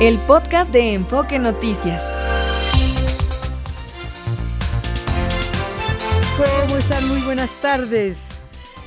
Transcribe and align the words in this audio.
el 0.00 0.18
podcast 0.26 0.74
de 0.74 0.92
Enfoque 0.92 1.38
Noticias. 1.38 2.04
¿Cómo 6.36 6.76
están? 6.76 7.08
Muy 7.08 7.22
buenas 7.22 7.50
tardes. 7.62 8.38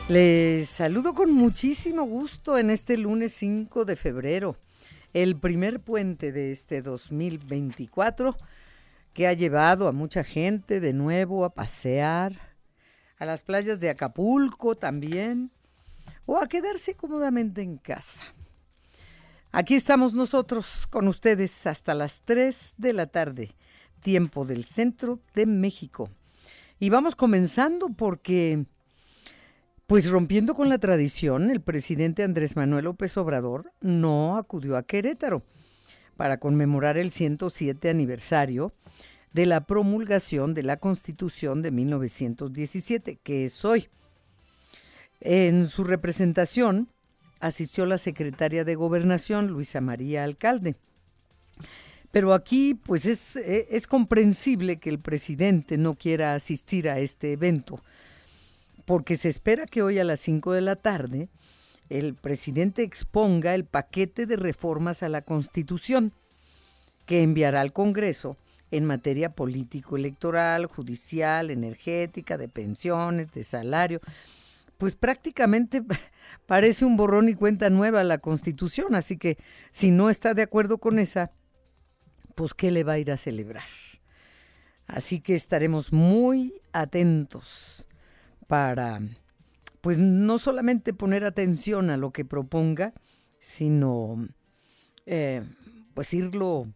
Les 0.08 0.70
saludo 0.70 1.16
con 1.16 1.34
muchísimo 1.34 2.04
gusto 2.04 2.60
en 2.60 2.70
este 2.70 2.96
lunes 2.96 3.34
5 3.34 3.86
de 3.86 3.96
febrero, 3.96 4.58
el 5.14 5.36
primer 5.36 5.80
puente 5.80 6.32
de 6.32 6.52
este 6.52 6.84
2024 6.84 8.36
que 9.12 9.28
ha 9.28 9.34
llevado 9.34 9.88
a 9.88 9.92
mucha 9.92 10.24
gente 10.24 10.80
de 10.80 10.94
nuevo 10.94 11.44
a 11.44 11.56
pasear, 11.56 12.34
a 13.18 13.26
las 13.26 13.42
playas 13.42 13.80
de 13.80 13.90
Acapulco 13.90 14.76
también, 14.76 15.50
o 16.28 16.38
a 16.38 16.48
quedarse 16.48 16.94
cómodamente 16.94 17.64
en 17.64 17.78
casa. 17.78 18.24
Aquí 19.52 19.74
estamos 19.74 20.14
nosotros 20.14 20.86
con 20.92 21.08
ustedes 21.08 21.66
hasta 21.66 21.96
las 21.96 22.22
3 22.22 22.76
de 22.78 22.94
la 22.94 23.08
tarde, 23.08 23.56
tiempo 24.00 24.46
del 24.46 24.64
centro 24.64 25.22
de 25.34 25.48
México. 25.48 26.12
Y 26.80 26.92
vamos 26.92 27.16
comenzando 27.16 27.90
porque, 27.90 28.66
pues 29.88 30.08
rompiendo 30.08 30.54
con 30.54 30.70
la 30.70 30.78
tradición, 30.78 31.50
el 31.50 31.62
presidente 31.62 32.22
Andrés 32.22 32.56
Manuel 32.56 32.86
López 32.86 33.18
Obrador 33.18 33.74
no 33.82 34.38
acudió 34.38 34.78
a 34.78 34.84
Querétaro 34.84 35.42
para 36.16 36.40
conmemorar 36.40 37.00
el 37.00 37.10
107 37.10 37.90
aniversario 37.90 38.72
de 39.34 39.48
la 39.48 39.66
promulgación 39.66 40.54
de 40.54 40.62
la 40.62 40.78
Constitución 40.78 41.64
de 41.64 41.72
1917, 41.72 43.18
que 43.24 43.46
es 43.46 43.66
hoy. 43.66 43.90
En 45.22 45.68
su 45.68 45.84
representación, 45.84 46.90
asistió 47.40 47.86
la 47.86 47.98
secretaria 47.98 48.64
de 48.64 48.76
Gobernación, 48.76 49.48
Luisa 49.48 49.82
María 49.82 50.24
Alcalde. 50.24 50.76
Pero 52.12 52.34
aquí, 52.34 52.74
pues 52.74 53.06
es, 53.06 53.36
e, 53.36 53.68
es, 53.70 53.86
comprensible 53.86 54.78
que 54.78 54.90
el 54.90 55.00
presidente 55.00 55.78
no 55.78 55.96
quiera 55.96 56.34
asistir 56.34 56.90
a 56.90 57.00
este 57.00 57.34
evento, 57.34 57.80
porque 58.86 59.16
se 59.16 59.30
espera 59.30 59.66
que 59.66 59.84
hoy 59.84 60.00
a 60.00 60.04
las 60.04 60.20
5 60.22 60.54
de 60.54 60.62
la 60.62 60.76
tarde 60.76 61.30
el 61.90 62.16
presidente 62.16 62.84
exponga 62.84 63.56
el 63.56 63.66
paquete 63.66 64.26
de 64.26 64.36
reformas 64.36 65.04
a 65.04 65.10
la 65.10 65.22
Constitución 65.22 66.14
que 67.06 67.24
enviará 67.24 67.62
al 67.62 67.74
Congreso 67.74 68.38
en 68.72 68.86
materia 68.86 69.32
político-electoral, 69.32 70.68
judicial, 70.68 71.50
energética, 71.50 72.38
de 72.38 72.48
pensiones, 72.48 73.32
de 73.32 73.44
salario 73.44 74.00
pues 74.80 74.96
prácticamente 74.96 75.84
parece 76.48 76.86
un 76.86 76.98
borrón 76.98 77.30
y 77.30 77.36
cuenta 77.36 77.70
nueva 77.70 78.04
la 78.04 78.18
Constitución, 78.18 78.96
así 78.96 79.18
que 79.18 79.38
si 79.72 79.92
no 79.92 80.10
está 80.10 80.34
de 80.34 80.42
acuerdo 80.42 80.80
con 80.80 80.98
esa, 80.98 81.32
pues 82.34 82.54
¿qué 82.56 82.72
le 82.72 82.84
va 82.84 82.94
a 82.94 83.00
ir 83.00 83.12
a 83.12 83.18
celebrar? 83.18 83.68
Así 84.88 85.20
que 85.20 85.36
estaremos 85.36 85.92
muy 85.92 86.62
atentos 86.72 87.86
para, 88.48 89.02
pues 89.82 89.98
no 90.00 90.40
solamente 90.40 90.94
poner 90.94 91.26
atención 91.26 91.90
a 91.90 91.98
lo 91.98 92.12
que 92.12 92.24
proponga, 92.24 92.94
sino 93.40 94.30
eh, 95.06 95.44
pues 95.94 96.14
irlo 96.14 96.68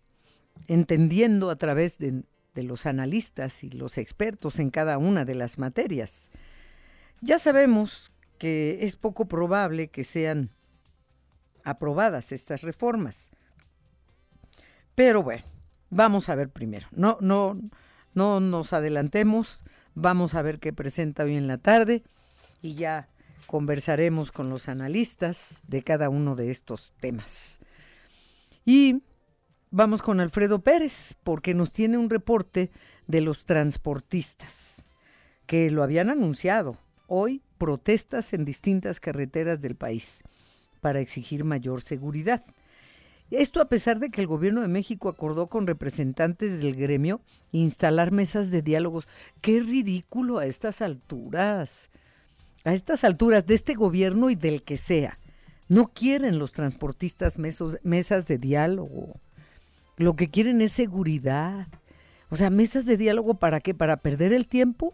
entendiendo 0.67 1.49
a 1.49 1.55
través 1.55 1.97
de 1.99 2.23
los 2.63 2.85
analistas 2.85 3.63
y 3.63 3.69
los 3.69 3.97
expertos 3.97 4.59
en 4.59 4.71
cada 4.71 4.97
una 4.97 5.23
de 5.23 5.35
las 5.35 5.57
materias. 5.57 6.29
Ya 7.23 7.39
sabemos 7.39 8.11
que 8.37 8.79
es 8.81 8.97
poco 8.97 9.29
probable 9.29 9.87
que 9.87 10.03
sean 10.03 10.49
aprobadas 11.63 12.33
estas 12.33 12.63
reformas. 12.63 13.31
Pero 14.93 15.23
bueno, 15.23 15.45
vamos 15.89 16.27
a 16.27 16.35
ver 16.35 16.49
primero. 16.49 16.85
No, 16.91 17.17
no, 17.21 17.57
no 18.13 18.41
nos 18.41 18.73
adelantemos. 18.73 19.63
Vamos 19.95 20.33
a 20.33 20.41
ver 20.41 20.59
qué 20.59 20.73
presenta 20.73 21.23
hoy 21.23 21.37
en 21.37 21.47
la 21.47 21.57
tarde 21.57 22.03
y 22.61 22.73
ya 22.73 23.07
conversaremos 23.47 24.33
con 24.33 24.49
los 24.49 24.67
analistas 24.67 25.63
de 25.65 25.81
cada 25.81 26.09
uno 26.09 26.35
de 26.35 26.51
estos 26.51 26.91
temas. 26.99 27.61
Y 28.65 29.01
vamos 29.71 30.01
con 30.01 30.19
Alfredo 30.19 30.59
Pérez, 30.59 31.15
porque 31.23 31.53
nos 31.53 31.71
tiene 31.71 31.97
un 31.97 32.09
reporte 32.09 32.69
de 33.07 33.21
los 33.21 33.45
transportistas, 33.45 34.87
que 35.45 35.71
lo 35.71 35.83
habían 35.83 36.09
anunciado 36.09 36.82
hoy 37.07 37.41
protestas 37.57 38.33
en 38.33 38.45
distintas 38.45 38.99
carreteras 38.99 39.61
del 39.61 39.75
país 39.75 40.23
para 40.81 40.99
exigir 40.99 41.43
mayor 41.43 41.81
seguridad. 41.81 42.43
Esto 43.31 43.61
a 43.61 43.69
pesar 43.69 43.99
de 43.99 44.09
que 44.09 44.21
el 44.21 44.27
gobierno 44.27 44.61
de 44.61 44.67
México 44.67 45.09
acordó 45.09 45.47
con 45.47 45.65
representantes 45.65 46.61
del 46.61 46.75
gremio 46.75 47.21
instalar 47.51 48.11
mesas 48.11 48.51
de 48.51 48.61
diálogos. 48.61 49.07
Qué 49.41 49.59
ridículo 49.61 50.37
a 50.37 50.45
estas 50.45 50.81
alturas. 50.81 51.89
A 52.63 52.73
estas 52.73 53.03
alturas 53.03 53.45
de 53.47 53.55
este 53.55 53.73
gobierno 53.73 54.29
y 54.29 54.35
del 54.35 54.61
que 54.61 54.77
sea. 54.77 55.17
No 55.67 55.87
quieren 55.87 56.37
los 56.37 56.51
transportistas 56.51 57.37
mesas 57.39 58.27
de 58.27 58.37
diálogo. 58.37 59.19
Lo 59.97 60.15
que 60.15 60.29
quieren 60.29 60.61
es 60.61 60.71
seguridad. 60.71 61.67
O 62.29 62.35
sea, 62.35 62.49
mesas 62.49 62.85
de 62.85 62.97
diálogo 62.97 63.35
para 63.35 63.61
qué? 63.61 63.73
Para 63.73 63.97
perder 63.97 64.33
el 64.33 64.47
tiempo 64.47 64.93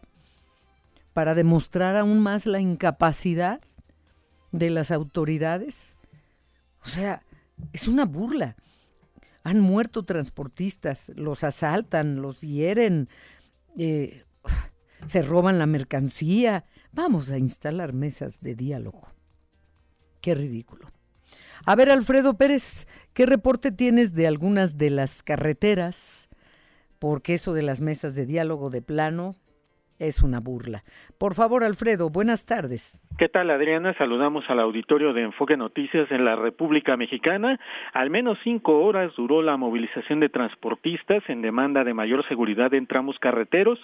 para 1.19 1.35
demostrar 1.35 1.97
aún 1.97 2.21
más 2.21 2.45
la 2.45 2.61
incapacidad 2.61 3.59
de 4.53 4.69
las 4.69 4.89
autoridades. 4.89 5.97
O 6.85 6.87
sea, 6.87 7.23
es 7.73 7.89
una 7.89 8.05
burla. 8.05 8.55
Han 9.43 9.59
muerto 9.59 10.05
transportistas, 10.05 11.11
los 11.17 11.43
asaltan, 11.43 12.21
los 12.21 12.39
hieren, 12.39 13.09
eh, 13.77 14.23
se 15.07 15.21
roban 15.21 15.59
la 15.59 15.65
mercancía. 15.65 16.63
Vamos 16.93 17.31
a 17.31 17.37
instalar 17.37 17.91
mesas 17.91 18.39
de 18.39 18.55
diálogo. 18.55 19.05
Qué 20.21 20.35
ridículo. 20.35 20.87
A 21.65 21.75
ver, 21.75 21.91
Alfredo 21.91 22.37
Pérez, 22.37 22.87
¿qué 23.11 23.25
reporte 23.25 23.73
tienes 23.73 24.13
de 24.13 24.25
algunas 24.25 24.77
de 24.77 24.89
las 24.89 25.21
carreteras? 25.21 26.29
Porque 26.97 27.33
eso 27.33 27.51
de 27.51 27.63
las 27.63 27.81
mesas 27.81 28.15
de 28.15 28.25
diálogo 28.25 28.69
de 28.69 28.81
plano 28.81 29.35
es 29.99 30.23
una 30.23 30.39
burla. 30.39 30.83
Por 31.17 31.33
favor, 31.35 31.63
Alfredo, 31.63 32.09
buenas 32.09 32.45
tardes. 32.45 33.01
¿Qué 33.17 33.27
tal, 33.27 33.49
Adriana? 33.49 33.93
Saludamos 33.95 34.49
al 34.49 34.61
auditorio 34.61 35.11
de 35.11 35.23
Enfoque 35.23 35.57
Noticias 35.57 36.09
en 36.09 36.23
la 36.23 36.37
República 36.37 36.95
Mexicana. 36.95 37.59
Al 37.93 38.09
menos 38.09 38.37
cinco 38.45 38.79
horas 38.85 39.13
duró 39.17 39.41
la 39.41 39.57
movilización 39.57 40.21
de 40.21 40.29
transportistas 40.29 41.21
en 41.27 41.41
demanda 41.41 41.83
de 41.83 41.93
mayor 41.93 42.25
seguridad 42.29 42.73
en 42.73 42.87
tramos 42.87 43.19
carreteros. 43.19 43.77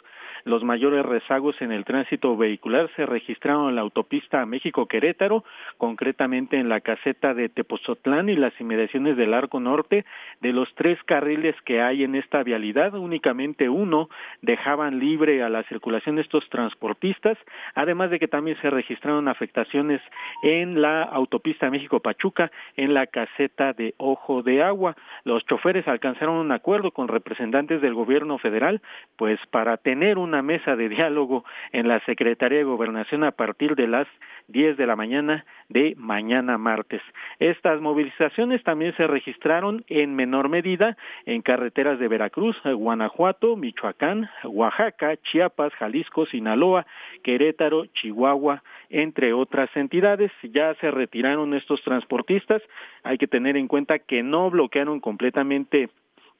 Los 0.45 0.63
mayores 0.63 1.05
rezagos 1.05 1.59
en 1.59 1.73
el 1.73 1.83
tránsito 1.83 2.37
vehicular 2.37 2.89
se 2.95 3.05
registraron 3.05 3.69
en 3.69 3.75
la 3.75 3.81
autopista 3.81 4.45
México-Querétaro, 4.45 5.43
concretamente 5.77 6.57
en 6.57 6.69
la 6.69 6.79
caseta 6.79 7.33
de 7.33 7.49
Tepozotlán 7.49 8.29
y 8.29 8.35
las 8.37 8.53
inmediaciones 8.61 9.17
del 9.17 9.33
Arco 9.33 9.59
Norte. 9.59 10.05
De 10.41 10.53
los 10.53 10.73
tres 10.75 10.97
carriles 11.03 11.55
que 11.65 11.81
hay 11.81 12.03
en 12.03 12.15
esta 12.15 12.43
vialidad, 12.43 12.93
únicamente 12.93 13.67
uno 13.67 14.07
dejaban 14.41 14.99
libre 14.99 15.43
a 15.43 15.49
la 15.49 15.63
circulación 15.63 16.04
estos 16.19 16.47
transportistas, 16.49 17.37
además 17.73 18.09
de 18.09 18.19
que 18.19 18.27
también 18.27 18.57
se 18.61 18.69
registraron 18.69 19.27
afectaciones 19.27 20.01
en 20.43 20.81
la 20.81 21.03
autopista 21.03 21.69
México-Pachuca, 21.69 22.51
en 22.77 22.93
la 22.93 23.07
caseta 23.07 23.73
de 23.73 23.93
Ojo 23.97 24.43
de 24.43 24.63
Agua. 24.63 24.95
Los 25.23 25.45
choferes 25.45 25.87
alcanzaron 25.87 26.37
un 26.37 26.51
acuerdo 26.51 26.91
con 26.91 27.07
representantes 27.07 27.81
del 27.81 27.93
gobierno 27.93 28.37
federal, 28.37 28.81
pues 29.17 29.39
para 29.51 29.77
tener 29.77 30.17
una 30.17 30.41
mesa 30.41 30.75
de 30.75 30.89
diálogo 30.89 31.45
en 31.71 31.87
la 31.87 31.99
Secretaría 32.01 32.59
de 32.59 32.63
Gobernación 32.63 33.23
a 33.23 33.31
partir 33.31 33.75
de 33.75 33.87
las 33.87 34.07
10 34.47 34.77
de 34.77 34.87
la 34.87 34.95
mañana 34.95 35.45
de 35.69 35.95
mañana 35.97 36.57
martes. 36.57 37.01
Estas 37.39 37.81
movilizaciones 37.81 38.63
también 38.63 38.95
se 38.95 39.07
registraron 39.07 39.83
en 39.87 40.15
menor 40.15 40.49
medida 40.49 40.95
en 41.25 41.41
carreteras 41.41 41.99
de 41.99 42.07
Veracruz, 42.07 42.55
Guanajuato, 42.63 43.55
Michoacán, 43.55 44.29
Oaxaca, 44.43 45.15
Chiapas, 45.17 45.73
Jalisco, 45.73 45.94
Sinaloa, 46.29 46.85
Querétaro, 47.23 47.85
Chihuahua, 47.87 48.63
entre 48.89 49.33
otras 49.33 49.69
entidades. 49.75 50.31
Ya 50.43 50.73
se 50.75 50.91
retiraron 50.91 51.53
estos 51.53 51.81
transportistas. 51.83 52.61
Hay 53.03 53.17
que 53.17 53.27
tener 53.27 53.57
en 53.57 53.67
cuenta 53.67 53.99
que 53.99 54.23
no 54.23 54.49
bloquearon 54.49 54.99
completamente 54.99 55.89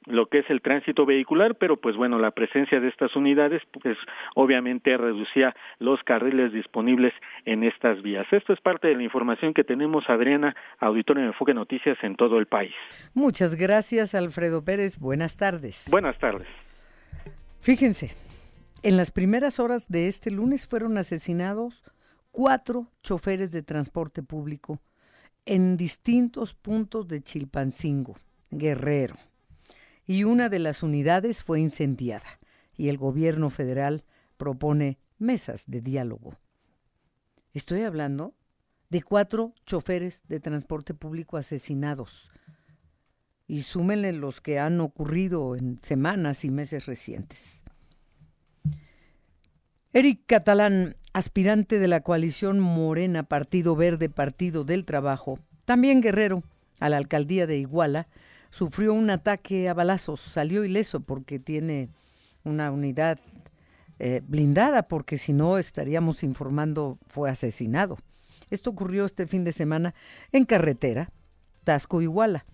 lo 0.06 0.26
que 0.26 0.38
es 0.38 0.50
el 0.50 0.62
tránsito 0.62 1.04
vehicular, 1.04 1.56
pero 1.56 1.76
pues 1.76 1.96
bueno, 1.96 2.18
la 2.18 2.30
presencia 2.30 2.80
de 2.80 2.88
estas 2.88 3.14
unidades 3.16 3.62
pues 3.82 3.98
obviamente 4.34 4.96
reducía 4.96 5.54
los 5.78 6.02
carriles 6.04 6.52
disponibles 6.52 7.12
en 7.44 7.64
estas 7.64 8.02
vías. 8.02 8.26
Esto 8.30 8.52
es 8.52 8.60
parte 8.60 8.88
de 8.88 8.94
la 8.94 9.02
información 9.02 9.52
que 9.52 9.64
tenemos, 9.64 10.08
Adriana, 10.08 10.54
Auditorio 10.78 11.22
de 11.22 11.28
Enfoque 11.28 11.54
Noticias 11.54 11.98
en 12.02 12.16
todo 12.16 12.38
el 12.38 12.46
país. 12.46 12.74
Muchas 13.14 13.56
gracias, 13.56 14.14
Alfredo 14.14 14.64
Pérez. 14.64 14.98
Buenas 14.98 15.36
tardes. 15.36 15.88
Buenas 15.90 16.16
tardes. 16.18 16.46
Fíjense, 17.60 18.14
en 18.86 18.96
las 18.96 19.10
primeras 19.10 19.58
horas 19.58 19.88
de 19.88 20.06
este 20.06 20.30
lunes 20.30 20.68
fueron 20.68 20.96
asesinados 20.96 21.82
cuatro 22.30 22.92
choferes 23.02 23.50
de 23.50 23.64
transporte 23.64 24.22
público 24.22 24.80
en 25.44 25.76
distintos 25.76 26.54
puntos 26.54 27.08
de 27.08 27.20
Chilpancingo 27.20 28.16
Guerrero. 28.48 29.16
Y 30.06 30.22
una 30.22 30.48
de 30.48 30.60
las 30.60 30.84
unidades 30.84 31.42
fue 31.42 31.58
incendiada 31.58 32.38
y 32.76 32.88
el 32.88 32.96
gobierno 32.96 33.50
federal 33.50 34.04
propone 34.36 34.98
mesas 35.18 35.64
de 35.66 35.80
diálogo. 35.80 36.38
Estoy 37.54 37.82
hablando 37.82 38.34
de 38.88 39.02
cuatro 39.02 39.52
choferes 39.66 40.22
de 40.28 40.38
transporte 40.38 40.94
público 40.94 41.36
asesinados. 41.38 42.30
Y 43.48 43.62
súmenle 43.62 44.12
los 44.12 44.40
que 44.40 44.60
han 44.60 44.80
ocurrido 44.80 45.56
en 45.56 45.80
semanas 45.82 46.44
y 46.44 46.52
meses 46.52 46.86
recientes. 46.86 47.64
Eric 49.96 50.24
Catalán, 50.26 50.94
aspirante 51.14 51.78
de 51.78 51.88
la 51.88 52.02
coalición 52.02 52.60
Morena, 52.60 53.22
Partido 53.22 53.74
Verde, 53.74 54.10
Partido 54.10 54.62
del 54.62 54.84
Trabajo, 54.84 55.38
también 55.64 56.02
guerrero, 56.02 56.42
a 56.80 56.90
la 56.90 56.98
alcaldía 56.98 57.46
de 57.46 57.56
Iguala, 57.56 58.06
sufrió 58.50 58.92
un 58.92 59.08
ataque 59.08 59.70
a 59.70 59.72
balazos. 59.72 60.20
Salió 60.20 60.64
ileso 60.64 61.00
porque 61.00 61.38
tiene 61.38 61.88
una 62.44 62.70
unidad 62.70 63.18
eh, 63.98 64.20
blindada, 64.28 64.82
porque 64.82 65.16
si 65.16 65.32
no 65.32 65.56
estaríamos 65.56 66.22
informando 66.22 66.98
fue 67.08 67.30
asesinado. 67.30 67.96
Esto 68.50 68.68
ocurrió 68.68 69.06
este 69.06 69.26
fin 69.26 69.44
de 69.44 69.52
semana 69.52 69.94
en 70.30 70.44
carretera, 70.44 71.08
Tasco 71.64 72.02
Iguala. 72.02 72.44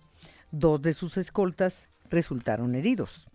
Dos 0.53 0.81
de 0.81 0.94
sus 0.94 1.17
escoltas 1.17 1.89
resultaron 2.09 2.77
heridos. 2.77 3.31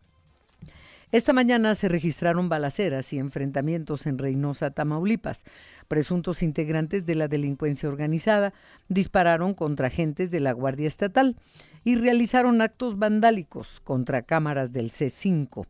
Esta 1.14 1.32
mañana 1.32 1.74
se 1.74 1.88
registraron 1.88 2.50
balaceras 2.50 3.14
y 3.14 3.18
enfrentamientos 3.18 4.06
en 4.08 4.18
Reynosa, 4.18 4.72
Tamaulipas. 4.72 5.46
Presuntos 5.88 6.44
integrantes 6.44 7.06
de 7.06 7.16
la 7.16 7.30
delincuencia 7.30 7.88
organizada 7.88 8.54
dispararon 8.90 9.54
contra 9.54 9.88
agentes 9.88 10.32
de 10.32 10.42
la 10.42 10.52
Guardia 10.52 10.86
Estatal 10.88 11.38
y 11.86 11.96
realizaron 11.96 12.62
actos 12.62 13.00
vandálicos 13.00 13.80
contra 13.86 14.24
cámaras 14.24 14.74
del 14.74 14.92
C5. 14.92 15.66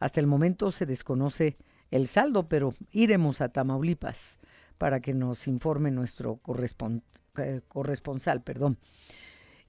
Hasta 0.00 0.18
el 0.18 0.26
momento 0.26 0.72
se 0.72 0.84
desconoce 0.84 1.56
el 1.92 2.08
saldo, 2.08 2.48
pero 2.48 2.74
iremos 2.90 3.40
a 3.40 3.50
Tamaulipas 3.50 4.40
para 4.78 4.98
que 4.98 5.14
nos 5.14 5.46
informe 5.46 5.92
nuestro 5.92 6.40
eh, 7.38 7.60
corresponsal. 7.68 8.42
Perdón. 8.42 8.78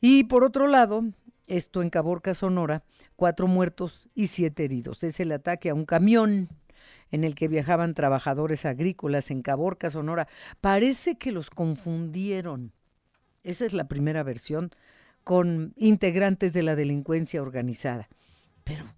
Y 0.01 0.24
por 0.24 0.44
otro 0.44 0.65
lado, 0.65 1.04
esto 1.48 1.83
en 1.83 1.92
Caborca, 1.92 2.33
Sonora, 2.33 2.83
cuatro 3.24 3.48
muertos 3.48 4.10
y 4.14 4.28
siete 4.28 4.66
heridos. 4.66 5.02
Es 5.02 5.22
el 5.22 5.31
ataque 5.31 5.70
a 5.70 5.74
un 5.74 5.86
camión 5.86 6.50
en 7.10 7.24
el 7.24 7.36
que 7.36 7.48
viajaban 7.48 7.94
trabajadores 7.94 8.66
agrícolas 8.66 9.31
en 9.31 9.42
Caborca, 9.42 9.90
Sonora. 9.90 10.28
Parece 10.60 11.16
que 11.16 11.31
los 11.31 11.50
confundieron. 11.50 12.74
Esa 13.42 13.66
es 13.66 13.72
la 13.72 13.88
primera 13.88 14.24
versión 14.24 14.72
con 15.24 15.74
integrantes 15.78 16.52
de 16.52 16.64
la 16.64 16.75
delincuencia 16.75 17.42
organizada. 17.42 18.10
Pero 18.66 18.94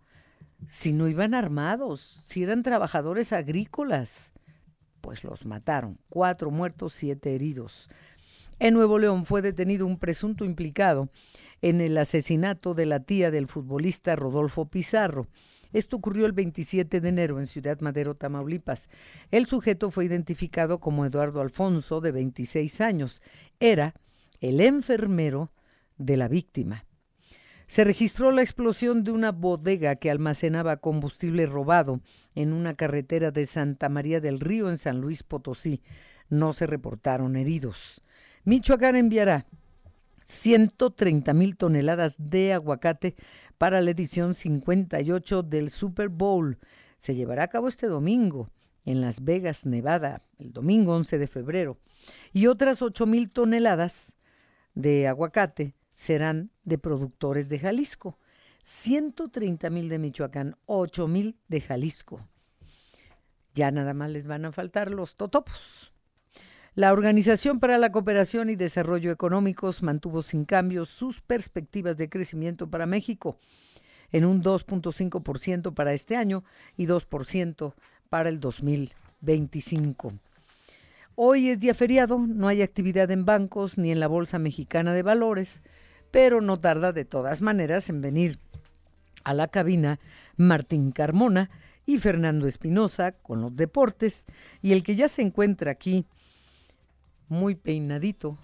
si 0.66 0.92
no 0.92 1.08
iban 1.08 1.36
armados, 1.36 2.20
si 2.24 2.42
eran 2.42 2.64
trabajadores 2.64 3.32
agrícolas, 3.32 4.34
pues 5.02 5.24
los 5.24 5.46
mataron. 5.46 6.00
Cuatro 6.10 6.50
muertos, 6.50 6.94
siete 6.94 7.36
heridos. 7.36 7.90
En 8.58 8.74
Nuevo 8.74 8.98
León 8.98 9.28
fue 9.28 9.44
detenido 9.44 9.86
un 9.86 10.00
presunto 10.00 10.46
implicado 10.46 11.10
en 11.62 11.82
el 11.82 11.98
asesinato 11.98 12.74
de 12.74 12.86
la 12.86 13.00
tía 13.00 13.32
del 13.32 13.48
futbolista 13.48 14.16
Rodolfo 14.16 14.66
Pizarro. 14.66 15.28
Esto 15.74 15.98
ocurrió 15.98 16.26
el 16.26 16.32
27 16.32 17.02
de 17.02 17.10
enero 17.10 17.40
en 17.40 17.48
Ciudad 17.48 17.80
Madero, 17.82 18.16
Tamaulipas. 18.16 18.90
El 19.30 19.46
sujeto 19.46 19.92
fue 19.92 20.06
identificado 20.06 20.80
como 20.80 21.06
Eduardo 21.06 21.42
Alfonso, 21.42 22.00
de 22.00 22.12
26 22.12 22.80
años. 22.82 23.22
Era 23.60 23.94
el 24.40 24.62
enfermero 24.62 25.52
de 25.98 26.18
la 26.18 26.28
víctima. 26.28 26.86
Se 27.68 27.84
registró 27.84 28.32
la 28.32 28.44
explosión 28.44 29.04
de 29.04 29.12
una 29.12 29.32
bodega 29.32 29.96
que 29.96 30.12
almacenaba 30.12 30.78
combustible 30.78 31.46
robado 31.48 32.00
en 32.36 32.54
una 32.54 32.76
carretera 32.76 33.32
de 33.32 33.46
Santa 33.46 33.90
María 33.90 34.22
del 34.22 34.40
Río 34.40 34.70
en 34.70 34.78
San 34.78 35.02
Luis 35.02 35.24
Potosí. 35.24 35.82
No 36.30 36.54
se 36.54 36.68
reportaron 36.68 37.36
heridos. 37.36 38.02
Michoacán 38.44 38.96
enviará 38.96 39.48
130 40.26 41.34
mil 41.36 41.56
toneladas 41.56 42.16
de 42.18 42.54
aguacate 42.54 43.16
para 43.60 43.80
la 43.82 43.92
edición 43.92 44.34
58 44.34 45.44
del 45.44 45.70
Super 45.70 46.10
Bowl. 46.10 46.58
Se 46.98 47.14
llevará 47.14 47.44
a 47.44 47.48
cabo 47.48 47.68
este 47.68 47.86
domingo 47.88 48.50
en 48.86 49.02
Las 49.02 49.24
Vegas, 49.24 49.66
Nevada, 49.66 50.24
el 50.40 50.52
domingo 50.52 50.96
11 50.96 51.20
de 51.20 51.28
febrero. 51.28 51.78
Y 52.34 52.48
otras 52.48 52.82
8 52.82 53.06
mil 53.06 53.30
toneladas 53.30 54.18
de 54.74 55.08
aguacate 55.08 55.76
serán 55.94 56.52
de 56.64 56.80
productores 56.80 57.48
de 57.50 57.60
Jalisco. 57.60 58.18
130 58.64 59.70
mil 59.70 59.90
de 59.90 60.00
Michoacán, 60.00 60.58
8 60.66 61.08
mil 61.08 61.38
de 61.48 61.62
Jalisco. 61.62 62.28
Ya 63.54 63.70
nada 63.70 63.94
más 63.94 64.10
les 64.10 64.26
van 64.26 64.46
a 64.46 64.52
faltar 64.52 64.90
los 64.90 65.16
totopos. 65.16 65.94
La 66.76 66.92
Organización 66.92 67.60
para 67.62 67.78
la 67.78 67.92
Cooperación 67.92 68.50
y 68.50 68.58
Desarrollo 68.58 69.10
Económicos 69.12 69.82
mantuvo 69.82 70.22
sin 70.22 70.44
cambios 70.44 70.90
sus 70.90 71.22
perspectivas 71.22 71.98
de 71.98 72.10
crecimiento 72.10 72.70
para 72.70 72.86
México 72.86 73.38
en 74.12 74.26
un 74.26 74.44
2.5% 74.44 75.74
para 75.74 75.94
este 75.94 76.18
año 76.18 76.44
y 76.76 76.86
2% 76.86 77.74
para 78.10 78.28
el 78.28 78.42
2025. 78.42 80.14
Hoy 81.16 81.50
es 81.50 81.60
día 81.62 81.74
feriado, 81.74 82.20
no 82.20 82.50
hay 82.50 82.62
actividad 82.62 83.10
en 83.10 83.24
bancos 83.24 83.78
ni 83.78 83.92
en 83.94 84.02
la 84.02 84.08
Bolsa 84.08 84.38
Mexicana 84.38 84.94
de 84.94 85.02
Valores 85.02 85.64
pero 86.16 86.40
no 86.40 86.58
tarda 86.62 86.94
de 86.94 87.04
todas 87.04 87.42
maneras 87.42 87.90
en 87.90 88.00
venir 88.00 88.40
a 89.26 89.34
la 89.34 89.50
cabina 89.50 90.00
Martín 90.38 90.94
Carmona 90.94 91.50
y 91.86 91.98
Fernando 91.98 92.48
Espinosa 92.48 93.12
con 93.12 93.42
los 93.42 93.54
deportes 93.54 94.26
y 94.62 94.72
el 94.72 94.82
que 94.82 94.96
ya 94.96 95.10
se 95.10 95.22
encuentra 95.22 95.72
aquí 95.72 96.06
muy 97.30 97.56
peinadito 97.56 98.38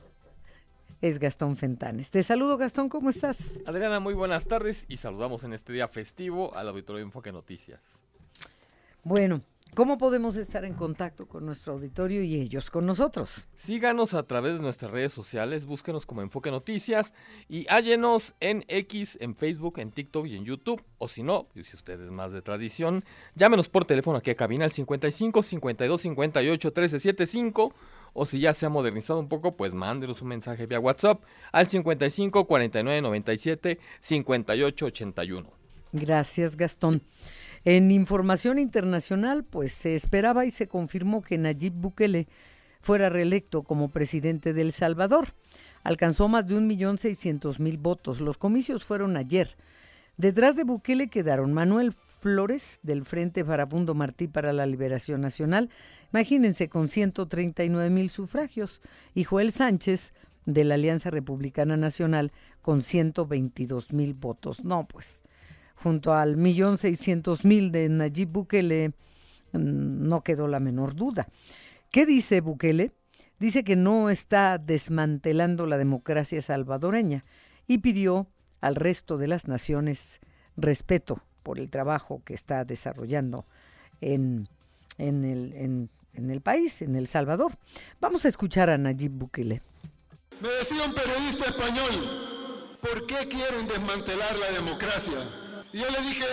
es 1.01 1.19
Gastón 1.19 1.57
Fentanes. 1.57 2.11
Te 2.11 2.23
saludo 2.23 2.57
Gastón, 2.57 2.89
¿cómo 2.89 3.09
estás? 3.09 3.59
Adriana, 3.65 3.99
muy 3.99 4.13
buenas 4.13 4.45
tardes 4.45 4.85
y 4.87 4.97
saludamos 4.97 5.43
en 5.43 5.53
este 5.53 5.73
día 5.73 5.87
festivo 5.87 6.55
al 6.55 6.69
auditorio 6.69 6.97
de 6.97 7.03
Enfoque 7.03 7.31
Noticias. 7.31 7.81
Bueno, 9.03 9.41
¿Cómo 9.73 9.97
podemos 9.97 10.35
estar 10.35 10.65
en 10.65 10.73
contacto 10.73 11.29
con 11.29 11.45
nuestro 11.45 11.71
auditorio 11.71 12.21
y 12.23 12.35
ellos 12.35 12.69
con 12.69 12.85
nosotros? 12.85 13.47
Síganos 13.55 14.13
a 14.13 14.23
través 14.23 14.55
de 14.55 14.61
nuestras 14.61 14.91
redes 14.91 15.13
sociales, 15.13 15.63
búsquenos 15.63 16.05
como 16.05 16.21
Enfoque 16.21 16.51
Noticias 16.51 17.13
y 17.47 17.65
hállenos 17.69 18.33
en 18.41 18.65
X, 18.67 19.17
en 19.21 19.33
Facebook, 19.33 19.79
en 19.79 19.91
TikTok 19.91 20.27
y 20.27 20.35
en 20.35 20.43
YouTube. 20.43 20.83
O 20.97 21.07
si 21.07 21.23
no, 21.23 21.47
y 21.55 21.63
si 21.63 21.77
usted 21.77 22.01
es 22.01 22.11
más 22.11 22.33
de 22.33 22.41
tradición, 22.41 23.05
llámenos 23.35 23.69
por 23.69 23.85
teléfono 23.85 24.17
aquí 24.17 24.31
a 24.31 24.35
cabina 24.35 24.65
al 24.65 24.73
55 24.73 25.41
52 25.41 26.01
58 26.01 26.67
1375 26.67 27.73
o 28.13 28.25
si 28.25 28.39
ya 28.39 28.53
se 28.53 28.65
ha 28.65 28.69
modernizado 28.69 29.19
un 29.19 29.27
poco, 29.27 29.55
pues 29.55 29.73
mándenos 29.73 30.21
un 30.21 30.29
mensaje 30.29 30.65
vía 30.65 30.79
WhatsApp 30.79 31.23
al 31.51 31.67
55 31.67 32.45
49 32.45 33.01
97 33.01 33.79
58 33.99 34.85
81. 34.85 35.49
Gracias, 35.93 36.55
Gastón. 36.55 37.03
En 37.63 37.91
información 37.91 38.57
internacional, 38.57 39.43
pues 39.43 39.71
se 39.71 39.93
esperaba 39.93 40.45
y 40.45 40.51
se 40.51 40.67
confirmó 40.67 41.21
que 41.21 41.37
Nayib 41.37 41.73
Bukele 41.73 42.27
fuera 42.81 43.09
reelecto 43.09 43.63
como 43.63 43.89
presidente 43.89 44.53
de 44.53 44.61
El 44.61 44.71
Salvador. 44.71 45.33
Alcanzó 45.83 46.27
más 46.27 46.47
de 46.47 46.55
un 46.55 46.67
millón 46.67 46.97
seiscientos 46.97 47.59
mil 47.59 47.77
votos. 47.77 48.21
Los 48.21 48.37
comicios 48.37 48.83
fueron 48.83 49.15
ayer. 49.17 49.55
Detrás 50.17 50.55
de 50.55 50.63
Bukele 50.63 51.07
quedaron 51.07 51.53
Manuel 51.53 51.95
Flores 52.21 52.79
del 52.83 53.03
Frente 53.03 53.43
Farabundo 53.43 53.95
Martí 53.95 54.27
para 54.27 54.53
la 54.53 54.67
Liberación 54.67 55.21
Nacional, 55.21 55.71
imagínense 56.13 56.69
con 56.69 56.87
139 56.87 57.89
mil 57.89 58.11
sufragios, 58.11 58.79
y 59.15 59.23
Joel 59.23 59.51
Sánchez 59.51 60.13
de 60.45 60.63
la 60.63 60.75
Alianza 60.75 61.09
Republicana 61.09 61.77
Nacional 61.77 62.31
con 62.61 62.83
122 62.83 63.91
mil 63.91 64.13
votos. 64.13 64.63
No, 64.63 64.87
pues 64.87 65.23
junto 65.75 66.13
al 66.13 66.37
millón 66.37 66.77
seiscientos 66.77 67.43
mil 67.43 67.71
de 67.71 67.89
Nayib 67.89 68.29
Bukele, 68.29 68.89
mm, 69.53 70.07
no 70.07 70.21
quedó 70.21 70.47
la 70.47 70.59
menor 70.59 70.93
duda. 70.93 71.27
¿Qué 71.89 72.05
dice 72.05 72.39
Bukele? 72.39 72.91
Dice 73.39 73.63
que 73.63 73.75
no 73.75 74.11
está 74.11 74.59
desmantelando 74.59 75.65
la 75.65 75.79
democracia 75.79 76.39
salvadoreña 76.39 77.25
y 77.65 77.79
pidió 77.79 78.27
al 78.59 78.75
resto 78.75 79.17
de 79.17 79.27
las 79.27 79.47
naciones 79.47 80.21
respeto 80.55 81.23
por 81.43 81.59
el 81.59 81.69
trabajo 81.69 82.21
que 82.25 82.33
está 82.33 82.65
desarrollando 82.65 83.45
en, 84.01 84.47
en, 84.97 85.23
el, 85.23 85.89
en, 86.13 86.29
el 86.31 86.41
país, 86.41 86.81
en 86.81 86.95
El 86.95 87.07
Salvador. 87.07 87.57
Vamos 87.99 88.25
a 88.25 88.27
escuchar 88.27 88.69
a 88.69 88.77
Nayib 88.77 89.11
Bukele. 89.11 89.61
Me 90.41 90.49
decía 90.49 90.83
un 90.85 90.93
periodista 90.93 91.45
español, 91.45 92.77
¿por 92.81 93.05
qué 93.05 93.27
quieren 93.27 93.67
desmantelar 93.67 94.37
la 94.37 94.51
democracia? 94.51 95.17
Y 95.71 95.79
yo 95.79 95.89
le 95.89 96.01
dije, 96.01 96.25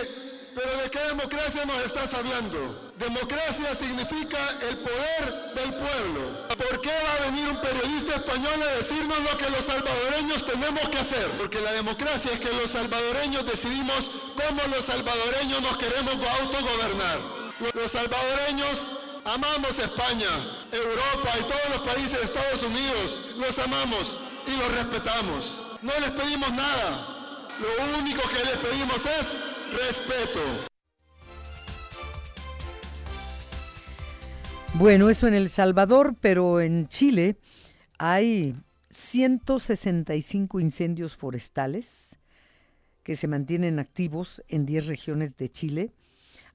Pero 0.61 0.75
¿de 0.83 0.89
qué 0.91 0.99
democracia 0.99 1.63
nos 1.63 1.77
estás 1.85 2.13
hablando? 2.13 2.91
Democracia 2.97 3.73
significa 3.73 4.37
el 4.69 4.77
poder 4.79 5.53
del 5.55 5.73
pueblo. 5.73 6.49
¿Por 6.49 6.81
qué 6.81 6.91
va 6.91 7.13
a 7.13 7.31
venir 7.31 7.47
un 7.47 7.61
periodista 7.61 8.15
español 8.15 8.61
a 8.61 8.75
decirnos 8.75 9.17
lo 9.19 9.37
que 9.37 9.49
los 9.51 9.63
salvadoreños 9.63 10.45
tenemos 10.45 10.81
que 10.89 10.97
hacer? 10.97 11.27
Porque 11.37 11.61
la 11.61 11.71
democracia 11.71 12.33
es 12.33 12.41
que 12.41 12.51
los 12.51 12.71
salvadoreños 12.71 13.45
decidimos 13.45 14.11
cómo 14.35 14.61
los 14.75 14.83
salvadoreños 14.83 15.61
nos 15.61 15.77
queremos 15.77 16.15
autogobernar. 16.41 17.19
Los 17.73 17.91
salvadoreños 17.93 18.91
amamos 19.23 19.79
España, 19.79 20.27
Europa 20.73 21.29
y 21.39 21.43
todos 21.43 21.69
los 21.69 21.87
países 21.87 22.19
de 22.19 22.25
Estados 22.25 22.63
Unidos. 22.63 23.17
Los 23.37 23.57
amamos 23.59 24.19
y 24.45 24.57
los 24.57 24.69
respetamos. 24.73 25.63
No 25.81 25.93
les 26.01 26.11
pedimos 26.11 26.51
nada. 26.51 27.15
Lo 27.59 27.97
único 27.97 28.27
que 28.27 28.43
les 28.43 28.57
pedimos 28.57 29.05
es 29.05 29.37
respeto. 29.71 30.39
Bueno, 34.75 35.09
eso 35.09 35.27
en 35.27 35.33
El 35.33 35.49
Salvador, 35.49 36.15
pero 36.21 36.61
en 36.61 36.87
Chile 36.87 37.37
hay 37.97 38.55
165 38.91 40.59
incendios 40.59 41.17
forestales 41.17 42.15
que 43.03 43.15
se 43.15 43.27
mantienen 43.27 43.79
activos 43.79 44.43
en 44.47 44.65
10 44.65 44.87
regiones 44.87 45.35
de 45.37 45.49
Chile. 45.49 45.91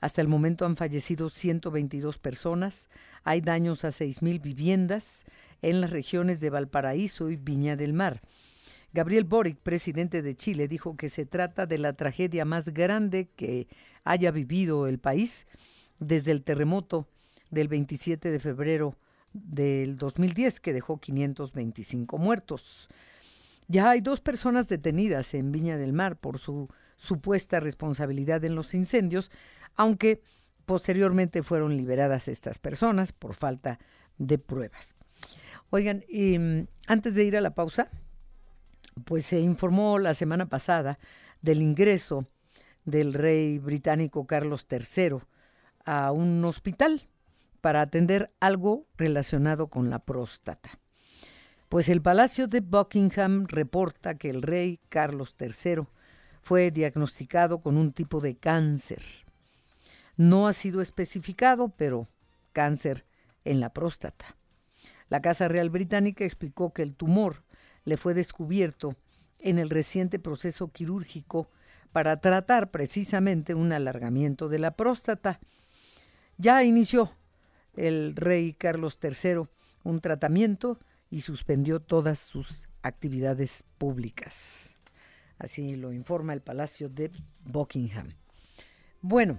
Hasta 0.00 0.21
el 0.21 0.28
momento 0.28 0.64
han 0.64 0.76
fallecido 0.76 1.30
122 1.30 2.18
personas, 2.18 2.88
hay 3.25 3.40
daños 3.40 3.85
a 3.85 3.88
6.000 3.88 4.40
viviendas 4.40 5.25
en 5.62 5.80
las 5.80 5.90
regiones 5.90 6.40
de 6.40 6.50
Valparaíso 6.50 7.30
y 7.30 7.37
Viña 7.37 7.75
del 7.76 7.92
Mar. 7.92 8.21
Gabriel 8.95 9.25
Boric, 9.25 9.59
presidente 9.59 10.23
de 10.23 10.37
Chile, 10.37 10.69
dijo 10.69 10.97
que 10.97 11.09
se 11.09 11.27
trata 11.27 11.67
de 11.67 11.79
la 11.79 11.95
tragedia 11.95 12.45
más 12.45 12.69
grande 12.69 13.29
que 13.35 13.67
haya 14.05 14.31
vivido 14.31 14.87
el 14.87 15.01
país 15.01 15.49
desde 15.99 16.31
el 16.31 16.45
terremoto 16.45 17.09
del 17.51 17.67
27 17.67 18.31
de 18.31 18.39
febrero 18.39 18.97
del 19.33 19.97
2010 19.97 20.61
que 20.61 20.73
dejó 20.73 21.01
525 21.01 22.19
muertos. 22.19 22.89
Ya 23.67 23.91
hay 23.91 24.01
dos 24.01 24.21
personas 24.21 24.69
detenidas 24.69 25.35
en 25.35 25.51
Viña 25.51 25.77
del 25.77 25.93
Mar 25.93 26.17
por 26.17 26.39
su 26.39 26.69
supuesta 26.97 27.59
responsabilidad 27.59 28.45
en 28.45 28.55
los 28.55 28.75
incendios, 28.75 29.33
aunque 29.75 30.23
posteriormente 30.67 31.43
fueron 31.43 31.77
liberadas 31.77 32.29
estas 32.29 32.59
personas 32.59 33.11
por 33.11 33.35
falta 33.35 33.81
de 34.19 34.39
pruebas. 34.39 34.95
Oigan, 35.71 36.05
mm, 36.13 36.69
antes 36.87 37.17
de 37.17 37.25
ir 37.25 37.37
a 37.37 37.41
la 37.41 37.57
pausa, 37.57 37.91
pues 39.05 39.27
se 39.27 39.41
informó 39.41 39.99
la 39.99 40.15
semana 40.15 40.47
pasada 40.47 40.99
del 41.43 41.61
ingreso 41.63 42.27
del 42.85 43.15
rey 43.15 43.59
británico 43.59 44.27
Carlos 44.27 44.67
III 44.71 45.19
a 45.85 46.13
un 46.13 46.45
hospital 46.45 47.03
para 47.61 47.81
atender 47.81 48.31
algo 48.41 48.87
relacionado 48.97 49.69
con 49.69 49.91
la 49.91 49.99
próstata. 49.99 50.71
Pues 51.69 51.89
el 51.89 52.03
Palacio 52.03 52.47
de 52.47 52.61
Buckingham 52.61 53.47
reporta 53.49 54.17
que 54.17 54.31
el 54.31 54.43
rey 54.43 54.81
Carlos 54.89 55.35
III 55.39 55.87
fue 56.43 56.71
diagnosticado 56.71 57.61
con 57.61 57.77
un 57.77 57.93
tipo 57.93 58.21
de 58.21 58.37
cáncer. 58.37 59.03
No 60.17 60.47
ha 60.47 60.53
sido 60.53 60.83
especificado, 60.83 61.71
pero 61.71 62.07
cáncer 62.53 63.05
en 63.45 63.61
la 63.61 63.71
próstata. 63.71 64.37
La 65.09 65.21
Casa 65.21 65.49
Real 65.49 65.71
Británica 65.71 66.25
explicó 66.25 66.73
que 66.73 66.83
el 66.83 66.95
tumor 66.95 67.43
le 67.85 67.97
fue 67.97 68.14
descubierto 68.14 68.97
en 69.38 69.59
el 69.59 69.71
reciente 69.71 70.19
proceso 70.19 70.69
quirúrgico 70.69 71.50
para 71.93 72.21
tratar 72.21 72.71
precisamente 72.71 73.55
un 73.55 73.73
alargamiento 73.73 74.49
de 74.49 74.59
la 74.59 74.73
próstata. 74.73 75.38
Ya 76.38 76.64
inició 76.64 77.12
el 77.76 78.17
rey 78.17 78.53
Carlos 78.55 78.99
III 79.03 79.47
un 79.85 80.00
tratamiento 80.00 80.81
y 81.11 81.21
suspendió 81.21 81.81
todas 81.81 82.19
sus 82.19 82.67
actividades 82.83 83.64
públicas. 83.79 84.75
Así 85.38 85.76
lo 85.76 85.93
informa 85.93 86.33
el 86.33 86.41
Palacio 86.41 86.88
de 86.88 87.11
Buckingham. 87.45 88.14
Bueno, 89.00 89.38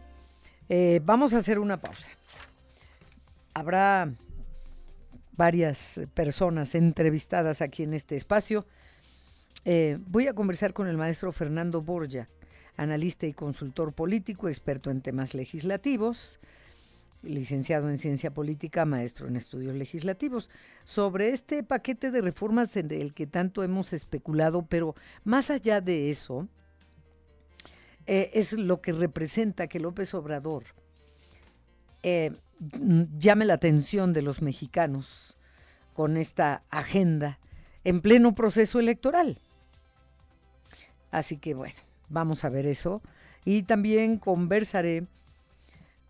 eh, 0.69 1.01
vamos 1.03 1.33
a 1.33 1.37
hacer 1.37 1.59
una 1.59 1.81
pausa. 1.81 2.11
Habrá 3.53 4.13
varias 5.35 6.01
personas 6.13 6.75
entrevistadas 6.75 7.61
aquí 7.61 7.83
en 7.83 7.93
este 7.93 8.15
espacio. 8.15 8.65
Eh, 9.63 9.97
voy 10.07 10.27
a 10.27 10.33
conversar 10.33 10.73
con 10.73 10.87
el 10.87 10.97
maestro 10.97 11.31
Fernando 11.31 11.81
Borja, 11.81 12.29
analista 12.77 13.25
y 13.25 13.33
consultor 13.33 13.93
político, 13.93 14.47
experto 14.49 14.91
en 14.91 15.01
temas 15.01 15.33
legislativos, 15.33 16.39
licenciado 17.23 17.89
en 17.89 17.97
ciencia 17.97 18.31
política, 18.31 18.85
maestro 18.85 19.27
en 19.27 19.35
estudios 19.35 19.75
legislativos, 19.75 20.49
sobre 20.83 21.29
este 21.29 21.63
paquete 21.63 22.11
de 22.11 22.21
reformas 22.21 22.73
del 22.73 23.13
que 23.13 23.25
tanto 23.25 23.63
hemos 23.63 23.93
especulado, 23.93 24.65
pero 24.67 24.95
más 25.23 25.49
allá 25.49 25.81
de 25.81 26.09
eso, 26.09 26.47
eh, 28.05 28.29
es 28.33 28.53
lo 28.53 28.81
que 28.81 28.91
representa 28.91 29.67
que 29.67 29.79
López 29.79 30.13
Obrador 30.13 30.65
eh, 32.03 32.33
llame 32.59 33.45
la 33.45 33.55
atención 33.55 34.13
de 34.13 34.21
los 34.21 34.41
mexicanos 34.41 35.37
con 35.93 36.17
esta 36.17 36.63
agenda 36.69 37.39
en 37.83 38.01
pleno 38.01 38.35
proceso 38.35 38.79
electoral. 38.79 39.39
Así 41.11 41.37
que 41.37 41.53
bueno, 41.53 41.75
vamos 42.09 42.43
a 42.43 42.49
ver 42.49 42.65
eso. 42.65 43.01
Y 43.45 43.63
también 43.63 44.17
conversaré 44.17 45.05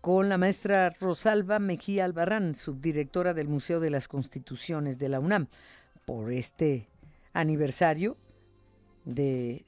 con 0.00 0.28
la 0.28 0.38
maestra 0.38 0.90
Rosalba 0.90 1.58
Mejía 1.58 2.04
Albarrán, 2.04 2.54
subdirectora 2.54 3.34
del 3.34 3.48
Museo 3.48 3.80
de 3.80 3.90
las 3.90 4.08
Constituciones 4.08 4.98
de 4.98 5.08
la 5.08 5.20
UNAM, 5.20 5.48
por 6.04 6.32
este 6.32 6.88
aniversario 7.32 8.16
de, 9.04 9.64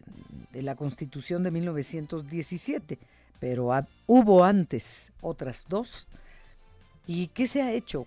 la 0.53 0.77
Constitución 0.77 1.43
de 1.43 1.51
1917. 1.51 2.99
Pero 3.41 3.71
hubo 4.07 4.45
antes 4.45 5.13
otras 5.21 5.67
dos. 5.69 6.09
¿Y 7.11 7.29
qué 7.29 7.47
se 7.47 7.63
ha 7.63 7.73
hecho? 7.73 8.07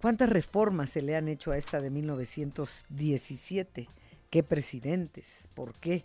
¿Cuántas 0.00 0.30
reformas 0.30 0.88
se 0.88 1.02
le 1.02 1.14
han 1.14 1.28
hecho 1.28 1.52
a 1.52 1.58
esta 1.58 1.78
de 1.78 1.90
1917? 1.90 3.86
¿Qué 4.30 4.42
presidentes? 4.42 5.50
¿Por 5.52 5.74
qué? 5.74 6.04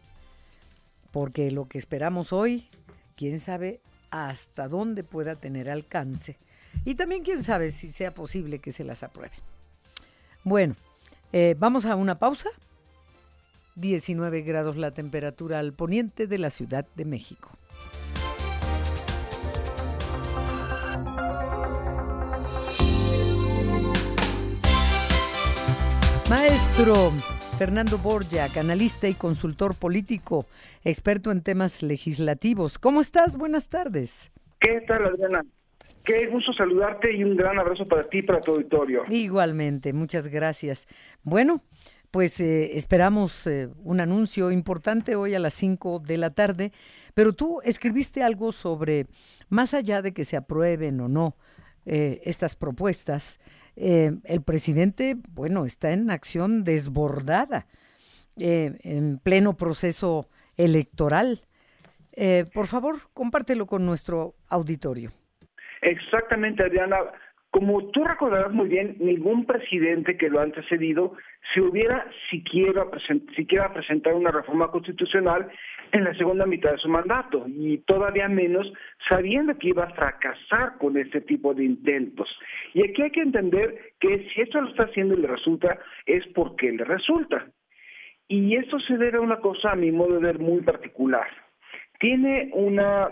Porque 1.11 1.49
lo 1.49 1.69
que 1.69 1.77
esperamos 1.77 2.33
hoy, 2.33 2.67
quién 3.15 3.39
sabe 3.39 3.79
hasta 4.11 4.67
dónde 4.67 5.05
pueda 5.05 5.37
tener 5.37 5.69
alcance. 5.69 6.37
Y 6.83 6.95
también 6.95 7.23
quién 7.23 7.41
sabe 7.41 7.71
si 7.71 7.89
sea 7.89 8.13
posible 8.13 8.59
que 8.59 8.73
se 8.73 8.83
las 8.83 9.01
aprueben. 9.01 9.39
Bueno, 10.43 10.75
eh, 11.31 11.55
vamos 11.57 11.85
a 11.85 11.95
una 11.95 12.19
pausa. 12.19 12.49
19 13.75 14.41
grados 14.41 14.75
la 14.75 14.91
temperatura 14.91 15.59
al 15.59 15.71
poniente 15.71 16.27
de 16.27 16.37
la 16.37 16.49
Ciudad 16.49 16.85
de 16.95 17.05
México. 17.05 17.49
Maestro, 26.35 27.11
Fernando 27.57 27.97
Borja, 27.97 28.47
analista 28.59 29.07
y 29.07 29.13
consultor 29.13 29.73
político, 29.73 30.47
experto 30.83 31.31
en 31.31 31.41
temas 31.41 31.81
legislativos. 31.81 32.77
¿Cómo 32.77 32.99
estás? 32.99 33.37
Buenas 33.37 33.69
tardes. 33.69 34.33
¿Qué 34.59 34.81
tal, 34.81 35.05
Adriana? 35.05 35.45
Qué 36.03 36.27
gusto 36.27 36.51
saludarte 36.51 37.15
y 37.15 37.23
un 37.23 37.37
gran 37.37 37.57
abrazo 37.57 37.87
para 37.87 38.03
ti 38.03 38.17
y 38.17 38.21
para 38.23 38.41
tu 38.41 38.51
auditorio. 38.51 39.03
Igualmente, 39.07 39.93
muchas 39.93 40.27
gracias. 40.27 40.87
Bueno, 41.23 41.61
pues 42.11 42.41
eh, 42.41 42.75
esperamos 42.75 43.47
eh, 43.47 43.69
un 43.85 44.01
anuncio 44.01 44.51
importante 44.51 45.15
hoy 45.15 45.35
a 45.35 45.39
las 45.39 45.53
5 45.53 45.99
de 45.99 46.17
la 46.17 46.31
tarde, 46.31 46.73
pero 47.13 47.31
tú 47.31 47.61
escribiste 47.63 48.23
algo 48.23 48.51
sobre, 48.51 49.05
más 49.47 49.73
allá 49.73 50.01
de 50.01 50.13
que 50.13 50.25
se 50.25 50.35
aprueben 50.35 50.99
o 50.99 51.07
no 51.07 51.37
eh, 51.85 52.21
estas 52.25 52.55
propuestas, 52.55 53.39
eh, 53.75 54.11
el 54.23 54.41
presidente, 54.41 55.15
bueno, 55.33 55.65
está 55.65 55.91
en 55.91 56.09
acción 56.09 56.63
desbordada, 56.63 57.65
eh, 58.37 58.77
en 58.83 59.19
pleno 59.19 59.57
proceso 59.57 60.27
electoral. 60.57 61.41
Eh, 62.15 62.45
por 62.53 62.67
favor, 62.67 62.95
compártelo 63.13 63.65
con 63.65 63.85
nuestro 63.85 64.35
auditorio. 64.49 65.11
Exactamente, 65.81 66.63
Adriana. 66.63 66.97
Como 67.51 67.89
tú 67.91 68.03
recordarás 68.03 68.51
muy 68.51 68.67
bien, 68.67 68.97
ningún 68.99 69.45
presidente 69.45 70.17
que 70.17 70.29
lo 70.29 70.39
ha 70.39 70.43
antecedido 70.43 71.13
se 71.53 71.61
hubiera 71.61 72.05
siquiera, 72.29 72.85
siquiera 73.35 73.73
presentado 73.73 74.17
una 74.17 74.31
reforma 74.31 74.71
constitucional 74.71 75.49
en 75.95 76.03
la 76.03 76.13
segunda 76.15 76.45
mitad 76.45 76.71
de 76.71 76.77
su 76.77 76.89
mandato 76.89 77.45
y 77.47 77.77
todavía 77.79 78.27
menos 78.27 78.69
sabiendo 79.09 79.57
que 79.57 79.69
iba 79.69 79.85
a 79.85 79.93
fracasar 79.93 80.77
con 80.77 80.97
este 80.97 81.21
tipo 81.21 81.53
de 81.53 81.63
intentos. 81.63 82.27
Y 82.73 82.83
aquí 82.83 83.01
hay 83.01 83.11
que 83.11 83.21
entender 83.21 83.93
que 84.01 84.27
si 84.29 84.41
esto 84.41 84.59
lo 84.59 84.69
está 84.69 84.83
haciendo 84.83 85.13
y 85.13 85.21
le 85.21 85.27
resulta, 85.27 85.79
es 86.05 86.27
porque 86.35 86.69
le 86.73 86.83
resulta. 86.83 87.47
Y 88.27 88.57
esto 88.57 88.77
se 88.81 88.97
debe 88.97 89.19
a 89.19 89.21
una 89.21 89.39
cosa, 89.39 89.71
a 89.71 89.75
mi 89.77 89.89
modo 89.89 90.15
de 90.15 90.19
ver, 90.19 90.39
muy 90.39 90.61
particular. 90.63 91.27
Tiene 91.97 92.49
una 92.51 93.09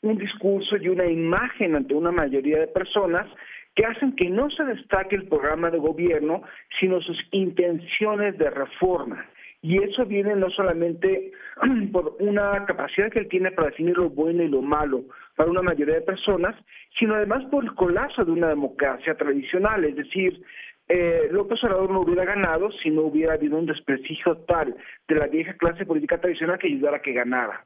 un 0.00 0.18
discurso 0.18 0.76
y 0.76 0.88
una 0.88 1.06
imagen 1.06 1.76
ante 1.76 1.94
una 1.94 2.12
mayoría 2.12 2.58
de 2.58 2.66
personas 2.68 3.26
que 3.74 3.84
hacen 3.84 4.14
que 4.16 4.30
no 4.30 4.50
se 4.50 4.64
destaque 4.64 5.16
el 5.16 5.28
programa 5.28 5.70
de 5.70 5.78
gobierno, 5.78 6.42
sino 6.78 7.00
sus 7.00 7.18
intenciones 7.32 8.38
de 8.38 8.50
reforma. 8.50 9.26
Y 9.64 9.82
eso 9.82 10.04
viene 10.04 10.36
no 10.36 10.50
solamente 10.50 11.32
por 11.92 12.18
una 12.20 12.66
capacidad 12.66 13.10
que 13.10 13.20
él 13.20 13.28
tiene 13.28 13.50
para 13.50 13.68
definir 13.68 13.96
lo 13.96 14.10
bueno 14.10 14.42
y 14.42 14.48
lo 14.48 14.60
malo 14.60 15.04
para 15.36 15.50
una 15.50 15.62
mayoría 15.62 15.94
de 15.94 16.00
personas, 16.02 16.54
sino 16.98 17.14
además 17.14 17.46
por 17.50 17.64
el 17.64 17.74
colapso 17.74 18.26
de 18.26 18.32
una 18.32 18.48
democracia 18.48 19.14
tradicional, 19.14 19.86
es 19.86 19.96
decir, 19.96 20.38
eh, 20.88 21.28
López 21.30 21.64
Obrador 21.64 21.90
no 21.90 22.00
hubiera 22.00 22.26
ganado 22.26 22.70
si 22.72 22.90
no 22.90 23.04
hubiera 23.04 23.32
habido 23.32 23.56
un 23.56 23.64
desprestigio 23.64 24.36
tal 24.46 24.76
de 25.08 25.14
la 25.14 25.28
vieja 25.28 25.54
clase 25.54 25.86
política 25.86 26.20
tradicional 26.20 26.58
que 26.58 26.66
ayudara 26.66 26.98
a 26.98 27.02
que 27.02 27.14
ganara. 27.14 27.64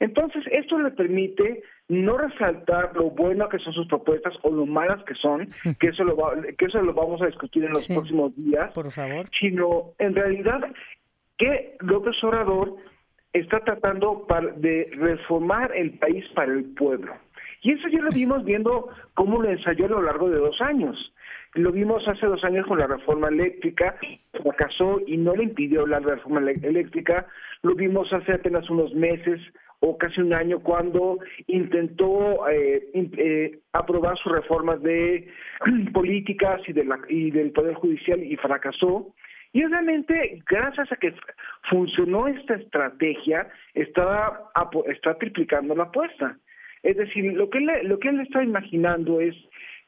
Entonces, 0.00 0.44
esto 0.50 0.78
le 0.78 0.90
permite 0.90 1.62
no 1.88 2.18
resaltar 2.18 2.94
lo 2.96 3.10
bueno 3.10 3.48
que 3.48 3.58
son 3.58 3.72
sus 3.72 3.86
propuestas 3.86 4.34
o 4.42 4.50
lo 4.50 4.66
malas 4.66 5.02
que 5.04 5.14
son, 5.14 5.48
que 5.80 5.88
eso 5.88 6.04
lo, 6.04 6.16
que 6.58 6.64
eso 6.64 6.82
lo 6.82 6.92
vamos 6.92 7.22
a 7.22 7.26
discutir 7.26 7.64
en 7.64 7.70
los 7.70 7.86
próximos 7.86 8.34
días, 8.36 8.72
por 8.72 8.90
favor. 8.90 9.26
sino 9.38 9.92
en 9.98 10.14
realidad 10.14 10.60
que 11.38 11.76
López 11.80 12.16
Obrador 12.24 12.76
está 13.32 13.60
tratando 13.60 14.26
de 14.56 14.88
reformar 14.92 15.72
el 15.74 15.98
país 15.98 16.24
para 16.34 16.52
el 16.52 16.64
pueblo. 16.74 17.14
Y 17.62 17.72
eso 17.72 17.88
ya 17.88 18.00
lo 18.00 18.10
vimos 18.10 18.44
viendo 18.44 18.88
cómo 19.14 19.42
lo 19.42 19.50
ensayó 19.50 19.86
a 19.86 19.90
lo 19.90 20.02
largo 20.02 20.30
de 20.30 20.38
dos 20.38 20.60
años. 20.60 21.12
Lo 21.54 21.72
vimos 21.72 22.06
hace 22.06 22.26
dos 22.26 22.44
años 22.44 22.66
con 22.66 22.78
la 22.78 22.86
reforma 22.86 23.28
eléctrica, 23.28 23.96
fracasó 24.42 25.00
y 25.06 25.16
no 25.16 25.34
le 25.34 25.44
impidió 25.44 25.86
la 25.86 26.00
reforma 26.00 26.40
eléctrica. 26.50 27.26
Lo 27.62 27.74
vimos 27.74 28.12
hace 28.12 28.34
apenas 28.34 28.68
unos 28.68 28.94
meses 28.94 29.40
o 29.80 29.96
casi 29.96 30.20
un 30.20 30.32
año 30.32 30.60
cuando 30.60 31.18
intentó 31.46 32.48
eh, 32.48 32.88
eh, 32.94 33.58
aprobar 33.72 34.16
sus 34.18 34.32
reformas 34.32 34.82
de 34.82 35.28
políticas 35.92 36.60
y, 36.66 36.72
de 36.72 36.84
la, 36.84 36.98
y 37.08 37.30
del 37.30 37.52
Poder 37.52 37.74
Judicial 37.74 38.22
y 38.22 38.36
fracasó. 38.36 39.14
Y 39.56 39.64
obviamente, 39.64 40.42
gracias 40.46 40.92
a 40.92 40.96
que 40.96 41.14
funcionó 41.70 42.28
esta 42.28 42.56
estrategia, 42.56 43.48
está, 43.72 44.38
está 44.84 45.16
triplicando 45.16 45.74
la 45.74 45.84
apuesta. 45.84 46.36
Es 46.82 46.98
decir, 46.98 47.32
lo 47.32 47.48
que, 47.48 47.60
lo 47.60 47.98
que 47.98 48.10
él 48.10 48.20
está 48.20 48.44
imaginando 48.44 49.18
es 49.18 49.34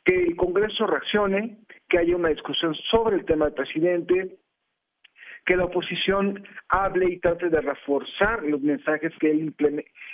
que 0.07 0.23
el 0.23 0.37
Congreso 0.37 0.87
reaccione, 0.87 1.59
que 1.87 1.99
haya 1.99 2.17
una 2.17 2.31
discusión 2.31 2.75
sobre 2.91 3.17
el 3.17 3.27
tema 3.27 3.45
del 3.45 3.53
presidente, 3.57 4.39
que 5.45 5.55
la 5.55 5.67
oposición 5.67 6.43
hable 6.71 7.13
y 7.13 7.19
trate 7.19 7.51
de 7.51 7.61
reforzar 7.61 8.45
los 8.45 8.63
mensajes 8.63 9.13
que 9.21 9.31
él 9.31 9.55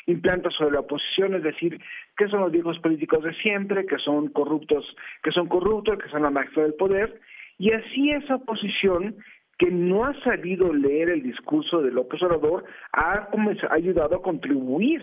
implanta 0.07 0.51
sobre 0.51 0.73
la 0.73 0.81
oposición, 0.81 1.37
es 1.37 1.45
decir, 1.45 1.81
que 2.17 2.27
son 2.27 2.41
los 2.41 2.51
viejos 2.51 2.81
políticos 2.81 3.23
de 3.23 3.33
siempre, 3.35 3.87
que 3.87 3.99
son 3.99 4.31
corruptos, 4.31 4.85
que 5.23 5.31
son 5.31 5.47
corruptos, 5.47 5.97
que 6.03 6.09
son 6.09 6.23
la 6.25 6.31
magia 6.31 6.65
del 6.65 6.75
poder, 6.75 7.21
y 7.59 7.71
así 7.73 8.11
esa 8.11 8.37
oposición 8.37 9.17
que 9.59 9.71
no 9.71 10.05
ha 10.05 10.15
sabido 10.23 10.73
leer 10.73 11.11
el 11.11 11.23
discurso 11.23 11.83
de 11.83 11.91
López 11.91 12.23
Obrador 12.23 12.65
ha 12.93 13.29
ayudado 13.71 14.17
a 14.17 14.23
contribuir 14.23 15.03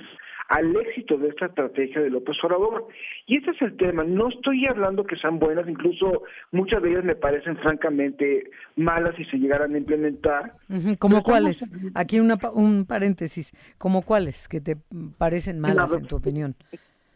al 0.51 0.75
éxito 0.75 1.17
de 1.17 1.29
esta 1.29 1.45
estrategia 1.45 2.01
de 2.01 2.09
López 2.09 2.35
Obrador. 2.43 2.87
Y 3.25 3.37
este 3.37 3.51
es 3.51 3.61
el 3.61 3.77
tema. 3.77 4.03
No 4.03 4.27
estoy 4.27 4.65
hablando 4.67 5.05
que 5.05 5.15
sean 5.15 5.39
buenas, 5.39 5.67
incluso 5.67 6.23
muchas 6.51 6.81
de 6.83 6.91
ellas 6.91 7.05
me 7.05 7.15
parecen 7.15 7.55
francamente 7.57 8.49
malas 8.75 9.15
si 9.15 9.23
se 9.25 9.37
llegaran 9.37 9.73
a 9.73 9.77
implementar. 9.77 10.55
¿Como 10.99 11.21
cuáles? 11.23 11.71
Aquí 11.95 12.19
un 12.19 12.85
paréntesis. 12.85 13.53
¿Como 13.77 14.01
cuáles 14.01 14.49
que 14.49 14.59
te 14.59 14.75
parecen 15.17 15.59
malas 15.59 15.95
en 15.95 16.05
tu 16.05 16.17
opinión? 16.17 16.55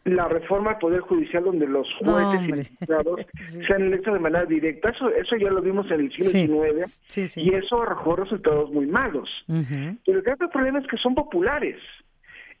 La 0.06 0.28
reforma 0.28 0.70
al 0.70 0.78
Poder 0.78 1.00
Judicial 1.00 1.44
donde 1.44 1.66
los 1.66 1.86
jueces 1.98 2.48
y 2.48 2.50
magistrados 2.50 3.26
sean 3.66 3.82
electos 3.82 4.14
de 4.14 4.20
manera 4.20 4.44
directa, 4.46 4.90
eso, 4.90 5.10
eso 5.10 5.36
ya 5.36 5.50
lo 5.50 5.60
vimos 5.60 5.90
en 5.90 6.00
el 6.00 6.12
siglo 6.12 6.62
XIX 6.62 7.36
y 7.36 7.54
eso 7.54 7.82
arrojó 7.82 8.16
resultados 8.16 8.70
muy 8.72 8.86
malos. 8.86 9.28
Pero 9.46 10.18
el 10.18 10.22
grave 10.22 10.48
problema 10.48 10.78
es 10.78 10.86
que 10.86 10.96
son 10.96 11.14
populares. 11.14 11.76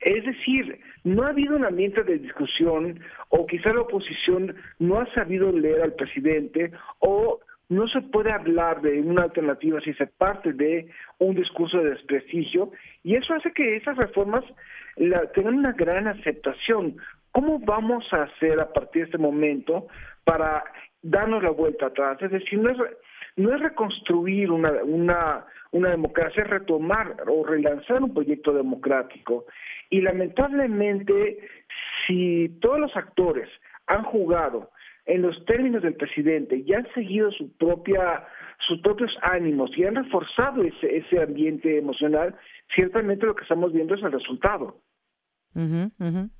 Es 0.00 0.24
decir, 0.24 0.78
no 1.04 1.22
ha 1.22 1.28
habido 1.28 1.56
un 1.56 1.64
ambiente 1.64 2.02
de 2.02 2.18
discusión 2.18 3.00
o 3.30 3.46
quizá 3.46 3.72
la 3.72 3.82
oposición 3.82 4.54
no 4.78 5.00
ha 5.00 5.06
sabido 5.14 5.50
leer 5.52 5.82
al 5.82 5.94
presidente 5.94 6.72
o 6.98 7.40
no 7.68 7.88
se 7.88 8.00
puede 8.00 8.30
hablar 8.30 8.80
de 8.82 9.00
una 9.00 9.22
alternativa 9.22 9.80
si 9.80 9.92
se 9.94 10.06
parte 10.06 10.52
de 10.52 10.88
un 11.18 11.34
discurso 11.34 11.78
de 11.78 11.90
desprestigio 11.90 12.70
y 13.02 13.14
eso 13.14 13.34
hace 13.34 13.52
que 13.52 13.76
esas 13.76 13.96
reformas 13.96 14.44
tengan 15.34 15.54
una 15.54 15.72
gran 15.72 16.06
aceptación. 16.08 16.96
¿Cómo 17.32 17.58
vamos 17.58 18.04
a 18.12 18.22
hacer 18.24 18.58
a 18.60 18.72
partir 18.72 19.02
de 19.02 19.06
este 19.06 19.18
momento 19.18 19.86
para 20.24 20.64
darnos 21.02 21.42
la 21.42 21.50
vuelta 21.50 21.86
atrás? 21.86 22.20
Es 22.22 22.30
decir, 22.30 22.58
no 22.58 22.70
es, 22.70 22.78
no 23.36 23.54
es 23.54 23.60
reconstruir 23.60 24.50
una, 24.50 24.72
una, 24.82 25.46
una 25.72 25.90
democracia, 25.90 26.42
es 26.42 26.50
retomar 26.50 27.16
o 27.28 27.44
relanzar 27.44 28.02
un 28.02 28.14
proyecto 28.14 28.52
democrático. 28.52 29.44
Y 29.90 30.00
lamentablemente, 30.00 31.38
si 32.06 32.48
todos 32.60 32.80
los 32.80 32.96
actores 32.96 33.48
han 33.86 34.02
jugado 34.04 34.70
en 35.04 35.22
los 35.22 35.44
términos 35.44 35.82
del 35.82 35.94
presidente 35.94 36.56
y 36.66 36.72
han 36.72 36.86
seguido 36.94 37.30
su 37.30 37.56
propia, 37.56 38.26
sus 38.66 38.80
propios 38.80 39.16
ánimos 39.22 39.70
y 39.76 39.84
han 39.84 39.94
reforzado 39.94 40.62
ese, 40.62 40.96
ese 40.96 41.22
ambiente 41.22 41.78
emocional, 41.78 42.34
ciertamente 42.74 43.26
lo 43.26 43.36
que 43.36 43.42
estamos 43.42 43.72
viendo 43.72 43.94
es 43.94 44.02
el 44.02 44.12
resultado. 44.12 44.80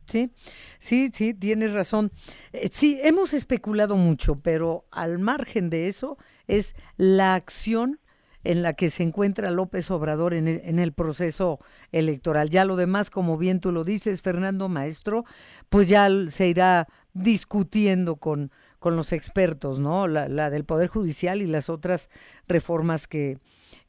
Sí, 0.06 0.30
sí, 0.78 1.10
sí, 1.12 1.34
tienes 1.34 1.72
razón. 1.72 2.12
Eh, 2.52 2.68
sí, 2.72 2.98
hemos 3.02 3.32
especulado 3.34 3.96
mucho, 3.96 4.40
pero 4.40 4.86
al 4.90 5.18
margen 5.18 5.70
de 5.70 5.86
eso 5.86 6.18
es 6.46 6.74
la 6.96 7.34
acción 7.34 8.00
en 8.44 8.62
la 8.62 8.74
que 8.74 8.90
se 8.90 9.02
encuentra 9.02 9.50
López 9.50 9.90
Obrador 9.90 10.32
en 10.32 10.46
el, 10.46 10.60
en 10.64 10.78
el, 10.78 10.92
proceso 10.92 11.58
electoral. 11.90 12.48
Ya 12.48 12.64
lo 12.64 12.76
demás, 12.76 13.10
como 13.10 13.38
bien 13.38 13.60
tú 13.60 13.72
lo 13.72 13.82
dices, 13.82 14.22
Fernando 14.22 14.68
Maestro, 14.68 15.24
pues 15.68 15.88
ya 15.88 16.08
se 16.28 16.46
irá 16.46 16.86
discutiendo 17.12 18.16
con, 18.16 18.52
con 18.78 18.94
los 18.94 19.12
expertos, 19.12 19.80
¿no? 19.80 20.06
La, 20.06 20.28
la 20.28 20.50
del 20.50 20.64
Poder 20.64 20.88
Judicial 20.88 21.42
y 21.42 21.46
las 21.46 21.68
otras 21.68 22.08
reformas 22.46 23.08
que, 23.08 23.38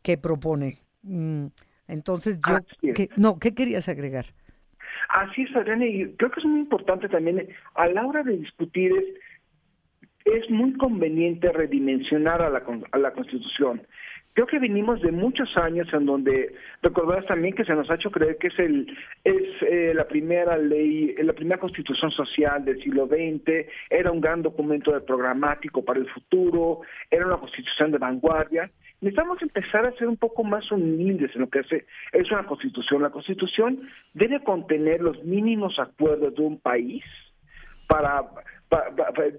que 0.01 0.17
propone. 0.17 0.79
Mm, 1.03 1.47
entonces, 1.87 2.39
yo, 2.47 2.93
que, 2.93 3.09
no, 3.15 3.39
¿qué 3.39 3.53
querías 3.53 3.87
agregar? 3.87 4.33
Así 5.17 5.41
es, 5.41 5.55
Adriana, 5.55 5.83
y 5.83 6.13
creo 6.15 6.29
que 6.29 6.39
es 6.39 6.45
muy 6.45 6.59
importante 6.59 7.09
también 7.09 7.47
a 7.73 7.87
la 7.87 8.05
hora 8.05 8.21
de 8.21 8.37
discutir 8.37 8.91
es, 8.91 9.05
es 10.25 10.47
muy 10.51 10.73
conveniente 10.73 11.51
redimensionar 11.51 12.39
a 12.43 12.51
la, 12.51 12.63
a 12.91 12.97
la 12.99 13.13
Constitución. 13.13 13.81
Creo 14.33 14.45
que 14.45 14.59
venimos 14.59 15.01
de 15.01 15.11
muchos 15.11 15.57
años 15.57 15.87
en 15.91 16.05
donde 16.05 16.53
recordarás 16.83 17.25
también 17.25 17.55
que 17.55 17.65
se 17.65 17.73
nos 17.73 17.89
ha 17.89 17.95
hecho 17.95 18.11
creer 18.11 18.37
que 18.37 18.49
es 18.49 18.59
el 18.59 18.95
es 19.23 19.63
eh, 19.63 19.93
la 19.95 20.07
primera 20.07 20.55
ley, 20.55 21.15
la 21.17 21.33
primera 21.33 21.59
constitución 21.59 22.11
social 22.11 22.63
del 22.63 22.79
siglo 22.83 23.07
XX, 23.07 23.65
era 23.89 24.11
un 24.11 24.21
gran 24.21 24.43
documento 24.43 24.91
de 24.91 25.01
programático 25.01 25.83
para 25.83 25.99
el 25.99 26.07
futuro, 26.11 26.81
era 27.09 27.25
una 27.25 27.37
constitución 27.37 27.91
de 27.91 27.97
vanguardia. 27.97 28.69
Necesitamos 29.01 29.41
empezar 29.41 29.85
a 29.85 29.91
ser 29.93 30.07
un 30.07 30.17
poco 30.17 30.43
más 30.43 30.71
humildes 30.71 31.31
en 31.35 31.41
lo 31.41 31.49
que 31.49 31.59
hace, 31.59 31.85
es 32.13 32.31
una 32.31 32.45
constitución. 32.45 33.03
La 33.03 33.11
constitución 33.11 33.87
debe 34.13 34.43
contener 34.43 35.01
los 35.01 35.23
mínimos 35.23 35.77
acuerdos 35.79 36.33
de 36.35 36.41
un 36.41 36.59
país 36.59 37.03
para, 37.87 38.23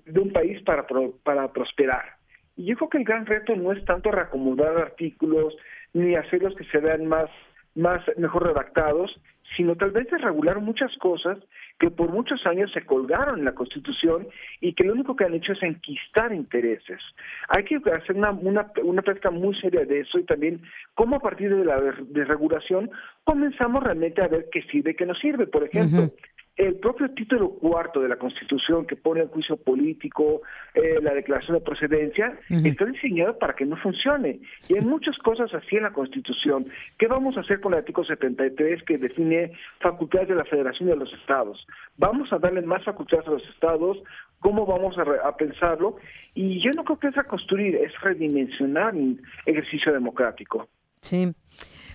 de 0.07 0.21
un 0.21 0.33
país 0.33 0.63
para, 0.63 0.87
para 1.25 1.53
prosperar 1.53 2.19
y 2.59 2.65
yo 2.65 2.77
creo 2.77 2.89
que 2.91 2.99
el 2.99 3.05
gran 3.05 3.25
reto 3.25 3.55
no 3.55 3.73
es 3.73 3.83
tanto 3.85 4.11
reacomodar 4.11 4.77
artículos 4.77 5.55
ni 5.95 6.17
hacerlos 6.17 6.57
que 6.57 6.65
se 6.65 6.79
vean 6.79 7.07
más, 7.07 7.31
más 7.77 8.03
mejor 8.17 8.49
redactados, 8.49 9.15
sino 9.57 9.77
tal 9.77 9.93
vez 9.93 10.11
de 10.11 10.19
regular 10.19 10.61
muchas 10.61 10.95
cosas 10.99 11.39
que 11.79 11.91
por 11.91 12.11
muchos 12.11 12.45
años 12.47 12.73
se 12.73 12.85
colgaron 12.85 13.39
en 13.39 13.45
la 13.45 13.55
Constitución 13.55 14.27
y 14.61 14.75
que 14.75 14.85
lo 14.85 14.93
único 14.93 15.15
que 15.15 15.25
han 15.25 15.35
hecho 15.35 15.53
es 15.53 15.63
enquistar 15.63 16.33
intereses. 16.33 17.01
Hay 17.49 17.65
que 17.65 17.77
hacer 17.91 18.17
una, 18.17 18.33
una, 18.33 18.73
una 18.83 19.03
práctica 19.03 19.31
muy 19.31 19.55
seria 19.61 19.85
de 19.85 20.01
eso 20.01 20.19
y 20.19 20.25
también 20.25 20.61
cómo 20.95 21.17
a 21.17 21.21
partir 21.21 21.55
de 21.55 21.65
la 21.65 21.81
desregulación 22.09 22.91
comenzamos 23.25 23.83
realmente 23.83 24.23
a 24.23 24.29
ver 24.29 24.49
qué 24.51 24.63
sirve 24.63 24.91
y 24.91 24.95
qué 24.95 25.07
no 25.07 25.15
sirve. 25.15 25.47
Por 25.47 25.65
ejemplo, 25.65 26.11
el 26.59 26.75
propio 26.75 27.09
título 27.11 27.51
cuarto 27.51 28.01
de 28.01 28.09
la 28.09 28.17
Constitución 28.17 28.85
que 28.85 28.97
pone 28.97 29.21
el 29.21 29.29
juicio 29.29 29.57
político, 29.57 30.43
eh, 30.75 30.99
la 31.01 31.15
declaración 31.15 31.57
de 31.57 31.63
procedencia, 31.63 32.37
está 32.49 32.85
diseñado 32.85 33.39
para 33.39 33.55
que 33.55 33.65
no 33.65 33.77
funcione. 33.77 34.41
Y 34.69 34.75
hay 34.75 34.81
muchas 34.81 35.17
cosas 35.19 35.55
así 35.55 35.77
en 35.77 35.85
la 35.85 35.93
Constitución. 35.93 36.67
¿Qué 36.99 37.07
vamos 37.07 37.37
a 37.37 37.41
hacer 37.41 37.61
con 37.61 37.73
el 37.73 37.79
artículo 37.79 38.09
73 38.09 38.83
que 38.83 38.99
define 38.99 39.53
facultades 39.81 40.29
de 40.29 40.35
la 40.35 40.45
Federación 40.45 40.89
de 40.89 40.97
los 40.97 41.13
Estados? 41.15 41.65
¿Vamos 41.97 42.33
a 42.33 42.39
darle 42.39 42.63
más 42.63 42.85
facultades 42.85 43.29
a 43.29 43.31
los 43.31 43.49
Estados? 43.55 43.99
¿Cómo 44.41 44.67
vamos 44.67 44.97
a, 44.99 45.37
pensarlo? 45.37 45.97
Y 46.35 46.61
yo 46.61 46.73
no 46.73 46.83
creo 46.83 46.99
que 46.99 47.09
es 47.09 47.15
reconstruir, 47.15 47.77
es 47.77 47.93
redimensionar 48.01 48.97
el 48.97 49.21
ejercicio 49.47 49.93
democrático. 49.93 50.69
Sí. 51.03 51.33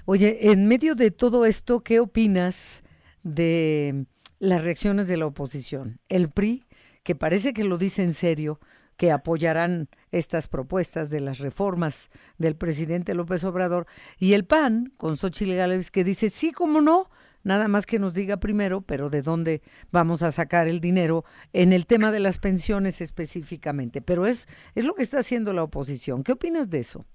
Oye, 0.06 0.52
en 0.52 0.70
medio 0.70 0.96
de 0.96 1.12
todo 1.12 1.46
esto, 1.46 1.82
¿qué 1.82 2.00
opinas 2.00 2.84
de 3.24 4.06
las 4.44 4.66
reacciones 4.66 5.08
de 5.08 5.16
la 5.16 5.26
oposición. 5.26 6.00
El 6.10 6.30
PRI, 6.30 6.66
que 7.04 7.16
parece 7.16 7.54
que 7.54 7.64
lo 7.64 7.78
dice 7.78 8.04
en 8.04 8.12
serio, 8.12 8.60
que 8.98 9.10
apoyarán 9.10 9.88
estas 10.12 10.50
propuestas 10.50 11.10
de 11.10 11.22
las 11.22 11.40
reformas 11.40 12.12
del 12.38 12.58
presidente 12.58 13.16
López 13.16 13.46
Obrador, 13.46 13.86
y 14.20 14.34
el 14.34 14.44
PAN, 14.44 14.92
con 14.98 15.16
Xochitl 15.16 15.56
Gálvez, 15.56 15.92
que 15.92 16.04
dice, 16.04 16.30
sí, 16.30 16.52
cómo 16.52 16.82
no, 16.82 17.10
nada 17.46 17.70
más 17.70 17.86
que 17.86 18.00
nos 18.00 18.16
diga 18.16 18.42
primero, 18.42 18.82
pero 18.82 19.10
de 19.10 19.22
dónde 19.22 19.62
vamos 19.94 20.24
a 20.24 20.32
sacar 20.32 20.68
el 20.68 20.82
dinero 20.82 21.24
en 21.54 21.72
el 21.72 21.88
tema 21.88 22.12
de 22.12 22.20
las 22.20 22.38
pensiones 22.38 23.00
específicamente. 23.00 24.02
Pero 24.02 24.26
es, 24.26 24.48
es 24.76 24.84
lo 24.84 24.94
que 24.94 25.04
está 25.04 25.20
haciendo 25.20 25.54
la 25.54 25.64
oposición. 25.64 26.22
¿Qué 26.22 26.34
opinas 26.34 26.70
de 26.70 26.80
eso? 26.80 27.06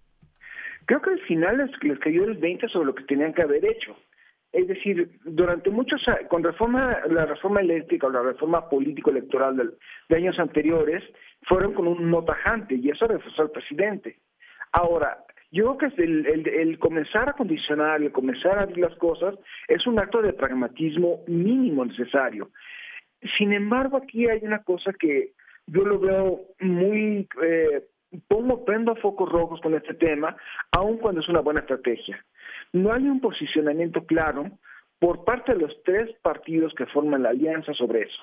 Creo 0.86 1.02
que 1.02 1.10
al 1.10 1.20
final 1.26 1.58
les, 1.58 1.70
les 1.82 1.98
cayó 1.98 2.24
el 2.24 2.38
20 2.38 2.68
sobre 2.68 2.86
lo 2.86 2.94
que 2.94 3.04
tenían 3.04 3.34
que 3.34 3.42
haber 3.42 3.66
hecho. 3.66 3.98
Es 4.52 4.66
decir, 4.66 5.10
durante 5.24 5.70
muchos 5.70 6.00
con 6.28 6.42
reforma, 6.42 6.98
la 7.10 7.26
reforma 7.26 7.60
eléctrica 7.60 8.06
o 8.06 8.10
la 8.10 8.22
reforma 8.22 8.68
político-electoral 8.68 9.74
de, 10.08 10.16
años 10.16 10.38
anteriores, 10.38 11.04
fueron 11.42 11.74
con 11.74 11.86
un 11.86 12.10
no 12.10 12.24
tajante 12.24 12.74
y 12.74 12.88
eso 12.88 13.06
reforzó 13.06 13.42
al 13.42 13.50
presidente. 13.50 14.18
Ahora, 14.72 15.18
yo 15.50 15.76
creo 15.76 15.92
que 15.94 16.02
el, 16.02 16.78
comenzar 16.78 17.28
a 17.28 17.34
condicionar, 17.34 18.02
el 18.02 18.12
comenzar 18.12 18.58
a 18.58 18.62
abrir 18.62 18.78
las 18.78 18.94
cosas, 18.96 19.34
es 19.66 19.86
un 19.86 19.98
acto 19.98 20.22
de 20.22 20.32
pragmatismo 20.32 21.24
mínimo 21.26 21.84
necesario. 21.84 22.50
Sin 23.36 23.52
embargo, 23.52 23.96
aquí 23.98 24.28
hay 24.28 24.40
una 24.42 24.62
cosa 24.62 24.92
que 24.98 25.32
yo 25.66 25.84
lo 25.84 25.98
veo 25.98 26.40
muy, 26.60 27.28
eh, 27.42 27.82
pongo, 28.26 28.64
prendo 28.64 28.94
focos 28.96 29.28
rojos 29.28 29.60
con 29.60 29.74
este 29.74 29.94
tema, 29.94 30.36
aun 30.72 30.98
cuando 30.98 31.20
es 31.20 31.28
una 31.28 31.40
buena 31.40 31.60
estrategia 31.60 32.24
no 32.72 32.92
hay 32.92 33.04
un 33.04 33.20
posicionamiento 33.20 34.04
claro 34.04 34.50
por 34.98 35.24
parte 35.24 35.52
de 35.52 35.60
los 35.60 35.82
tres 35.84 36.10
partidos 36.22 36.74
que 36.74 36.86
forman 36.86 37.22
la 37.22 37.30
alianza 37.30 37.72
sobre 37.74 38.02
eso. 38.02 38.22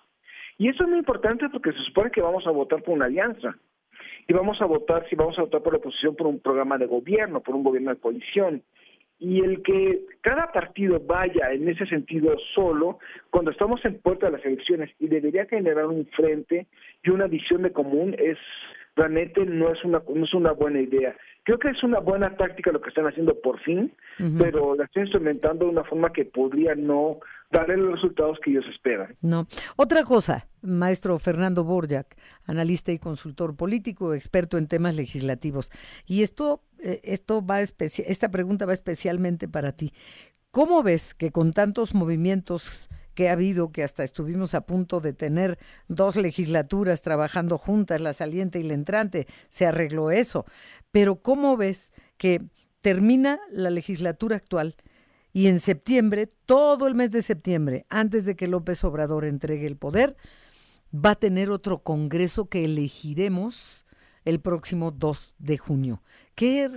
Y 0.57 0.69
eso 0.69 0.83
es 0.83 0.89
muy 0.89 0.99
importante 0.99 1.49
porque 1.49 1.71
se 1.71 1.79
supone 1.79 2.11
que 2.11 2.21
vamos 2.21 2.45
a 2.47 2.51
votar 2.51 2.81
por 2.83 2.95
una 2.95 3.05
alianza. 3.05 3.55
Y 4.27 4.33
vamos 4.33 4.59
a 4.61 4.65
votar, 4.65 5.07
si 5.09 5.15
vamos 5.15 5.37
a 5.37 5.43
votar 5.43 5.61
por 5.61 5.73
la 5.73 5.79
oposición, 5.79 6.15
por 6.15 6.27
un 6.27 6.39
programa 6.39 6.77
de 6.77 6.87
gobierno, 6.87 7.41
por 7.41 7.55
un 7.55 7.63
gobierno 7.63 7.91
de 7.91 7.99
coalición. 7.99 8.63
Y 9.19 9.41
el 9.41 9.61
que 9.61 10.01
cada 10.21 10.51
partido 10.51 10.99
vaya 10.99 11.51
en 11.51 11.69
ese 11.69 11.85
sentido 11.85 12.35
solo, 12.53 12.99
cuando 13.29 13.51
estamos 13.51 13.83
en 13.85 13.99
puerta 13.99 14.25
de 14.25 14.33
las 14.33 14.45
elecciones 14.45 14.91
y 14.99 15.07
debería 15.07 15.45
generar 15.45 15.85
un 15.85 16.05
frente 16.07 16.67
y 17.03 17.09
una 17.09 17.27
visión 17.27 17.61
de 17.61 17.71
común, 17.71 18.15
es 18.17 18.37
realmente 18.95 19.45
no 19.45 19.71
es 19.71 19.84
una 19.84 20.01
no 20.13 20.25
es 20.25 20.34
una 20.34 20.51
buena 20.51 20.81
idea. 20.81 21.15
Creo 21.43 21.60
que 21.60 21.69
es 21.69 21.84
una 21.84 21.99
buena 21.99 22.36
táctica 22.38 22.71
lo 22.71 22.81
que 22.81 22.89
están 22.89 23.05
haciendo 23.05 23.39
por 23.39 23.60
fin, 23.60 23.93
pero 24.39 24.73
la 24.75 24.86
están 24.86 25.03
instrumentando 25.03 25.65
de 25.65 25.71
una 25.71 25.84
forma 25.84 26.12
que 26.12 26.25
podría 26.25 26.73
no 26.73 27.19
darle 27.51 27.77
los 27.77 27.93
resultados 27.93 28.39
que 28.43 28.49
ellos 28.49 28.65
esperan. 28.73 29.15
No. 29.21 29.45
Otra 29.75 30.01
cosa, 30.03 30.47
maestro 30.63 31.19
Fernando 31.19 31.63
Borjak, 31.63 32.15
analista 32.45 32.91
y 32.91 32.97
consultor 32.97 33.55
político, 33.55 34.15
experto 34.15 34.58
en 34.58 34.67
temas 34.67 34.95
legislativos. 34.95 35.69
Y 36.08 36.23
esto, 36.23 36.62
eh, 36.79 37.01
esto 37.03 37.45
va 37.45 37.62
esta 37.62 38.31
pregunta 38.31 38.65
va 38.65 38.73
especialmente 38.73 39.47
para 39.47 39.73
ti. 39.73 39.93
¿Cómo 40.49 40.81
ves 40.81 41.13
que 41.13 41.31
con 41.31 41.53
tantos 41.53 41.93
movimientos 41.93 42.89
que 43.15 43.30
ha 43.30 43.32
habido, 43.32 43.71
que 43.71 43.84
hasta 43.84 44.04
estuvimos 44.04 44.54
a 44.54 44.62
punto 44.62 44.99
de 44.99 45.13
tener 45.13 45.58
dos 45.88 46.17
legislaturas 46.17 47.01
trabajando 47.01 47.58
juntas, 47.58 48.01
la 48.01 48.13
saliente 48.13 48.60
y 48.60 48.63
la 48.63 48.73
entrante, 48.75 49.25
se 49.49 49.65
arregló 49.65 50.12
eso. 50.12 50.45
Pero 50.91 51.15
¿cómo 51.15 51.58
ves 51.58 51.91
que 52.17 52.41
termina 52.82 53.39
la 53.49 53.71
legislatura 53.71 54.36
actual 54.36 54.75
y 55.34 55.47
en 55.47 55.60
septiembre, 55.60 56.28
todo 56.45 56.88
el 56.88 56.95
mes 56.95 57.12
de 57.12 57.21
septiembre, 57.21 57.86
antes 57.89 58.25
de 58.25 58.36
que 58.36 58.47
López 58.47 58.84
Obrador 58.84 59.25
entregue 59.25 59.65
el 59.65 59.78
poder, 59.78 60.15
va 60.93 61.12
a 61.12 61.15
tener 61.15 61.49
otro 61.51 61.80
Congreso 61.84 62.47
que 62.47 62.63
elegiremos 62.63 63.86
el 64.23 64.39
próximo 64.39 64.91
2 64.91 65.36
de 65.39 65.58
junio? 65.58 66.04
Qué 66.36 66.69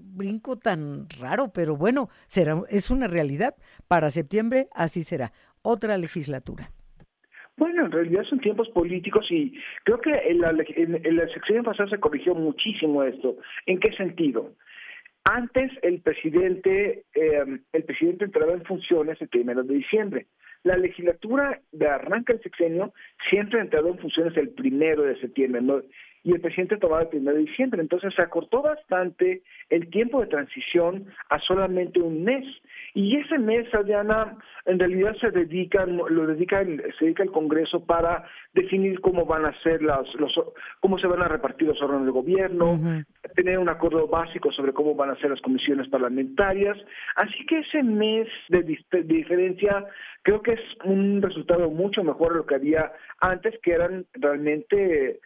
brinco 0.00 0.56
tan 0.56 1.08
raro, 1.10 1.52
pero 1.52 1.76
bueno, 1.76 2.08
será, 2.26 2.62
es 2.68 2.90
una 2.90 3.06
realidad. 3.06 3.54
Para 3.86 4.10
septiembre 4.10 4.68
así 4.72 5.04
será 5.04 5.32
otra 5.64 5.98
legislatura? 5.98 6.70
Bueno, 7.56 7.86
en 7.86 7.92
realidad 7.92 8.24
son 8.24 8.40
tiempos 8.40 8.68
políticos 8.70 9.26
y 9.30 9.58
creo 9.84 10.00
que 10.00 10.10
en 10.12 10.40
la, 10.40 10.50
en, 10.50 11.62
pasada 11.64 11.88
se 11.88 12.00
corrigió 12.00 12.34
muchísimo 12.34 13.02
esto. 13.02 13.36
¿En 13.66 13.78
qué 13.78 13.92
sentido? 13.92 14.52
Antes 15.24 15.70
el 15.82 16.00
presidente, 16.00 17.04
eh, 17.14 17.44
el 17.72 17.84
presidente 17.84 18.24
entraba 18.26 18.52
en 18.52 18.64
funciones 18.64 19.20
el 19.22 19.28
primero 19.28 19.62
de 19.62 19.74
diciembre. 19.74 20.26
La 20.64 20.76
legislatura 20.76 21.60
de 21.72 21.86
arranca 21.86 22.32
el 22.32 22.42
sexenio 22.42 22.92
siempre 23.30 23.60
ha 23.60 23.62
entrado 23.62 23.88
en 23.88 23.98
funciones 23.98 24.36
el 24.36 24.50
primero 24.50 25.02
de 25.02 25.20
septiembre. 25.20 25.62
y 26.24 26.32
el 26.32 26.40
presidente 26.40 26.78
tomaba 26.78 27.02
el 27.02 27.08
1 27.12 27.32
de 27.32 27.38
diciembre. 27.38 27.82
Entonces 27.82 28.14
se 28.14 28.22
acortó 28.22 28.62
bastante 28.62 29.42
el 29.68 29.90
tiempo 29.90 30.20
de 30.22 30.26
transición 30.26 31.06
a 31.28 31.38
solamente 31.38 32.00
un 32.00 32.24
mes. 32.24 32.46
Y 32.96 33.16
ese 33.16 33.38
mes, 33.38 33.66
Adriana, 33.74 34.38
en 34.66 34.78
realidad 34.78 35.16
se 35.20 35.32
dedica, 35.32 35.84
lo 35.84 36.26
dedica, 36.28 36.64
se 36.64 37.04
dedica 37.04 37.24
el 37.24 37.32
Congreso 37.32 37.84
para 37.84 38.24
definir 38.52 39.00
cómo 39.00 39.26
van 39.26 39.44
a 39.44 39.62
ser 39.62 39.82
las, 39.82 40.06
los, 40.14 40.32
cómo 40.78 40.96
se 40.98 41.08
van 41.08 41.20
a 41.20 41.26
repartir 41.26 41.66
los 41.66 41.82
órganos 41.82 42.06
de 42.06 42.12
gobierno, 42.12 43.04
tener 43.34 43.58
un 43.58 43.68
acuerdo 43.68 44.06
básico 44.06 44.52
sobre 44.52 44.72
cómo 44.72 44.94
van 44.94 45.10
a 45.10 45.16
ser 45.16 45.30
las 45.30 45.40
comisiones 45.40 45.88
parlamentarias. 45.88 46.78
Así 47.16 47.44
que 47.46 47.58
ese 47.58 47.82
mes 47.82 48.28
de, 48.48 48.62
de 48.62 49.02
diferencia 49.02 49.84
creo 50.22 50.40
que 50.40 50.52
es 50.52 50.60
un 50.84 51.20
resultado 51.20 51.68
mucho 51.70 52.04
mejor 52.04 52.32
de 52.32 52.38
lo 52.38 52.46
que 52.46 52.54
había 52.54 52.92
antes, 53.18 53.54
que 53.60 53.72
eran 53.72 54.06
realmente 54.12 55.18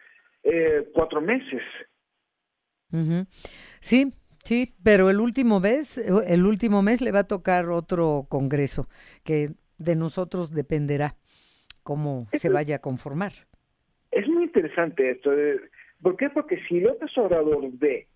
eh, 0.43 0.89
cuatro 0.93 1.21
meses. 1.21 1.61
Sí, 3.79 4.11
sí, 4.49 4.73
pero 4.83 5.11
el 5.11 5.19
último 5.19 5.59
mes, 5.59 5.99
el 5.99 6.45
último 6.47 6.81
mes 6.81 7.01
le 7.01 7.11
va 7.11 7.19
a 7.19 7.27
tocar 7.27 7.69
otro 7.69 8.25
congreso 8.29 8.87
que 9.23 9.49
de 9.77 9.95
nosotros 9.95 10.51
dependerá 10.51 11.15
cómo 11.83 12.25
se 12.33 12.49
vaya 12.49 12.77
a 12.77 12.79
conformar. 12.79 13.31
Es 14.09 14.27
muy 14.27 14.45
interesante 14.45 15.11
esto. 15.11 15.29
¿Por 16.01 16.17
qué? 16.17 16.31
Porque 16.31 16.57
si 16.67 16.79
López 16.79 17.15
Obrador 17.17 17.69
ve 17.73 18.07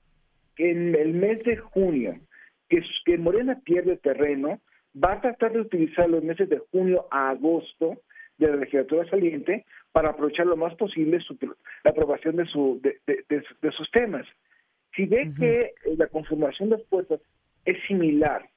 que 0.55 0.71
en 0.71 0.95
el 0.95 1.13
mes 1.13 1.43
de 1.43 1.57
junio 1.57 2.19
que, 2.67 2.81
que 3.05 3.17
Morena 3.19 3.59
pierde 3.63 3.97
terreno, 3.97 4.59
va 4.95 5.13
a 5.13 5.21
tratar 5.21 5.53
de 5.53 5.61
utilizar 5.61 6.09
los 6.09 6.23
meses 6.23 6.49
de 6.49 6.63
junio 6.71 7.05
a 7.11 7.29
agosto 7.29 8.01
de 8.39 8.47
la 8.47 8.55
legislatura 8.55 9.07
saliente 9.07 9.65
para 9.91 10.09
aprovechar 10.09 10.47
lo 10.47 10.57
más 10.57 10.73
posible 10.75 11.19
su, 11.19 11.37
la 11.83 11.91
aprobación 11.91 12.37
de, 12.37 12.45
su, 12.45 12.81
de, 12.81 12.99
de, 13.05 13.71
sus 13.71 13.91
temas. 13.91 14.25
Si 14.95 15.05
ve 15.05 15.31
que 15.37 15.61
eh, 15.61 15.73
la 15.97 16.07
conformación 16.07 16.69
de 16.69 16.77
las 16.77 16.85
puertas 16.87 17.19
es 17.65 17.77
similar 17.87 18.47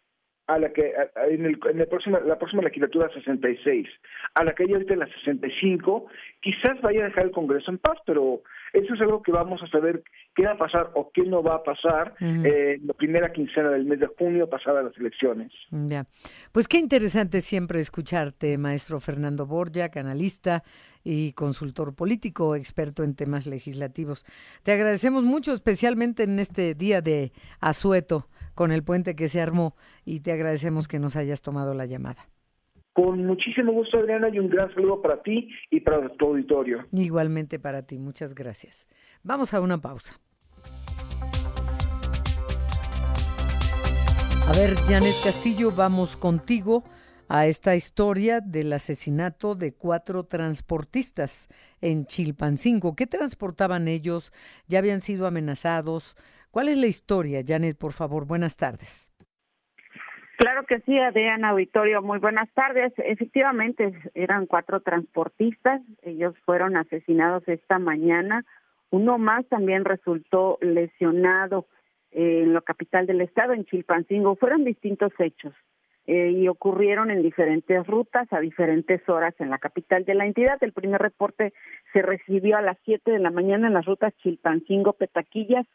a 0.47 0.59
la 0.59 0.73
que 0.73 0.93
en, 1.29 1.45
el, 1.45 1.59
en 1.69 1.81
el 1.81 1.89
próxima, 1.89 2.21
la 2.21 2.39
próxima 2.39 2.63
legislatura 2.63 3.11
66, 3.13 3.89
a 4.35 4.45
la 4.45 4.55
que 4.55 4.63
hay 4.63 4.73
ahorita 4.73 4.95
en 4.95 5.01
la 5.01 5.07
65, 5.09 6.07
quizás 6.41 6.81
vaya 6.83 7.01
a 7.01 7.09
dejar 7.09 7.25
el 7.25 7.31
Congreso 7.33 7.71
en 7.71 7.79
paz, 7.79 7.99
pero 8.07 8.43
eso 8.73 8.95
es 8.95 9.01
algo 9.01 9.23
que 9.23 9.33
vamos 9.33 9.63
a 9.63 9.67
saber 9.69 10.03
qué 10.35 10.45
va 10.45 10.53
a 10.53 10.59
pasar 10.59 10.91
o 10.95 11.11
qué 11.13 11.23
no 11.23 11.43
va 11.43 11.57
a 11.57 11.63
pasar 11.63 12.15
eh, 12.21 12.79
la 12.85 12.93
primera 12.95 13.33
quincena 13.33 13.71
del 13.71 13.85
mes 13.85 14.01
de 14.01 14.07
junio 14.19 14.49
pasada 14.49 14.83
las 14.83 14.97
elecciones. 14.99 15.53
Ya. 15.71 16.05
Pues 16.53 16.69
qué 16.69 16.79
interesante 16.79 17.41
siempre 17.41 17.81
escucharte, 17.81 18.59
maestro 18.59 19.01
Fernando 19.01 19.47
Borja, 19.47 19.91
analista 19.95 20.63
y 21.03 21.33
consultor 21.33 21.95
político, 21.95 22.57
experto 22.57 23.03
en 23.05 23.15
temas 23.15 23.47
legislativos. 23.47 24.25
Te 24.63 24.73
agradecemos 24.73 25.25
mucho, 25.25 25.53
especialmente 25.53 26.25
en 26.25 26.39
este 26.39 26.75
día 26.75 27.01
de 27.01 27.33
asueto 27.61 28.29
con 28.55 28.73
el 28.73 28.83
puente 28.83 29.15
que 29.15 29.29
se 29.29 29.41
armó 29.41 29.77
y 30.05 30.21
te 30.21 30.33
agradecemos 30.33 30.89
que 30.89 30.99
nos 30.99 31.15
hayas 31.17 31.43
tomado 31.43 31.75
la 31.75 31.87
llamada. 31.87 32.23
Con 32.97 33.27
muchísimo 33.27 33.73
gusto, 33.73 33.99
Adriana, 33.99 34.31
y 34.31 34.39
un 34.39 34.49
gran 34.49 34.73
saludo 34.73 35.03
para 35.03 35.23
ti 35.23 35.51
y 35.71 35.81
para 35.81 36.09
tu 36.17 36.29
auditorio. 36.29 36.87
Igualmente 36.93 37.59
para 37.59 37.83
ti, 37.83 37.99
muchas 37.99 38.35
gracias. 38.35 38.89
Vamos 39.23 39.53
a 39.53 39.61
una 39.61 39.77
pausa. 39.77 40.19
A 44.49 44.53
ver, 44.59 44.75
Janet 44.89 45.15
Castillo, 45.23 45.71
vamos 45.73 46.17
contigo 46.17 46.85
a 47.29 47.47
esta 47.47 47.77
historia 47.77 48.41
del 48.41 48.73
asesinato 48.73 49.55
de 49.55 49.75
cuatro 49.75 50.25
transportistas 50.25 51.49
en 51.83 52.07
Chilpancingo. 52.07 52.97
¿Qué 52.97 53.07
transportaban 53.07 53.89
ellos? 53.89 54.33
¿Ya 54.69 54.79
habían 54.79 55.03
sido 55.03 55.27
amenazados? 55.27 56.17
¿Cuál 56.51 56.71
es 56.71 56.79
la 56.79 56.87
historia, 56.87 57.43
Janet, 57.47 57.77
por 57.77 57.93
favor? 57.93 58.25
Buenas 58.25 58.57
tardes. 58.57 59.13
Claro 60.37 60.65
que 60.65 60.81
sí, 60.81 60.99
Adriana 60.99 61.51
Auditorio, 61.51 62.03
muy 62.03 62.19
buenas 62.19 62.51
tardes. 62.53 62.93
Efectivamente, 62.99 63.95
eran 64.15 64.47
cuatro 64.47 64.81
transportistas, 64.81 65.81
ellos 66.03 66.35
fueron 66.45 66.77
asesinados 66.77 67.43
esta 67.49 67.79
mañana. 67.79 68.45
Uno 68.91 69.17
más 69.17 69.47
también 69.47 69.87
resultó 69.87 70.59
lesionado 70.61 71.67
en 72.11 72.53
la 72.53 72.61
capital 72.61 73.07
del 73.07 73.23
estado, 73.23 73.55
en 73.55 73.65
Chilpancingo. 73.65 74.37
Fueron 74.37 74.65
distintos 74.65 75.13
hechos. 75.19 75.55
eh, 76.09 76.31
y 76.31 76.47
ocurrieron 76.47 77.11
en 77.11 77.21
diferentes 77.21 77.85
rutas 77.85 78.33
a 78.33 78.39
diferentes 78.39 79.01
horas 79.09 79.35
en 79.41 79.51
la 79.51 79.59
capital 79.59 80.05
de 80.05 80.15
la 80.15 80.25
entidad. 80.25 80.57
El 80.61 80.73
primer 80.73 81.03
reporte 81.03 81.53
se 81.93 82.01
recibió 82.01 82.57
a 82.57 82.63
las 82.63 82.79
7 82.85 83.11
de 83.11 83.19
la 83.19 83.33
mañana 83.33 83.67
en 83.67 83.75
las 83.75 83.87
rutas 83.87 84.15
Chilpancingo-Petaquillas 84.23 85.67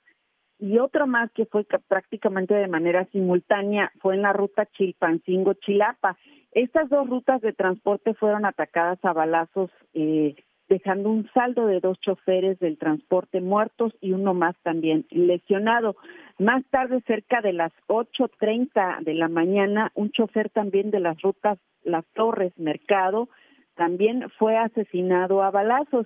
y 0.62 0.78
otro 0.78 1.08
más 1.08 1.32
que 1.32 1.46
fue 1.46 1.66
prácticamente 1.88 2.54
de 2.54 2.68
manera 2.68 3.06
simultánea 3.12 3.92
fue 4.00 4.16
en 4.16 4.22
la 4.22 4.32
ruta 4.32 4.68
Chilpancingo-Chilapa. 4.78 6.16
Estas 6.52 6.88
dos 6.90 7.10
rutas 7.10 7.42
de 7.42 7.52
transporte 7.52 8.14
fueron 8.14 8.46
atacadas 8.46 9.00
a 9.04 9.12
balazos 9.12 9.72
eh, 9.96 10.36
dejando 10.70 11.10
un 11.10 11.28
saldo 11.34 11.66
de 11.66 11.80
dos 11.80 12.00
choferes 12.00 12.60
del 12.60 12.78
transporte 12.78 13.42
muertos 13.42 13.92
y 14.02 14.12
uno 14.14 14.36
más 14.36 14.56
también 14.62 15.06
lesionado. 15.10 15.96
Más 16.38 16.64
tarde, 16.70 17.02
cerca 17.08 17.42
de 17.42 17.54
las 17.54 17.74
8.30 17.88 19.04
de 19.04 19.16
la 19.16 19.30
mañana, 19.30 19.92
un 19.96 20.12
chofer 20.12 20.50
también 20.50 20.92
de 20.92 21.00
las 21.00 21.20
rutas 21.22 21.58
Las 21.84 22.06
Torres 22.14 22.54
Mercado 22.58 23.28
también 23.76 24.30
fue 24.38 24.58
asesinado 24.58 25.42
a 25.42 25.50
balazos. 25.50 26.06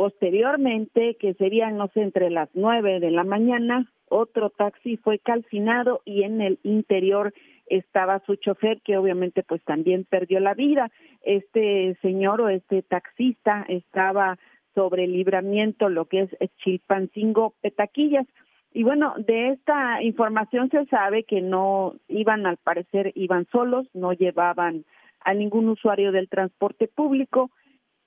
Posteriormente, 0.00 1.18
que 1.20 1.34
serían, 1.34 1.76
no 1.76 1.88
sé, 1.88 2.00
entre 2.00 2.30
las 2.30 2.48
9 2.54 3.00
de 3.00 3.10
la 3.10 3.22
mañana, 3.22 3.92
otro 4.08 4.48
taxi 4.48 4.96
fue 4.96 5.18
calcinado 5.18 6.00
y 6.06 6.22
en 6.22 6.40
el 6.40 6.58
interior 6.62 7.34
estaba 7.66 8.20
su 8.20 8.36
chofer 8.36 8.80
que 8.80 8.96
obviamente 8.96 9.42
pues 9.42 9.62
también 9.62 10.06
perdió 10.08 10.40
la 10.40 10.54
vida. 10.54 10.90
Este 11.20 11.98
señor 12.00 12.40
o 12.40 12.48
este 12.48 12.80
taxista 12.80 13.66
estaba 13.68 14.38
sobre 14.74 15.06
libramiento, 15.06 15.90
lo 15.90 16.06
que 16.06 16.22
es 16.22 16.30
Chilpancingo 16.64 17.52
Petaquillas. 17.60 18.26
Y 18.72 18.84
bueno, 18.84 19.12
de 19.18 19.50
esta 19.50 20.02
información 20.02 20.70
se 20.70 20.86
sabe 20.86 21.24
que 21.24 21.42
no 21.42 21.92
iban, 22.08 22.46
al 22.46 22.56
parecer, 22.56 23.12
iban 23.16 23.46
solos, 23.52 23.86
no 23.92 24.14
llevaban 24.14 24.86
a 25.22 25.34
ningún 25.34 25.68
usuario 25.68 26.10
del 26.10 26.30
transporte 26.30 26.88
público, 26.88 27.50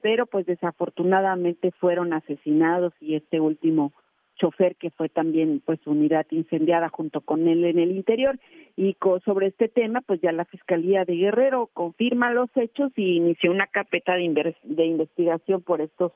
pero 0.03 0.25
pues 0.25 0.45
desafortunadamente 0.45 1.71
fueron 1.71 2.11
asesinados 2.11 2.93
y 2.99 3.15
este 3.15 3.39
último 3.39 3.93
chofer 4.35 4.75
que 4.75 4.89
fue 4.89 5.07
también 5.07 5.61
pues 5.65 5.79
unidad 5.87 6.25
incendiada 6.29 6.89
junto 6.89 7.21
con 7.21 7.47
él 7.47 7.63
en 7.63 7.79
el 7.79 7.91
interior. 7.91 8.37
Y 8.75 8.97
sobre 9.23 9.47
este 9.47 9.69
tema 9.69 10.01
pues 10.01 10.19
ya 10.19 10.33
la 10.33 10.43
Fiscalía 10.43 11.05
de 11.05 11.15
Guerrero 11.15 11.69
confirma 11.73 12.33
los 12.33 12.49
hechos 12.55 12.91
y 12.97 13.15
inició 13.15 13.51
una 13.51 13.67
carpeta 13.67 14.15
de, 14.15 14.55
de 14.63 14.85
investigación 14.85 15.61
por 15.61 15.79
estos 15.79 16.11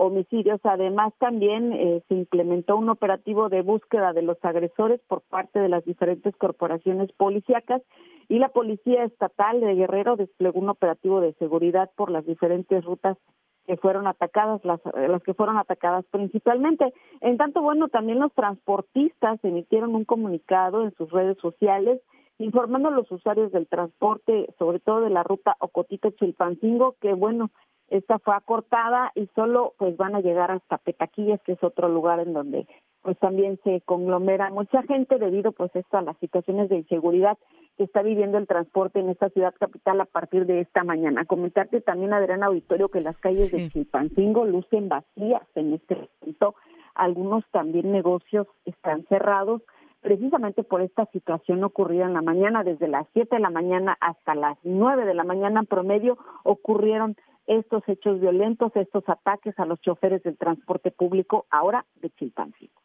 homicidios. 0.00 0.60
Además 0.64 1.12
también 1.18 1.72
eh, 1.72 2.02
se 2.08 2.14
implementó 2.14 2.76
un 2.76 2.88
operativo 2.88 3.48
de 3.50 3.60
búsqueda 3.60 4.12
de 4.12 4.22
los 4.22 4.42
agresores 4.42 5.00
por 5.06 5.20
parte 5.20 5.60
de 5.60 5.68
las 5.68 5.84
diferentes 5.84 6.34
corporaciones 6.36 7.12
policíacas 7.12 7.82
y 8.28 8.38
la 8.38 8.48
Policía 8.48 9.04
Estatal 9.04 9.60
de 9.60 9.74
Guerrero 9.74 10.16
desplegó 10.16 10.58
un 10.58 10.70
operativo 10.70 11.20
de 11.20 11.34
seguridad 11.34 11.90
por 11.96 12.10
las 12.10 12.24
diferentes 12.24 12.82
rutas 12.84 13.18
que 13.66 13.76
fueron 13.76 14.06
atacadas, 14.06 14.64
las, 14.64 14.80
las 14.94 15.22
que 15.22 15.34
fueron 15.34 15.58
atacadas 15.58 16.06
principalmente. 16.10 16.94
En 17.20 17.36
tanto, 17.36 17.60
bueno, 17.60 17.88
también 17.88 18.20
los 18.20 18.32
transportistas 18.32 19.38
emitieron 19.44 19.94
un 19.94 20.06
comunicado 20.06 20.82
en 20.82 20.94
sus 20.94 21.10
redes 21.10 21.36
sociales 21.38 22.00
informando 22.38 22.88
a 22.88 22.92
los 22.92 23.10
usuarios 23.12 23.52
del 23.52 23.68
transporte, 23.68 24.46
sobre 24.58 24.80
todo 24.80 25.02
de 25.02 25.10
la 25.10 25.22
ruta 25.22 25.56
Ocotito-Chilpancingo, 25.60 26.96
que 26.98 27.12
bueno, 27.12 27.50
esta 27.90 28.18
fue 28.20 28.34
acortada 28.34 29.12
y 29.14 29.26
solo 29.34 29.74
pues 29.76 29.96
van 29.96 30.14
a 30.14 30.20
llegar 30.20 30.50
hasta 30.50 30.78
Petaquillas, 30.78 31.40
que 31.42 31.52
es 31.52 31.62
otro 31.62 31.88
lugar 31.88 32.20
en 32.20 32.32
donde 32.32 32.66
pues 33.02 33.18
también 33.18 33.58
se 33.64 33.80
conglomera 33.82 34.50
mucha 34.50 34.82
gente 34.82 35.18
debido 35.18 35.52
pues 35.52 35.74
esto 35.74 35.98
a 35.98 36.02
las 36.02 36.16
situaciones 36.18 36.68
de 36.68 36.76
inseguridad 36.76 37.38
que 37.76 37.84
está 37.84 38.02
viviendo 38.02 38.38
el 38.38 38.46
transporte 38.46 39.00
en 39.00 39.08
esta 39.08 39.30
ciudad 39.30 39.54
capital 39.58 40.00
a 40.00 40.04
partir 40.04 40.46
de 40.46 40.60
esta 40.60 40.84
mañana. 40.84 41.24
Comentarte 41.24 41.80
también, 41.80 42.12
Adriana 42.12 42.46
Auditorio, 42.46 42.90
que 42.90 43.00
las 43.00 43.16
calles 43.18 43.50
de 43.50 43.70
Chilpancingo 43.70 44.44
lucen 44.44 44.88
vacías 44.88 45.42
en 45.54 45.72
este 45.74 45.96
momento. 46.20 46.54
Algunos 46.94 47.44
también 47.50 47.90
negocios 47.90 48.46
están 48.66 49.04
cerrados 49.08 49.62
precisamente 50.02 50.62
por 50.62 50.80
esta 50.80 51.06
situación 51.06 51.62
ocurrida 51.64 52.04
en 52.04 52.14
la 52.14 52.22
mañana, 52.22 52.64
desde 52.64 52.88
las 52.88 53.06
7 53.12 53.36
de 53.36 53.40
la 53.40 53.50
mañana 53.50 53.96
hasta 54.00 54.34
las 54.34 54.58
9 54.62 55.04
de 55.04 55.14
la 55.14 55.24
mañana 55.24 55.60
en 55.60 55.66
promedio, 55.66 56.18
ocurrieron 56.42 57.16
estos 57.50 57.82
hechos 57.88 58.20
violentos, 58.20 58.70
estos 58.76 59.02
ataques 59.08 59.58
a 59.58 59.64
los 59.64 59.80
choferes 59.80 60.22
del 60.22 60.36
transporte 60.36 60.92
público, 60.92 61.46
ahora 61.50 61.84
de 61.96 62.10
Chilpancingo. 62.10 62.80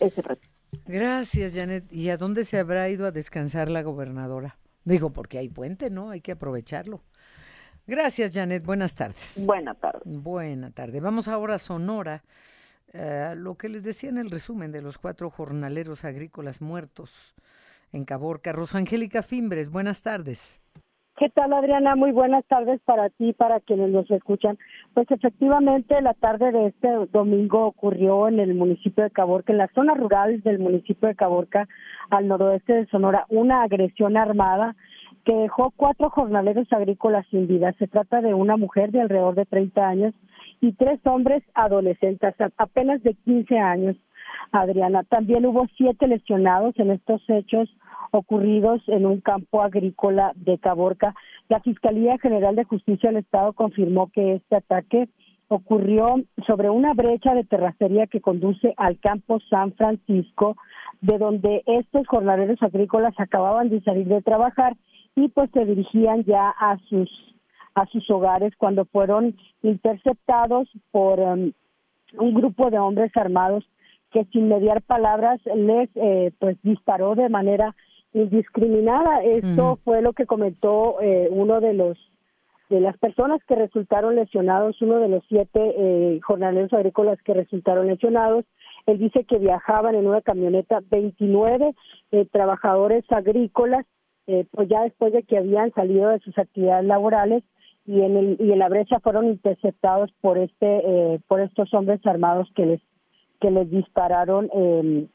Ese 0.00 0.20
reto. 0.20 0.46
Gracias, 0.86 1.54
Janet. 1.54 1.90
¿Y 1.90 2.10
a 2.10 2.18
dónde 2.18 2.44
se 2.44 2.58
habrá 2.58 2.88
ido 2.90 3.06
a 3.06 3.10
descansar 3.10 3.70
la 3.70 3.82
gobernadora? 3.82 4.58
Digo, 4.84 5.10
porque 5.10 5.38
hay 5.38 5.48
puente, 5.48 5.88
¿no? 5.88 6.10
Hay 6.10 6.20
que 6.20 6.32
aprovecharlo. 6.32 7.00
Gracias, 7.86 8.32
Janet. 8.34 8.64
Buenas 8.64 8.94
tardes. 8.94 9.44
Buenas 9.46 9.78
tardes. 9.78 10.02
Buena 10.04 10.70
tarde. 10.70 11.00
Vamos 11.00 11.28
ahora 11.28 11.54
a 11.54 11.58
Sonora. 11.58 12.22
Eh, 12.92 13.34
lo 13.36 13.56
que 13.56 13.70
les 13.70 13.84
decía 13.84 14.10
en 14.10 14.18
el 14.18 14.30
resumen 14.30 14.72
de 14.72 14.82
los 14.82 14.98
cuatro 14.98 15.30
jornaleros 15.30 16.04
agrícolas 16.04 16.60
muertos 16.60 17.34
en 17.92 18.04
Caborca. 18.04 18.52
Rosangélica 18.52 19.22
Fimbres, 19.22 19.70
buenas 19.70 20.02
tardes. 20.02 20.60
¿Qué 21.18 21.28
tal, 21.28 21.52
Adriana? 21.52 21.94
Muy 21.94 22.10
buenas 22.10 22.42
tardes 22.46 22.80
para 22.86 23.10
ti 23.10 23.34
para 23.34 23.60
quienes 23.60 23.90
nos 23.90 24.10
escuchan. 24.10 24.58
Pues 24.94 25.10
efectivamente, 25.10 26.00
la 26.00 26.14
tarde 26.14 26.50
de 26.52 26.68
este 26.68 26.88
domingo 27.12 27.66
ocurrió 27.66 28.28
en 28.28 28.40
el 28.40 28.54
municipio 28.54 29.04
de 29.04 29.10
Caborca, 29.10 29.52
en 29.52 29.58
las 29.58 29.70
zonas 29.72 29.98
rurales 29.98 30.42
del 30.42 30.58
municipio 30.58 31.08
de 31.08 31.14
Caborca, 31.14 31.68
al 32.08 32.28
noroeste 32.28 32.72
de 32.72 32.86
Sonora, 32.86 33.26
una 33.28 33.62
agresión 33.62 34.16
armada 34.16 34.74
que 35.24 35.34
dejó 35.34 35.70
cuatro 35.76 36.08
jornaleros 36.08 36.66
agrícolas 36.72 37.26
sin 37.30 37.46
vida. 37.46 37.74
Se 37.78 37.88
trata 37.88 38.22
de 38.22 38.32
una 38.32 38.56
mujer 38.56 38.90
de 38.90 39.02
alrededor 39.02 39.34
de 39.34 39.44
30 39.44 39.86
años 39.86 40.14
y 40.62 40.72
tres 40.72 40.98
hombres 41.04 41.42
adolescentes, 41.54 42.34
apenas 42.56 43.02
de 43.02 43.14
15 43.14 43.58
años. 43.58 43.96
Adriana, 44.52 45.04
también 45.04 45.46
hubo 45.46 45.66
siete 45.76 46.06
lesionados 46.06 46.78
en 46.78 46.90
estos 46.90 47.22
hechos 47.28 47.68
ocurridos 48.10 48.82
en 48.88 49.06
un 49.06 49.20
campo 49.20 49.62
agrícola 49.62 50.32
de 50.36 50.58
Caborca. 50.58 51.14
La 51.48 51.60
Fiscalía 51.60 52.18
General 52.18 52.54
de 52.54 52.64
Justicia 52.64 53.10
del 53.10 53.20
Estado 53.20 53.52
confirmó 53.54 54.10
que 54.12 54.34
este 54.34 54.56
ataque 54.56 55.08
ocurrió 55.48 56.16
sobre 56.46 56.70
una 56.70 56.94
brecha 56.94 57.34
de 57.34 57.44
terracería 57.44 58.06
que 58.06 58.20
conduce 58.20 58.74
al 58.76 58.98
campo 59.00 59.38
San 59.50 59.72
Francisco, 59.72 60.56
de 61.00 61.18
donde 61.18 61.62
estos 61.66 62.06
jornaleros 62.06 62.62
agrícolas 62.62 63.14
acababan 63.18 63.68
de 63.68 63.82
salir 63.82 64.06
de 64.06 64.22
trabajar 64.22 64.74
y 65.14 65.28
pues 65.28 65.50
se 65.52 65.64
dirigían 65.64 66.24
ya 66.24 66.48
a 66.48 66.78
sus 66.88 67.10
a 67.74 67.86
sus 67.86 68.08
hogares 68.10 68.52
cuando 68.58 68.84
fueron 68.84 69.34
interceptados 69.62 70.68
por 70.90 71.18
um, 71.18 71.52
un 72.18 72.34
grupo 72.34 72.70
de 72.70 72.78
hombres 72.78 73.10
armados 73.16 73.64
que 74.12 74.24
sin 74.26 74.48
mediar 74.48 74.82
palabras 74.82 75.40
les 75.54 75.88
eh, 75.94 76.32
pues 76.38 76.56
disparó 76.62 77.14
de 77.14 77.28
manera 77.28 77.74
indiscriminada. 78.12 79.22
Esto 79.22 79.78
fue 79.84 80.02
lo 80.02 80.12
que 80.12 80.26
comentó 80.26 81.00
eh, 81.00 81.28
uno 81.30 81.60
de 81.60 81.74
los 81.74 81.98
de 82.68 82.80
las 82.80 82.96
personas 82.96 83.38
que 83.46 83.54
resultaron 83.54 84.16
lesionados, 84.16 84.80
uno 84.80 84.98
de 84.98 85.08
los 85.08 85.22
siete 85.28 85.60
eh, 85.76 86.20
jornaleros 86.22 86.72
agrícolas 86.72 87.20
que 87.22 87.34
resultaron 87.34 87.86
lesionados. 87.86 88.46
Él 88.86 88.98
dice 88.98 89.24
que 89.24 89.38
viajaban 89.38 89.94
en 89.94 90.06
una 90.06 90.22
camioneta 90.22 90.80
29 90.90 91.74
eh, 92.12 92.26
trabajadores 92.32 93.04
agrícolas, 93.10 93.84
eh, 94.26 94.46
pues 94.52 94.70
ya 94.70 94.84
después 94.84 95.12
de 95.12 95.22
que 95.22 95.36
habían 95.36 95.70
salido 95.74 96.08
de 96.08 96.20
sus 96.20 96.36
actividades 96.38 96.86
laborales 96.86 97.42
y 97.84 98.00
en 98.00 98.16
el 98.16 98.36
y 98.40 98.52
en 98.52 98.58
la 98.58 98.68
brecha 98.68 99.00
fueron 99.00 99.26
interceptados 99.26 100.10
por 100.20 100.38
este 100.38 100.66
eh, 100.84 101.20
por 101.28 101.40
estos 101.40 101.74
hombres 101.74 102.00
armados 102.06 102.48
que 102.54 102.64
les 102.64 102.80
que 103.42 103.50
les 103.50 103.68
dispararon 103.68 104.48
eh, 104.54 105.08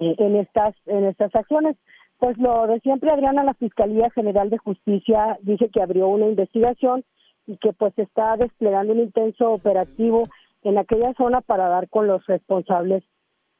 en 0.00 0.36
estas 0.36 0.74
en 0.86 1.04
estas 1.04 1.32
acciones. 1.34 1.76
Pues 2.18 2.38
lo 2.38 2.66
de 2.66 2.80
siempre, 2.80 3.10
Adriana, 3.10 3.44
la 3.44 3.54
Fiscalía 3.54 4.08
General 4.10 4.48
de 4.48 4.56
Justicia 4.56 5.38
dice 5.42 5.68
que 5.68 5.82
abrió 5.82 6.08
una 6.08 6.26
investigación 6.26 7.04
y 7.46 7.58
que 7.58 7.74
pues 7.74 7.92
está 7.98 8.36
desplegando 8.38 8.94
un 8.94 9.00
intenso 9.00 9.50
operativo 9.50 10.22
en 10.62 10.78
aquella 10.78 11.12
zona 11.14 11.42
para 11.42 11.68
dar 11.68 11.90
con 11.90 12.06
los 12.06 12.24
responsables 12.26 13.04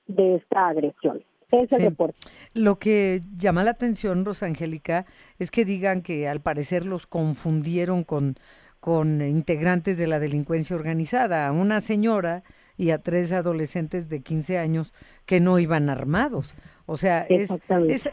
de 0.06 0.36
esta 0.36 0.68
agresión. 0.68 1.22
Ese 1.50 1.76
sí. 1.76 1.84
reporte. 1.84 2.16
Lo 2.54 2.76
que 2.76 3.20
llama 3.36 3.62
la 3.62 3.72
atención, 3.72 4.24
Rosangélica, 4.24 5.04
es 5.38 5.50
que 5.50 5.66
digan 5.66 6.00
que 6.00 6.26
al 6.26 6.40
parecer 6.40 6.86
los 6.86 7.06
confundieron 7.06 8.02
con, 8.02 8.36
con 8.80 9.20
integrantes 9.20 9.98
de 9.98 10.06
la 10.06 10.18
delincuencia 10.18 10.74
organizada. 10.74 11.52
Una 11.52 11.80
señora 11.80 12.42
y 12.76 12.90
a 12.90 12.98
tres 12.98 13.32
adolescentes 13.32 14.08
de 14.08 14.22
15 14.22 14.58
años 14.58 14.92
que 15.26 15.40
no 15.40 15.58
iban 15.58 15.88
armados. 15.88 16.54
O 16.86 16.96
sea, 16.96 17.22
es, 17.28 17.60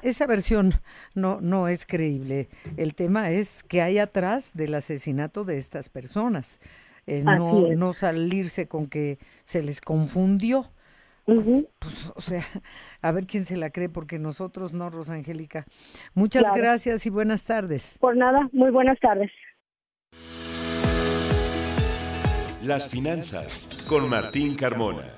esa 0.02 0.28
versión 0.28 0.74
no, 1.14 1.42
no 1.42 1.68
es 1.68 1.86
creíble. 1.86 2.48
El 2.78 2.96
tema 2.96 3.32
es 3.32 3.64
que 3.64 3.82
hay 3.82 3.98
atrás 3.98 4.56
del 4.56 4.76
asesinato 4.76 5.44
de 5.44 5.58
estas 5.58 5.90
personas. 5.90 6.60
Eh, 7.08 7.24
no, 7.24 7.68
no 7.76 7.94
salirse 7.94 8.68
con 8.68 8.88
que 8.88 9.18
se 9.44 9.62
les 9.62 9.82
confundió. 9.82 10.66
pues, 11.26 12.12
o 12.16 12.22
sea, 12.22 12.44
a 13.02 13.12
ver 13.12 13.26
quién 13.26 13.44
se 13.44 13.58
la 13.58 13.72
cree, 13.72 13.90
porque 13.90 14.20
nosotros 14.20 14.74
no, 14.74 14.90
Rosangélica. 14.90 15.66
Muchas 16.14 16.46
gracias 16.56 17.06
y 17.06 17.10
buenas 17.10 17.46
tardes. 17.46 17.98
Por 18.00 18.16
nada, 18.16 18.48
muy 18.54 18.72
buenas 18.72 19.00
tardes. 19.00 19.32
Las 22.64 22.88
finanzas 22.90 23.86
con 23.90 24.08
Martín 24.08 24.56
Carmona. 24.56 25.16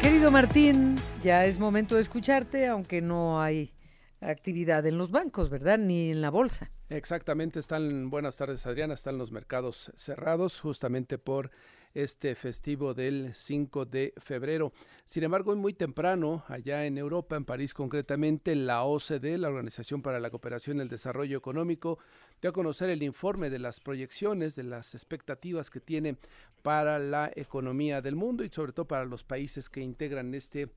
Querido 0.00 0.32
Martín, 0.32 0.96
ya 1.22 1.44
es 1.44 1.60
momento 1.60 1.94
de 1.94 2.00
escucharte, 2.00 2.66
aunque 2.66 3.00
no 3.00 3.40
hay 3.40 3.72
actividad 4.20 4.84
en 4.86 4.98
los 4.98 5.12
bancos, 5.12 5.50
¿verdad? 5.50 5.78
Ni 5.78 6.10
en 6.10 6.20
la 6.20 6.30
bolsa. 6.30 6.72
Exactamente, 6.88 7.60
están, 7.60 8.10
buenas 8.10 8.36
tardes 8.36 8.66
Adriana, 8.66 8.94
están 8.94 9.16
los 9.16 9.30
mercados 9.30 9.92
cerrados 9.94 10.60
justamente 10.60 11.16
por 11.16 11.52
este 11.94 12.34
festivo 12.34 12.94
del 12.94 13.34
5 13.34 13.86
de 13.86 14.14
febrero. 14.18 14.72
Sin 15.04 15.24
embargo, 15.24 15.54
muy 15.56 15.74
temprano, 15.74 16.44
allá 16.48 16.86
en 16.86 16.98
Europa, 16.98 17.36
en 17.36 17.44
París 17.44 17.74
concretamente, 17.74 18.54
la 18.54 18.84
OCDE, 18.84 19.38
la 19.38 19.48
Organización 19.48 20.02
para 20.02 20.20
la 20.20 20.30
Cooperación 20.30 20.78
y 20.78 20.80
el 20.80 20.88
Desarrollo 20.88 21.38
Económico, 21.38 21.98
dio 22.40 22.50
a 22.50 22.52
conocer 22.52 22.90
el 22.90 23.02
informe 23.02 23.50
de 23.50 23.58
las 23.58 23.80
proyecciones, 23.80 24.54
de 24.54 24.64
las 24.64 24.94
expectativas 24.94 25.70
que 25.70 25.80
tiene 25.80 26.16
para 26.62 26.98
la 26.98 27.30
economía 27.34 28.00
del 28.00 28.16
mundo 28.16 28.44
y 28.44 28.50
sobre 28.50 28.72
todo 28.72 28.86
para 28.86 29.04
los 29.04 29.24
países 29.24 29.68
que 29.68 29.80
integran 29.80 30.34
este 30.34 30.70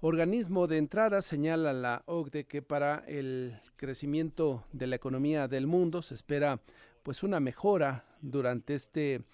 organismo 0.00 0.66
de 0.66 0.76
entrada 0.76 1.22
señala 1.22 1.72
la 1.72 2.02
OCDE 2.06 2.44
que 2.44 2.60
para 2.60 3.04
el 3.06 3.58
crecimiento 3.76 4.64
de 4.72 4.86
la 4.86 4.96
economía 4.96 5.48
del 5.48 5.66
mundo 5.66 6.02
se 6.02 6.14
espera 6.14 6.60
pues 7.02 7.22
una 7.22 7.40
mejora 7.40 8.04
durante 8.20 8.74
este 8.74 9.24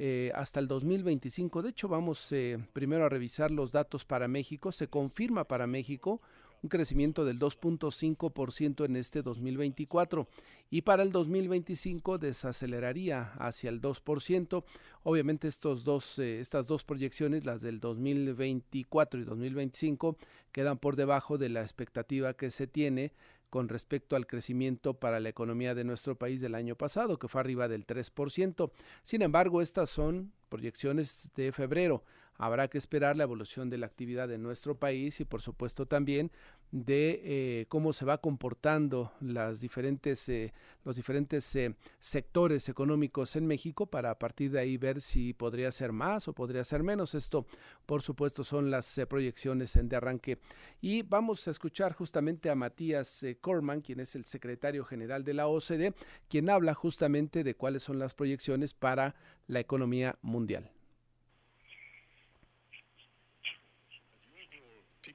eh, 0.00 0.30
hasta 0.34 0.60
el 0.60 0.68
2025. 0.68 1.60
De 1.60 1.70
hecho, 1.70 1.88
vamos 1.88 2.30
eh, 2.30 2.58
primero 2.72 3.04
a 3.04 3.08
revisar 3.08 3.50
los 3.50 3.72
datos 3.72 4.04
para 4.04 4.28
México. 4.28 4.70
Se 4.70 4.86
confirma 4.86 5.44
para 5.44 5.66
México 5.66 6.20
un 6.62 6.68
crecimiento 6.68 7.24
del 7.24 7.38
2.5% 7.38 8.84
en 8.84 8.96
este 8.96 9.22
2024 9.22 10.28
y 10.70 10.82
para 10.82 11.02
el 11.02 11.12
2025 11.12 12.18
desaceleraría 12.18 13.32
hacia 13.38 13.70
el 13.70 13.80
2%. 13.80 14.64
Obviamente 15.02 15.48
estos 15.48 15.84
dos, 15.84 16.18
eh, 16.18 16.40
estas 16.40 16.66
dos 16.68 16.84
proyecciones, 16.84 17.44
las 17.44 17.62
del 17.62 17.80
2024 17.80 19.20
y 19.20 19.24
2025, 19.24 20.16
quedan 20.52 20.78
por 20.78 20.94
debajo 20.96 21.38
de 21.38 21.48
la 21.48 21.62
expectativa 21.62 22.34
que 22.34 22.50
se 22.50 22.66
tiene 22.66 23.12
con 23.50 23.68
respecto 23.68 24.16
al 24.16 24.26
crecimiento 24.26 24.94
para 24.94 25.20
la 25.20 25.28
economía 25.28 25.74
de 25.74 25.84
nuestro 25.84 26.16
país 26.16 26.40
del 26.40 26.54
año 26.54 26.76
pasado, 26.76 27.18
que 27.18 27.28
fue 27.28 27.40
arriba 27.40 27.68
del 27.68 27.86
3%. 27.86 28.70
Sin 29.02 29.22
embargo, 29.22 29.62
estas 29.62 29.90
son 29.90 30.32
proyecciones 30.48 31.32
de 31.34 31.52
febrero. 31.52 32.04
Habrá 32.38 32.68
que 32.68 32.78
esperar 32.78 33.16
la 33.16 33.24
evolución 33.24 33.68
de 33.68 33.78
la 33.78 33.86
actividad 33.86 34.30
en 34.30 34.44
nuestro 34.44 34.76
país 34.78 35.18
y 35.18 35.24
por 35.24 35.42
supuesto 35.42 35.86
también 35.86 36.30
de 36.70 37.20
eh, 37.24 37.66
cómo 37.68 37.92
se 37.92 38.04
va 38.04 38.18
comportando 38.18 39.12
eh, 39.20 40.52
los 40.84 40.94
diferentes 40.96 41.56
eh, 41.56 41.74
sectores 41.98 42.68
económicos 42.68 43.34
en 43.34 43.46
México 43.46 43.86
para 43.86 44.12
a 44.12 44.18
partir 44.20 44.52
de 44.52 44.60
ahí 44.60 44.76
ver 44.76 45.00
si 45.00 45.32
podría 45.32 45.72
ser 45.72 45.90
más 45.90 46.28
o 46.28 46.32
podría 46.32 46.62
ser 46.62 46.84
menos. 46.84 47.16
Esto, 47.16 47.44
por 47.86 48.02
supuesto, 48.02 48.44
son 48.44 48.70
las 48.70 49.00
proyecciones 49.08 49.74
en 49.74 49.88
de 49.88 49.96
arranque. 49.96 50.38
Y 50.80 51.02
vamos 51.02 51.48
a 51.48 51.50
escuchar 51.50 51.92
justamente 51.92 52.50
a 52.50 52.54
Matías 52.54 53.26
Corman, 53.40 53.80
quien 53.80 53.98
es 53.98 54.14
el 54.14 54.24
secretario 54.24 54.84
general 54.84 55.24
de 55.24 55.34
la 55.34 55.48
OCDE, 55.48 55.92
quien 56.28 56.50
habla 56.50 56.74
justamente 56.74 57.42
de 57.42 57.56
cuáles 57.56 57.82
son 57.82 57.98
las 57.98 58.14
proyecciones 58.14 58.74
para 58.74 59.16
la 59.48 59.58
economía 59.58 60.18
mundial. 60.22 60.70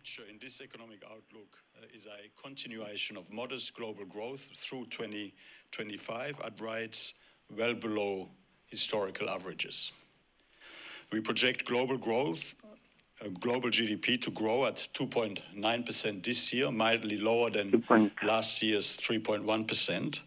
Picture 0.04 0.30
in 0.30 0.38
this 0.38 0.60
economic 0.60 1.02
outlook 1.10 1.58
uh, 1.82 1.86
is 1.94 2.08
a 2.08 2.42
continuation 2.42 3.16
of 3.16 3.32
modest 3.32 3.74
global 3.74 4.04
growth 4.04 4.50
through 4.54 4.86
2025 4.88 6.42
at 6.44 6.60
rates 6.60 7.13
well 7.56 7.74
below 7.74 8.28
historical 8.66 9.30
averages. 9.30 9.94
We 11.13 11.22
project 11.22 11.63
global 11.63 11.98
growth, 11.98 12.54
uh, 13.24 13.30
global 13.39 13.70
GDP 13.70 14.22
to 14.24 14.32
grow 14.32 14.66
at 14.66 14.76
2.9% 14.94 16.24
this 16.24 16.54
year, 16.54 16.70
mildly 16.70 17.18
lower 17.18 17.50
than 17.50 17.82
last 18.24 18.62
year's 18.62 18.98
3.1%. 18.98 20.20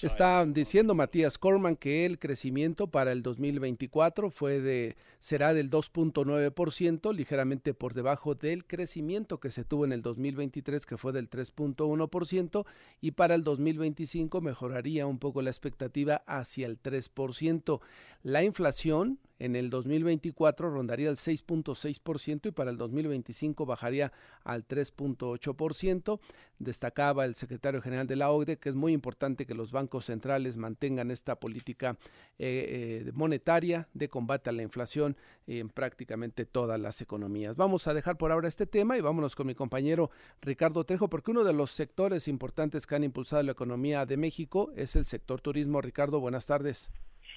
Está 0.00 0.46
diciendo 0.46 0.94
Matías 0.94 1.38
Corman 1.38 1.76
que 1.76 2.06
el 2.06 2.18
crecimiento 2.18 2.86
para 2.86 3.10
el 3.10 3.22
2024 3.22 4.30
fue 4.30 4.60
de 4.60 4.96
será 5.18 5.54
del 5.54 5.70
2.9%, 5.70 7.12
ligeramente 7.14 7.74
por 7.74 7.94
debajo 7.94 8.34
del 8.34 8.64
crecimiento 8.64 9.40
que 9.40 9.50
se 9.50 9.64
tuvo 9.64 9.84
en 9.84 9.92
el 9.92 10.02
2023 10.02 10.86
que 10.86 10.96
fue 10.96 11.12
del 11.12 11.28
3.1% 11.28 12.64
y 13.00 13.10
para 13.12 13.34
el 13.34 13.42
2025 13.42 14.40
mejoraría 14.40 15.06
un 15.06 15.18
poco 15.18 15.42
la 15.42 15.50
expectativa 15.50 16.22
hacia 16.26 16.66
el 16.66 16.80
3%. 16.80 17.80
La 18.22 18.44
inflación 18.44 19.18
en 19.38 19.56
el 19.56 19.70
2024 19.70 20.70
rondaría 20.70 21.10
el 21.10 21.16
6.6% 21.16 22.46
y 22.46 22.50
para 22.52 22.70
el 22.70 22.76
2025 22.76 23.66
bajaría 23.66 24.12
al 24.44 24.66
3.8%. 24.66 26.20
Destacaba 26.58 27.24
el 27.24 27.34
secretario 27.34 27.82
general 27.82 28.06
de 28.06 28.16
la 28.16 28.30
OCDE 28.30 28.58
que 28.58 28.68
es 28.68 28.74
muy 28.74 28.92
importante 28.92 29.46
que 29.46 29.54
los 29.54 29.72
bancos 29.72 30.06
centrales 30.06 30.56
mantengan 30.56 31.10
esta 31.10 31.40
política 31.40 31.98
eh, 32.38 33.02
eh, 33.06 33.12
monetaria 33.12 33.88
de 33.92 34.08
combate 34.08 34.50
a 34.50 34.52
la 34.52 34.62
inflación 34.62 35.16
en 35.46 35.68
prácticamente 35.68 36.46
todas 36.46 36.80
las 36.80 37.00
economías. 37.00 37.56
Vamos 37.56 37.86
a 37.86 37.94
dejar 37.94 38.16
por 38.16 38.30
ahora 38.30 38.48
este 38.48 38.66
tema 38.66 38.96
y 38.96 39.00
vámonos 39.00 39.34
con 39.34 39.46
mi 39.46 39.54
compañero 39.54 40.10
Ricardo 40.40 40.84
Trejo 40.84 41.08
porque 41.08 41.32
uno 41.32 41.44
de 41.44 41.52
los 41.52 41.70
sectores 41.70 42.28
importantes 42.28 42.86
que 42.86 42.94
han 42.94 43.04
impulsado 43.04 43.42
la 43.42 43.52
economía 43.52 44.06
de 44.06 44.16
México 44.16 44.72
es 44.76 44.96
el 44.96 45.04
sector 45.04 45.40
turismo. 45.40 45.80
Ricardo, 45.80 46.20
buenas 46.20 46.46
tardes. 46.46 46.88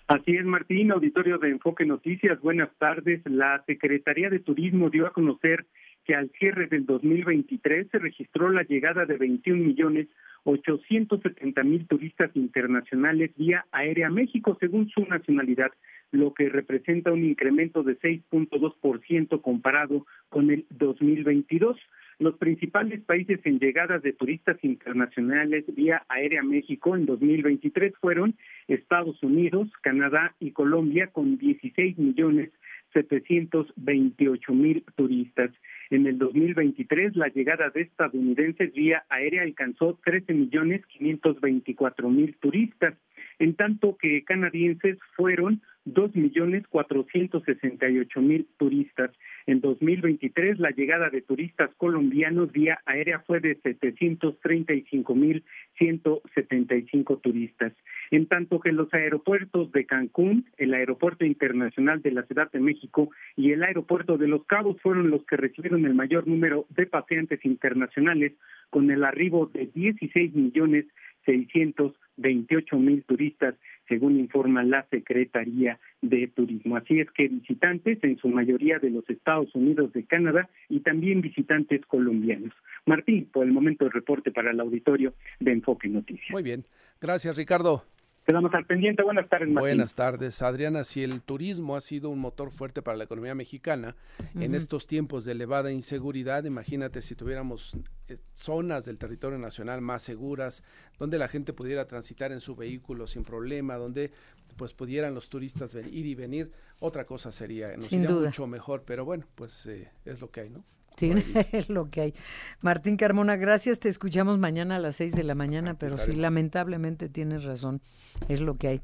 Así 0.08 0.38
es, 0.38 0.46
Martín, 0.46 0.94
auditorio 0.94 1.38
de 1.38 1.50
Enfoque 1.50 1.86
Noticias, 1.86 2.40
buenas 2.40 2.70
tardes. 2.78 3.20
La 3.26 3.62
Secretaría 3.66 4.30
de 4.30 4.40
Turismo 4.40 4.90
dio 4.90 5.06
a 5.06 5.12
conocer 5.12 5.66
que 6.06 6.16
al 6.16 6.30
cierre 6.40 6.68
del 6.68 6.86
2023 6.86 7.90
se 7.92 8.00
registró 8.00 8.50
la 8.50 8.64
llegada 8.64 9.06
de 9.06 9.18
21 9.18 9.62
millones 9.62 10.08
870 10.46 11.62
mil 11.64 11.86
turistas 11.88 12.32
internacionales 12.36 13.32
vía 13.36 13.66
aérea 13.74 14.08
a 14.08 14.10
México 14.10 14.56
según 14.62 14.88
su 14.88 15.06
nacionalidad, 15.06 15.72
lo 16.12 16.34
que 16.34 16.48
representa 16.48 17.12
un 17.12 17.26
incremento 17.26 17.84
de 17.84 18.00
6.2% 18.00 19.42
comparado 19.42 20.06
con 20.30 20.52
el 20.52 20.66
2022. 20.70 21.78
Los 22.20 22.36
principales 22.38 23.02
países 23.02 23.40
en 23.44 23.60
llegadas 23.60 24.02
de 24.02 24.12
turistas 24.12 24.58
internacionales 24.64 25.66
vía 25.68 26.04
Aérea 26.10 26.42
México 26.42 26.96
en 26.96 27.06
2023 27.06 27.94
fueron 28.02 28.36
Estados 28.68 29.22
Unidos, 29.22 29.70
Canadá 29.82 30.36
y 30.40 30.52
Colombia 30.52 31.08
con 31.08 31.38
16 31.38 31.98
millones 32.00 32.50
728 32.94 34.54
mil 34.54 34.84
turistas. 34.96 35.52
En 35.90 36.08
el 36.08 36.18
2023, 36.18 37.16
la 37.16 37.28
llegada 37.28 37.70
de 37.70 37.82
estadounidenses 37.82 38.74
vía 38.74 39.04
aérea 39.10 39.44
alcanzó 39.44 40.00
13 40.04 40.34
millones 40.34 40.86
524 40.88 42.10
mil 42.10 42.36
turistas, 42.38 42.96
en 43.40 43.56
tanto 43.56 43.98
que 43.98 44.24
canadienses 44.24 44.98
fueron 45.16 45.62
dos 45.86 46.14
millones 46.16 46.68
cuatrocientos 46.68 47.44
sesenta 47.44 47.90
y 47.90 48.00
ocho 48.00 48.22
mil 48.22 48.46
turistas. 48.58 49.12
En 49.46 49.62
2023, 49.62 50.60
la 50.60 50.72
llegada 50.72 51.10
de 51.10 51.22
turistas 51.22 51.70
colombianos 51.78 52.52
vía 52.52 52.80
aérea 52.86 53.20
fue 53.20 53.40
de 53.40 53.56
setecientos 53.64 54.38
treinta 54.42 54.74
y 54.74 54.82
cinco 54.90 55.16
mil 55.16 55.46
ciento 55.78 56.22
setenta 56.36 56.76
y 56.76 56.86
cinco 56.88 57.18
turistas. 57.20 57.72
En 58.12 58.26
tanto 58.28 58.60
que 58.60 58.74
los 58.74 58.94
aeropuertos 58.94 59.72
de 59.72 59.86
Cancún, 59.86 60.46
el 60.58 60.74
Aeropuerto 60.74 61.26
Internacional 61.26 62.02
de 62.02 62.12
la 62.12 62.24
Ciudad 62.24 62.52
de 62.52 62.60
México 62.60 63.10
y 63.38 63.52
el 63.52 63.64
Aeropuerto 63.64 64.18
de 64.18 64.28
Los 64.28 64.46
Cabos 64.46 64.82
fueron 64.82 65.10
los 65.10 65.26
que 65.26 65.38
recibieron 65.38 65.86
el 65.86 65.94
mayor 65.94 66.28
número 66.28 66.66
de 66.70 66.86
pacientes 66.86 67.44
internacionales, 67.46 68.34
con 68.70 68.92
el 68.92 69.06
arribo 69.06 69.46
de 69.48 69.70
dieciséis 69.74 70.34
millones 70.34 70.86
seiscientos 71.28 71.94
veintiocho 72.16 72.80
mil 72.80 73.04
turistas 73.04 73.54
según 73.88 74.20
informa 74.20 74.64
la 74.64 74.86
Secretaría 74.90 75.80
de 76.02 76.28
Turismo. 76.28 76.76
Así 76.76 77.00
es 77.00 77.10
que 77.12 77.28
visitantes, 77.28 78.00
en 78.04 78.18
su 78.18 78.28
mayoría 78.28 78.80
de 78.80 78.90
los 78.90 79.08
Estados 79.10 79.54
Unidos, 79.54 79.94
de 79.94 80.04
Canadá 80.04 80.50
y 80.68 80.80
también 80.80 81.22
visitantes 81.22 81.86
colombianos. 81.86 82.54
Martín, 82.86 83.30
por 83.32 83.46
el 83.46 83.54
momento 83.54 83.86
el 83.86 83.92
reporte 83.92 84.32
para 84.32 84.52
el 84.52 84.60
auditorio 84.60 85.14
de 85.40 85.52
Enfoque 85.52 85.88
Noticias. 85.88 86.32
Muy 86.32 86.44
bien, 86.44 86.66
gracias 87.00 87.38
Ricardo. 87.38 87.84
Quedamos 88.28 88.54
al 88.54 88.66
pendiente. 88.66 89.04
Buenas 89.04 89.30
tardes, 89.30 89.48
Martín. 89.48 89.62
Buenas 89.62 89.96
tardes, 89.96 90.42
Adriana. 90.42 90.84
Si 90.84 91.02
el 91.02 91.22
turismo 91.22 91.78
ha 91.78 91.82
sido 91.82 92.10
un 92.10 92.20
motor 92.20 92.52
fuerte 92.52 92.82
para 92.82 92.98
la 92.98 93.06
economía 93.06 93.34
mexicana 93.36 93.96
en 94.36 94.54
estos 94.54 94.86
tiempos 94.86 95.24
de 95.24 95.32
elevada 95.32 95.72
inseguridad, 95.72 96.44
imagínate 96.44 97.02
si 97.02 97.16
tuviéramos 97.16 97.78
eh, 98.10 98.18
zonas 98.34 98.84
del 98.84 98.98
territorio 98.98 99.38
nacional 99.38 99.80
más 99.80 100.02
seguras, 100.02 100.66
donde 101.00 101.18
la 101.18 101.30
gente 101.30 101.54
pudiera 101.54 101.88
transitar 101.88 102.34
en 102.34 102.42
su 102.42 102.58
vehículo 102.58 103.08
sin 103.08 103.24
problema, 103.24 103.76
donde 103.76 104.12
pues 104.58 104.74
pudieran 104.74 105.16
los 105.16 105.30
turistas 105.30 105.74
ir 105.74 106.06
y 106.06 106.14
venir, 106.14 106.52
otra 106.82 107.06
cosa 107.06 107.32
sería, 107.32 107.78
nos 107.78 107.86
Sin 107.86 108.06
duda. 108.06 108.26
mucho 108.26 108.46
mejor, 108.46 108.84
pero 108.86 109.06
bueno, 109.06 109.26
pues 109.36 109.68
eh, 109.68 109.90
es 110.04 110.20
lo 110.20 110.30
que 110.32 110.42
hay, 110.42 110.50
¿no? 110.50 110.66
Sí, 110.98 111.12
es 111.52 111.70
lo 111.70 111.90
que 111.90 112.02
hay. 112.02 112.14
Martín 112.62 112.98
Carmona, 112.98 113.36
gracias. 113.36 113.80
Te 113.80 113.88
escuchamos 113.90 114.38
mañana 114.40 114.78
a 114.78 114.80
las 114.80 114.96
6 114.98 115.14
de 115.16 115.24
la 115.24 115.36
mañana, 115.36 115.76
pero 115.78 115.92
sí, 115.92 116.02
estaremos. 116.02 116.22
lamentablemente 116.22 117.08
tienes 117.10 117.44
razón. 117.44 117.82
Es 118.28 118.42
lo 118.42 118.56
que 118.56 118.68
hay. 118.68 118.82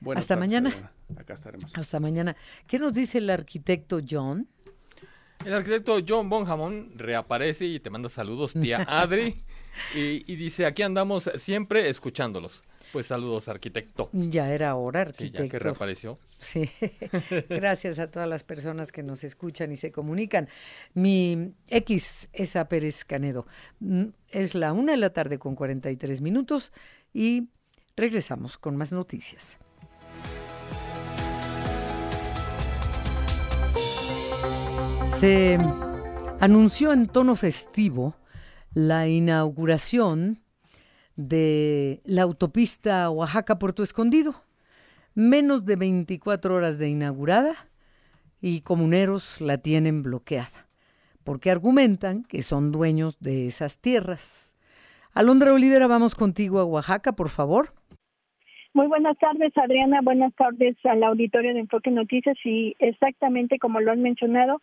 Buenas 0.00 0.24
Hasta 0.24 0.34
tardes, 0.34 0.48
mañana. 0.48 0.68
Adriana. 0.70 0.92
Acá 1.18 1.34
estaremos. 1.34 1.76
Hasta 1.76 2.00
mañana. 2.00 2.36
¿Qué 2.66 2.78
nos 2.78 2.92
dice 2.92 3.18
el 3.18 3.30
arquitecto 3.30 4.00
John? 4.08 4.46
El 5.44 5.54
arquitecto 5.54 5.98
John 6.06 6.28
Bonhamon 6.28 6.92
reaparece 6.96 7.64
y 7.64 7.80
te 7.80 7.88
manda 7.90 8.08
saludos, 8.10 8.52
tía 8.52 8.82
Adri. 8.88 9.36
y, 9.94 10.30
y 10.30 10.36
dice, 10.36 10.66
aquí 10.66 10.82
andamos 10.82 11.30
siempre 11.38 11.88
escuchándolos. 11.88 12.62
Pues 12.92 13.06
saludos, 13.06 13.48
arquitecto. 13.48 14.08
Ya 14.12 14.50
era 14.52 14.74
hora, 14.74 15.04
Sí, 15.04 15.10
arquitecto. 15.10 15.44
ya 15.44 15.48
que 15.50 15.58
reapareció. 15.60 16.18
Sí, 16.38 16.68
gracias 17.48 17.98
a 18.00 18.10
todas 18.10 18.28
las 18.28 18.42
personas 18.44 18.90
que 18.90 19.02
nos 19.02 19.22
escuchan 19.22 19.70
y 19.72 19.76
se 19.76 19.92
comunican. 19.92 20.48
Mi 20.94 21.52
X 21.68 22.28
es 22.32 22.56
a 22.56 22.68
Pérez 22.68 23.04
Canedo. 23.04 23.46
Mm, 23.78 24.06
Es 24.30 24.54
la 24.54 24.72
una 24.72 24.92
de 24.92 24.98
la 24.98 25.10
tarde 25.10 25.38
con 25.38 25.54
43 25.54 26.20
minutos 26.20 26.72
y 27.12 27.48
regresamos 27.96 28.58
con 28.58 28.76
más 28.76 28.92
noticias. 28.92 29.58
Se 35.08 35.58
anunció 36.40 36.92
en 36.92 37.06
tono 37.08 37.34
festivo 37.34 38.16
la 38.72 39.08
inauguración 39.08 40.40
de 41.28 42.00
la 42.04 42.22
autopista 42.22 43.10
Oaxaca-Puerto 43.10 43.82
Escondido 43.82 44.42
menos 45.14 45.64
de 45.64 45.76
24 45.76 46.54
horas 46.54 46.78
de 46.78 46.88
inaugurada 46.88 47.54
y 48.40 48.62
comuneros 48.62 49.40
la 49.40 49.58
tienen 49.58 50.02
bloqueada, 50.02 50.68
porque 51.24 51.50
argumentan 51.50 52.24
que 52.24 52.42
son 52.42 52.72
dueños 52.72 53.18
de 53.20 53.46
esas 53.46 53.80
tierras. 53.80 54.54
Alondra 55.12 55.52
Olivera, 55.52 55.86
vamos 55.86 56.14
contigo 56.14 56.58
a 56.58 56.64
Oaxaca, 56.64 57.12
por 57.12 57.28
favor. 57.28 57.74
Muy 58.72 58.86
buenas 58.86 59.18
tardes, 59.18 59.52
Adriana. 59.58 60.00
Buenas 60.00 60.32
tardes 60.36 60.76
al 60.84 61.02
auditorio 61.02 61.52
de 61.52 61.60
Enfoque 61.60 61.90
Noticias. 61.90 62.36
Y 62.44 62.76
exactamente 62.78 63.58
como 63.58 63.80
lo 63.80 63.90
han 63.90 64.00
mencionado, 64.00 64.60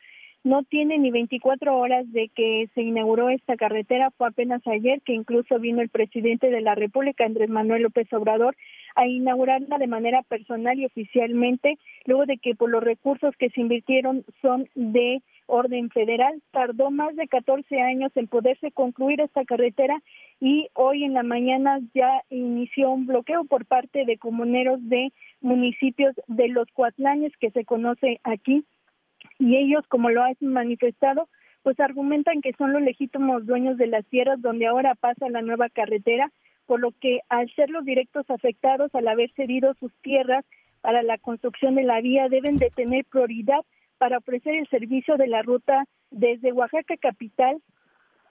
no 0.47 0.63
tiene 0.63 0.97
ni 0.97 1.11
24 1.11 1.77
horas 1.77 2.09
de 2.11 2.29
que 2.29 2.69
se 2.73 2.81
inauguró 2.81 3.29
esta 3.29 3.57
carretera. 3.57 4.11
Fue 4.11 4.27
apenas 4.27 4.65
ayer 4.65 5.01
que 5.01 5.13
incluso 5.13 5.59
vino 5.59 5.81
el 5.81 5.89
presidente 5.89 6.49
de 6.49 6.61
la 6.61 6.73
República, 6.73 7.25
Andrés 7.25 7.49
Manuel 7.49 7.83
López 7.83 8.11
Obrador, 8.13 8.55
a 8.95 9.05
inaugurarla 9.05 9.77
de 9.77 9.87
manera 9.87 10.23
personal 10.23 10.79
y 10.79 10.85
oficialmente, 10.85 11.77
luego 12.05 12.25
de 12.25 12.37
que 12.37 12.55
por 12.55 12.69
los 12.69 12.81
recursos 12.81 13.35
que 13.37 13.49
se 13.49 13.59
invirtieron 13.59 14.23
son 14.41 14.69
de 14.75 15.21
orden 15.47 15.89
federal. 15.89 16.41
Tardó 16.51 16.91
más 16.91 17.15
de 17.15 17.27
14 17.27 17.81
años 17.81 18.11
en 18.15 18.27
poderse 18.27 18.71
concluir 18.71 19.19
esta 19.19 19.43
carretera 19.43 20.01
y 20.39 20.69
hoy 20.73 21.03
en 21.03 21.13
la 21.13 21.23
mañana 21.23 21.79
ya 21.93 22.21
inició 22.29 22.91
un 22.91 23.05
bloqueo 23.05 23.43
por 23.45 23.65
parte 23.65 24.05
de 24.05 24.17
comuneros 24.17 24.79
de 24.87 25.11
municipios 25.41 26.15
de 26.27 26.47
los 26.47 26.67
Cuatlanes 26.73 27.33
que 27.39 27.51
se 27.51 27.65
conoce 27.65 28.19
aquí 28.23 28.65
y 29.39 29.57
ellos, 29.57 29.85
como 29.87 30.09
lo 30.09 30.23
han 30.23 30.35
manifestado, 30.41 31.29
pues 31.63 31.79
argumentan 31.79 32.41
que 32.41 32.53
son 32.53 32.73
los 32.73 32.81
legítimos 32.81 33.45
dueños 33.45 33.77
de 33.77 33.87
las 33.87 34.05
tierras 34.05 34.41
donde 34.41 34.67
ahora 34.67 34.95
pasa 34.95 35.29
la 35.29 35.41
nueva 35.41 35.69
carretera, 35.69 36.31
por 36.65 36.79
lo 36.79 36.91
que 36.91 37.19
al 37.29 37.49
ser 37.55 37.69
los 37.69 37.85
directos 37.85 38.29
afectados 38.29 38.93
al 38.95 39.07
haber 39.07 39.31
cedido 39.31 39.73
sus 39.75 39.93
tierras 40.01 40.45
para 40.81 41.03
la 41.03 41.17
construcción 41.17 41.75
de 41.75 41.83
la 41.83 42.01
vía 42.01 42.29
deben 42.29 42.57
de 42.57 42.69
tener 42.69 43.05
prioridad 43.05 43.61
para 43.97 44.19
ofrecer 44.19 44.55
el 44.55 44.67
servicio 44.69 45.17
de 45.17 45.27
la 45.27 45.41
ruta 45.41 45.85
desde 46.11 46.53
Oaxaca 46.53 46.95
capital 46.97 47.61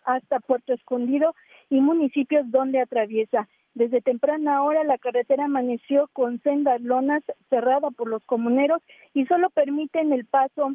hasta 0.04 0.40
Puerto 0.40 0.72
Escondido 0.72 1.34
y 1.68 1.80
municipios 1.80 2.50
donde 2.50 2.80
atraviesa. 2.80 3.48
Desde 3.76 4.00
temprana 4.00 4.62
hora 4.62 4.84
la 4.84 4.96
carretera 4.96 5.44
amaneció 5.44 6.08
con 6.14 6.40
sendas 6.40 6.80
lonas 6.80 7.22
cerrada 7.50 7.90
por 7.90 8.08
los 8.08 8.22
comuneros 8.24 8.80
y 9.12 9.26
solo 9.26 9.50
permiten 9.50 10.14
el 10.14 10.24
paso 10.24 10.72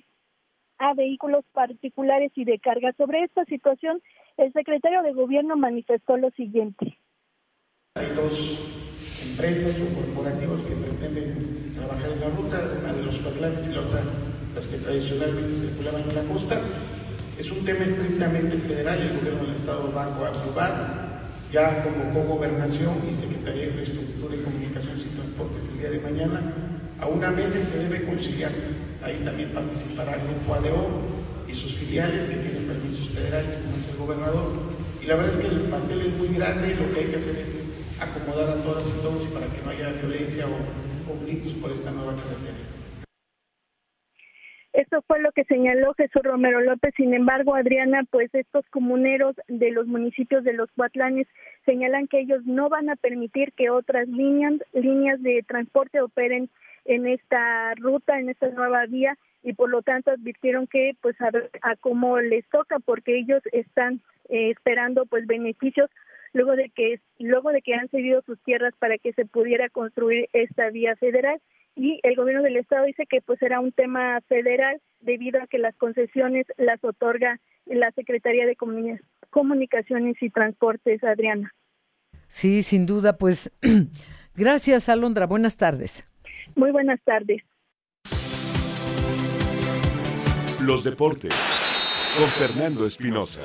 a 0.77 0.93
vehículos 0.93 1.43
particulares 1.51 2.31
y 2.35 2.45
de 2.45 2.59
carga. 2.59 2.93
Sobre 2.99 3.23
esta 3.23 3.43
situación, 3.45 4.03
el 4.37 4.53
secretario 4.53 5.01
de 5.01 5.13
Gobierno 5.13 5.57
manifestó 5.57 6.15
lo 6.15 6.29
siguiente. 6.29 6.95
Hay 7.95 8.05
dos 8.15 9.25
empresas 9.31 9.81
o 9.81 10.13
corporativos 10.13 10.61
que 10.61 10.75
pretenden 10.75 11.73
trabajar 11.73 12.11
en 12.11 12.19
la 12.21 12.29
ruta, 12.29 12.59
una 12.83 12.93
de 12.93 13.03
los 13.03 13.17
Cuatlanes 13.17 13.67
y 13.67 13.73
la 13.73 13.81
otra 13.81 14.01
las 14.53 14.67
que 14.67 14.77
tradicionalmente 14.77 15.55
circulaban 15.55 16.03
en 16.07 16.15
la 16.15 16.23
costa. 16.31 16.61
Es 17.39 17.51
un 17.51 17.65
tema 17.65 17.83
estrictamente 17.83 18.57
federal, 18.57 19.01
el 19.01 19.17
gobierno 19.17 19.41
del 19.41 19.53
estado 19.53 19.91
va 19.91 20.03
a 20.03 20.29
aprobar, 20.29 21.10
ya 21.51 21.83
convocó 21.83 22.35
gobernación 22.35 22.95
y 23.09 23.13
Secretaría 23.13 23.63
de 23.63 23.67
Infraestructura 23.67 24.35
y 24.35 24.39
Comunicaciones 24.39 25.05
y 25.05 25.15
Transportes 25.15 25.67
el 25.67 25.79
día 25.79 25.89
de 25.91 25.99
mañana. 25.99 26.53
A 26.99 27.07
una 27.07 27.31
mesa 27.31 27.61
se 27.61 27.79
debe 27.79 28.05
conciliar, 28.05 28.51
ahí 29.03 29.21
también 29.25 29.49
participará 29.49 30.15
el 30.15 30.21
Grupo 30.27 30.53
ADO 30.53 30.87
y 31.49 31.55
sus 31.55 31.75
filiales 31.75 32.25
que 32.27 32.37
tienen 32.37 32.63
permisos 32.63 33.09
federales, 33.09 33.57
como 33.57 33.75
es 33.75 33.89
el 33.89 33.97
gobernador. 33.97 34.51
Y 35.03 35.07
la 35.07 35.15
verdad 35.15 35.33
es 35.33 35.45
que 35.45 35.53
el 35.53 35.61
pastel 35.63 36.01
es 36.01 36.13
muy 36.17 36.29
grande 36.29 36.71
y 36.71 36.75
lo 36.75 36.93
que 36.93 37.01
hay 37.01 37.05
que 37.07 37.17
hacer 37.17 37.35
es 37.35 37.81
acomodar 37.99 38.49
a 38.49 38.63
todas 38.63 38.87
y 38.87 39.01
todos 39.01 39.25
para 39.25 39.47
que 39.47 39.61
no 39.65 39.71
haya 39.71 39.91
violencia 39.91 40.45
o 40.47 41.11
conflictos 41.11 41.53
por 41.53 41.71
esta 41.71 41.91
nueva 41.91 42.13
carretera. 42.15 42.70
Esto 44.81 45.03
fue 45.03 45.21
lo 45.21 45.31
que 45.31 45.43
señaló 45.43 45.93
Jesús 45.93 46.23
Romero 46.23 46.59
López. 46.59 46.91
Sin 46.97 47.13
embargo, 47.13 47.53
Adriana, 47.53 48.03
pues 48.09 48.33
estos 48.33 48.65
comuneros 48.71 49.35
de 49.47 49.69
los 49.69 49.85
municipios 49.85 50.43
de 50.43 50.53
los 50.53 50.71
Cuatlanes 50.75 51.27
señalan 51.67 52.07
que 52.07 52.19
ellos 52.19 52.43
no 52.47 52.67
van 52.67 52.89
a 52.89 52.95
permitir 52.95 53.53
que 53.53 53.69
otras 53.69 54.07
líneas, 54.07 54.55
líneas 54.73 55.21
de 55.21 55.45
transporte 55.47 56.01
operen 56.01 56.49
en 56.85 57.05
esta 57.05 57.75
ruta, 57.75 58.19
en 58.19 58.29
esta 58.29 58.49
nueva 58.49 58.87
vía 58.87 59.19
y 59.43 59.53
por 59.53 59.69
lo 59.69 59.83
tanto 59.83 60.09
advirtieron 60.09 60.65
que 60.65 60.93
pues 60.99 61.15
a, 61.21 61.29
a 61.61 61.75
cómo 61.75 62.19
les 62.19 62.49
toca 62.49 62.79
porque 62.79 63.19
ellos 63.19 63.43
están 63.51 64.01
eh, 64.29 64.49
esperando 64.49 65.05
pues 65.05 65.27
beneficios 65.27 65.91
luego 66.33 66.55
de 66.55 66.69
que 66.69 66.99
luego 67.19 67.51
de 67.51 67.61
que 67.61 67.75
han 67.75 67.87
cedido 67.89 68.23
sus 68.23 68.41
tierras 68.41 68.73
para 68.79 68.97
que 68.97 69.13
se 69.13 69.25
pudiera 69.25 69.69
construir 69.69 70.27
esta 70.33 70.71
vía 70.71 70.95
federal 70.95 71.39
y 71.75 71.99
el 72.03 72.15
gobierno 72.15 72.43
del 72.43 72.57
estado 72.57 72.85
dice 72.85 73.05
que 73.09 73.21
pues 73.21 73.39
será 73.39 73.59
un 73.59 73.71
tema 73.71 74.19
federal 74.27 74.81
debido 74.99 75.41
a 75.41 75.47
que 75.47 75.57
las 75.57 75.75
concesiones 75.77 76.45
las 76.57 76.83
otorga 76.83 77.39
la 77.65 77.91
Secretaría 77.91 78.45
de 78.45 78.57
Comuni- 78.57 78.99
Comunicaciones 79.29 80.15
y 80.21 80.29
Transportes, 80.29 81.03
Adriana. 81.03 81.53
Sí, 82.27 82.61
sin 82.63 82.85
duda, 82.85 83.17
pues 83.17 83.51
gracias 84.35 84.89
Alondra, 84.89 85.25
buenas 85.25 85.57
tardes. 85.57 86.07
Muy 86.55 86.71
buenas 86.71 86.99
tardes. 87.03 87.41
Los 90.59 90.83
deportes 90.83 91.33
con 92.17 92.29
Fernando 92.31 92.85
Espinosa. 92.85 93.41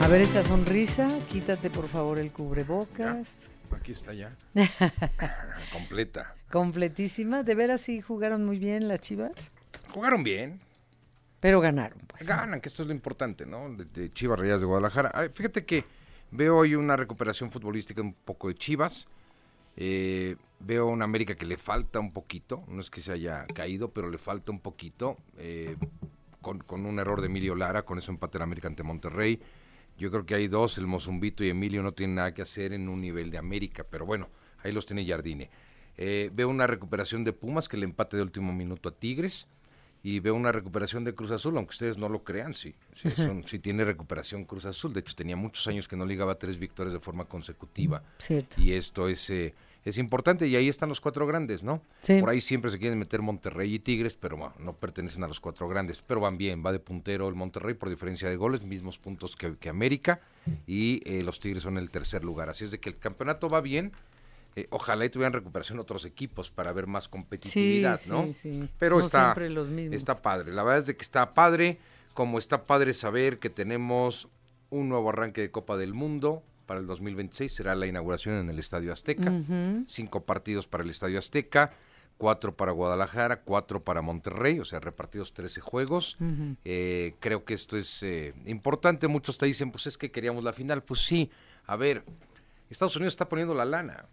A 0.00 0.08
ver 0.08 0.20
esa 0.20 0.42
sonrisa, 0.42 1.08
quítate 1.28 1.68
por 1.70 1.88
favor 1.88 2.18
el 2.20 2.30
cubrebocas. 2.30 3.50
Aquí 3.76 3.92
está 3.92 4.12
ya. 4.14 4.36
Completa. 5.72 6.34
Completísima, 6.50 7.42
de 7.42 7.54
veras 7.54 7.82
sí 7.82 8.00
jugaron 8.00 8.44
muy 8.44 8.58
bien 8.58 8.88
las 8.88 9.00
Chivas, 9.00 9.50
Jugaron 9.92 10.22
bien. 10.22 10.60
pero 11.40 11.60
ganaron. 11.60 11.98
Pues. 12.08 12.26
Ganan, 12.26 12.60
que 12.60 12.68
esto 12.68 12.82
es 12.82 12.88
lo 12.88 12.94
importante, 12.94 13.46
¿no? 13.46 13.68
De, 13.74 13.84
de 13.84 14.12
Chivas 14.12 14.38
Reyes 14.38 14.60
de 14.60 14.66
Guadalajara. 14.66 15.10
Ay, 15.14 15.28
fíjate 15.32 15.64
que 15.64 15.84
veo 16.30 16.56
hoy 16.58 16.74
una 16.74 16.96
recuperación 16.96 17.50
futbolística 17.50 18.00
un 18.00 18.14
poco 18.14 18.48
de 18.48 18.54
Chivas. 18.54 19.06
Eh, 19.76 20.36
veo 20.60 20.86
una 20.88 21.04
América 21.04 21.34
que 21.36 21.46
le 21.46 21.56
falta 21.56 22.00
un 22.00 22.12
poquito. 22.12 22.64
No 22.68 22.80
es 22.80 22.90
que 22.90 23.00
se 23.00 23.12
haya 23.12 23.46
caído, 23.54 23.90
pero 23.92 24.10
le 24.10 24.18
falta 24.18 24.50
un 24.52 24.60
poquito. 24.60 25.18
eh, 25.36 25.76
con, 26.40 26.60
con 26.60 26.86
un 26.86 26.98
error 27.00 27.20
de 27.20 27.26
Emilio 27.26 27.54
Lara, 27.56 27.82
con 27.84 27.98
ese 27.98 28.10
empate 28.12 28.38
en 28.38 28.42
América 28.42 28.68
ante 28.68 28.82
Monterrey. 28.82 29.40
Yo 29.98 30.10
creo 30.10 30.24
que 30.24 30.34
hay 30.34 30.48
dos, 30.48 30.78
el 30.78 30.86
Mozumbito 30.86 31.42
y 31.44 31.48
Emilio 31.50 31.82
no 31.82 31.92
tienen 31.92 32.16
nada 32.16 32.32
que 32.32 32.42
hacer 32.42 32.72
en 32.72 32.88
un 32.88 33.00
nivel 33.00 33.30
de 33.30 33.38
América, 33.38 33.84
pero 33.88 34.06
bueno, 34.06 34.28
ahí 34.62 34.72
los 34.72 34.86
tiene 34.86 35.04
Jardine. 35.06 35.50
Eh, 35.96 36.30
veo 36.32 36.48
una 36.48 36.66
recuperación 36.68 37.24
de 37.24 37.32
Pumas, 37.32 37.68
que 37.68 37.76
le 37.76 37.84
empate 37.84 38.16
de 38.16 38.22
último 38.22 38.52
minuto 38.52 38.88
a 38.88 38.92
Tigres. 38.92 39.48
y 40.00 40.20
veo 40.20 40.36
una 40.36 40.52
recuperación 40.52 41.02
de 41.02 41.12
Cruz 41.12 41.32
Azul, 41.32 41.56
aunque 41.56 41.72
ustedes 41.72 41.98
no 41.98 42.08
lo 42.08 42.22
crean, 42.22 42.54
sí, 42.54 42.72
sí, 42.94 43.10
son- 43.16 43.42
sí 43.48 43.58
tiene 43.58 43.84
recuperación 43.84 44.44
Cruz 44.44 44.64
Azul. 44.64 44.92
De 44.92 45.00
hecho, 45.00 45.16
tenía 45.16 45.34
muchos 45.34 45.66
años 45.66 45.88
que 45.88 45.96
no 45.96 46.06
ligaba 46.06 46.38
tres 46.38 46.56
victorias 46.56 46.92
de 46.94 47.00
forma 47.00 47.24
consecutiva. 47.24 48.04
Cierto. 48.18 48.60
Y 48.60 48.72
esto 48.74 49.08
es, 49.08 49.28
eh, 49.28 49.54
es 49.88 49.98
importante, 49.98 50.46
y 50.46 50.56
ahí 50.56 50.68
están 50.68 50.88
los 50.88 51.00
cuatro 51.00 51.26
grandes, 51.26 51.62
¿no? 51.62 51.82
Sí. 52.00 52.20
Por 52.20 52.30
ahí 52.30 52.40
siempre 52.40 52.70
se 52.70 52.78
quieren 52.78 52.98
meter 52.98 53.22
Monterrey 53.22 53.74
y 53.74 53.78
Tigres, 53.78 54.14
pero 54.14 54.36
bueno, 54.36 54.54
no 54.58 54.72
pertenecen 54.74 55.24
a 55.24 55.28
los 55.28 55.40
cuatro 55.40 55.68
grandes. 55.68 56.02
Pero 56.06 56.20
van 56.20 56.36
bien, 56.38 56.62
va 56.64 56.72
de 56.72 56.78
puntero 56.80 57.28
el 57.28 57.34
Monterrey 57.34 57.74
por 57.74 57.88
diferencia 57.88 58.28
de 58.28 58.36
goles, 58.36 58.62
mismos 58.62 58.98
puntos 58.98 59.36
que, 59.36 59.56
que 59.56 59.68
América, 59.68 60.20
y 60.66 61.00
eh, 61.04 61.22
los 61.22 61.40
Tigres 61.40 61.62
son 61.62 61.78
el 61.78 61.90
tercer 61.90 62.24
lugar. 62.24 62.48
Así 62.50 62.64
es 62.64 62.70
de 62.70 62.80
que 62.80 62.88
el 62.90 62.98
campeonato 62.98 63.48
va 63.48 63.60
bien. 63.60 63.92
Eh, 64.56 64.66
ojalá 64.70 65.04
y 65.04 65.10
tuvieran 65.10 65.32
recuperación 65.34 65.78
otros 65.78 66.04
equipos 66.04 66.50
para 66.50 66.72
ver 66.72 66.86
más 66.86 67.06
competitividad, 67.08 67.98
Sí, 68.00 68.10
¿no? 68.10 68.26
sí, 68.26 68.32
sí. 68.32 68.68
Pero 68.78 68.98
No 68.98 69.04
está, 69.04 69.24
siempre 69.26 69.50
los 69.50 69.68
mismos. 69.68 69.94
está 69.94 70.20
padre. 70.20 70.52
La 70.52 70.62
verdad 70.64 70.80
es 70.80 70.86
de 70.86 70.96
que 70.96 71.02
está 71.04 71.32
padre, 71.34 71.78
como 72.14 72.38
está 72.38 72.64
padre 72.64 72.94
saber 72.94 73.38
que 73.38 73.50
tenemos 73.50 74.28
un 74.70 74.88
nuevo 74.88 75.10
arranque 75.10 75.40
de 75.42 75.50
Copa 75.50 75.76
del 75.76 75.94
Mundo 75.94 76.42
para 76.68 76.78
el 76.78 76.86
2026. 76.86 77.50
Será 77.50 77.74
la 77.74 77.86
inauguración 77.86 78.36
en 78.36 78.50
el 78.50 78.58
Estadio 78.60 78.92
Azteca. 78.92 79.32
Cinco 79.88 80.24
partidos 80.24 80.68
para 80.68 80.84
el 80.84 80.90
Estadio 80.90 81.18
Azteca, 81.18 81.72
cuatro 82.18 82.54
para 82.54 82.72
Guadalajara, 82.72 83.40
cuatro 83.40 83.82
para 83.82 84.02
Monterrey, 84.02 84.60
o 84.60 84.64
sea, 84.64 84.78
repartidos 84.78 85.32
13 85.32 85.62
juegos. 85.62 86.18
Eh, 86.64 87.14
creo 87.18 87.44
que 87.44 87.54
esto 87.54 87.76
es 87.78 88.02
eh, 88.02 88.34
importante. 88.44 89.08
Muchos 89.08 89.38
te 89.38 89.46
dicen, 89.46 89.72
pues 89.72 89.86
es 89.86 89.96
que 89.96 90.12
queríamos 90.12 90.44
la 90.44 90.52
final. 90.52 90.84
Pues 90.84 91.00
sí, 91.00 91.30
a 91.66 91.74
ver, 91.76 92.04
Estados 92.68 92.94
Unidos 92.96 93.14
está 93.14 93.28
poniendo 93.28 93.54
la 93.54 93.64
lana. 93.64 94.04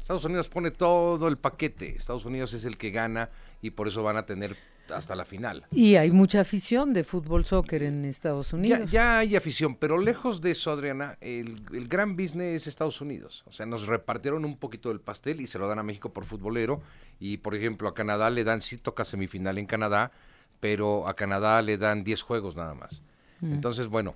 Estados 0.00 0.24
Unidos 0.24 0.48
pone 0.48 0.70
todo 0.70 1.28
el 1.28 1.36
paquete. 1.36 1.94
Estados 1.94 2.24
Unidos 2.24 2.54
es 2.54 2.64
el 2.64 2.78
que 2.78 2.90
gana 2.90 3.28
y 3.60 3.70
por 3.70 3.86
eso 3.86 4.02
van 4.02 4.16
a 4.16 4.24
tener 4.24 4.56
hasta 4.90 5.14
la 5.16 5.24
final. 5.24 5.66
Y 5.72 5.96
hay 5.96 6.10
mucha 6.10 6.40
afición 6.40 6.92
de 6.94 7.04
fútbol 7.04 7.44
soccer 7.44 7.82
en 7.82 8.04
Estados 8.04 8.50
Ya, 8.50 8.56
Unidos. 8.56 8.90
ya 8.90 9.18
hay 9.18 9.36
afición, 9.36 9.74
pero 9.76 9.98
lejos 9.98 10.40
de 10.40 10.52
eso, 10.52 10.70
Adriana, 10.70 11.16
el, 11.20 11.62
el 11.72 11.88
gran 11.88 12.16
business 12.16 12.62
es 12.62 12.66
Estados 12.66 13.00
Unidos. 13.00 13.44
O 13.46 13.52
sea, 13.52 13.66
nos 13.66 13.86
repartieron 13.86 14.44
un 14.44 14.56
poquito 14.56 14.88
del 14.88 15.00
pastel 15.00 15.40
y 15.40 15.46
se 15.46 15.58
lo 15.58 15.68
dan 15.68 15.78
a 15.78 15.82
México 15.82 16.12
por 16.12 16.24
futbolero. 16.24 16.80
Y, 17.20 17.38
por 17.38 17.54
ejemplo, 17.54 17.88
a 17.88 17.94
Canadá 17.94 18.30
le 18.30 18.44
dan, 18.44 18.60
sí 18.60 18.78
toca 18.78 19.04
semifinal 19.04 19.58
en 19.58 19.66
Canadá, 19.66 20.12
pero 20.60 21.08
a 21.08 21.14
Canadá 21.14 21.60
le 21.62 21.76
dan 21.78 22.04
10 22.04 22.22
juegos 22.22 22.56
nada 22.56 22.74
más. 22.74 23.02
Mm. 23.40 23.52
Entonces, 23.54 23.86
bueno, 23.88 24.14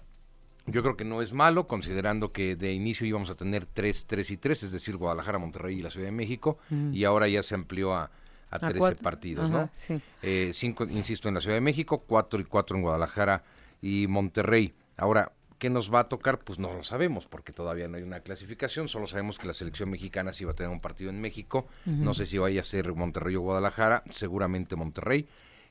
yo 0.67 0.83
creo 0.83 0.97
que 0.97 1.05
no 1.05 1.23
es 1.23 1.33
malo, 1.33 1.67
considerando 1.67 2.31
que 2.33 2.55
de 2.57 2.73
inicio 2.73 3.07
íbamos 3.07 3.31
a 3.31 3.35
tener 3.35 3.67
3, 3.67 4.07
3 4.07 4.31
y 4.31 4.37
3, 4.37 4.63
es 4.65 4.73
decir, 4.73 4.97
Guadalajara, 4.97 5.39
Monterrey 5.39 5.79
y 5.79 5.83
la 5.83 5.91
Ciudad 5.91 6.07
de 6.07 6.13
México, 6.13 6.59
Mm. 6.71 6.95
y 6.95 7.05
ahora 7.05 7.27
ya 7.29 7.43
se 7.43 7.55
amplió 7.57 7.95
a, 7.95 8.11
a 8.53 8.57
A 8.57 8.59
13 8.61 8.79
cuatro. 8.79 9.03
partidos, 9.03 9.51
Ajá, 9.51 9.63
¿no? 9.63 9.71
sí. 9.73 10.01
Eh, 10.23 10.51
cinco, 10.53 10.85
insisto, 10.85 11.29
en 11.29 11.35
la 11.35 11.41
Ciudad 11.41 11.57
de 11.57 11.61
México, 11.61 11.99
cuatro 12.07 12.39
y 12.41 12.45
cuatro 12.45 12.77
en 12.77 12.83
Guadalajara 12.83 13.43
y 13.81 14.07
Monterrey. 14.09 14.73
Ahora, 14.97 15.33
¿qué 15.59 15.71
nos 15.71 15.93
va 15.93 16.01
a 16.01 16.09
tocar? 16.09 16.39
Pues 16.39 16.59
no 16.59 16.73
lo 16.73 16.83
sabemos, 16.85 17.27
porque 17.27 17.53
todavía 17.53 17.89
no 17.89 17.97
hay 17.97 18.03
una 18.03 18.21
clasificación, 18.21 18.89
solo 18.89 19.07
sabemos 19.07 19.39
que 19.39 19.47
la 19.47 19.55
selección 19.55 19.91
mexicana 19.91 20.33
sí 20.33 20.45
va 20.45 20.53
a 20.53 20.55
tener 20.55 20.71
un 20.71 20.81
partido 20.81 21.11
en 21.11 21.21
México, 21.21 21.67
no 21.87 22.15
sé 22.15 22.27
si 22.27 22.39
vaya 22.39 22.61
a 22.61 22.65
ser 22.65 22.93
Monterrey 22.95 23.35
o 23.37 23.41
Guadalajara, 23.41 24.03
seguramente 24.11 24.77
Monterrey, 24.77 25.27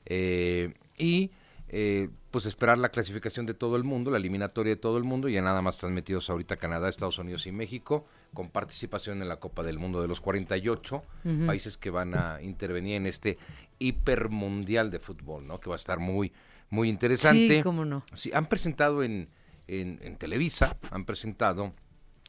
Eh, 0.06 0.74
y 0.98 1.30
eh, 1.68 2.08
pues 2.32 2.44
esperar 2.46 2.76
la 2.78 2.88
clasificación 2.88 3.46
de 3.46 3.54
todo 3.54 3.76
el 3.76 3.84
mundo, 3.84 4.10
la 4.10 4.16
eliminatoria 4.18 4.74
de 4.74 4.80
todo 4.80 4.98
el 4.98 5.04
mundo, 5.04 5.28
ya 5.28 5.40
nada 5.42 5.62
más 5.62 5.76
están 5.76 5.94
metidos 5.94 6.28
ahorita 6.28 6.56
Canadá, 6.56 6.88
Estados 6.88 7.18
Unidos 7.18 7.46
y 7.46 7.52
México, 7.52 8.04
con 8.34 8.48
participación 8.50 9.22
en 9.22 9.28
la 9.28 9.36
Copa 9.36 9.62
del 9.62 9.78
Mundo 9.78 10.00
de 10.00 10.08
los 10.08 10.20
48 10.20 11.02
Ujú. 11.24 11.46
países 11.46 11.76
que 11.76 11.90
van 11.90 12.14
a 12.14 12.40
intervenir 12.42 12.96
en 12.96 13.06
este 13.06 13.38
hipermundial 13.78 14.90
de 14.90 14.98
fútbol, 14.98 15.46
¿no? 15.46 15.60
Que 15.60 15.68
va 15.68 15.76
a 15.76 15.78
estar 15.78 15.98
muy, 15.98 16.32
muy 16.70 16.88
interesante. 16.88 17.56
Sí, 17.56 17.62
cómo 17.62 17.84
no. 17.84 18.04
Sí, 18.14 18.30
han 18.32 18.46
presentado 18.46 19.02
en, 19.02 19.28
en, 19.68 19.98
en 20.02 20.16
Televisa, 20.16 20.76
han 20.90 21.04
presentado 21.04 21.72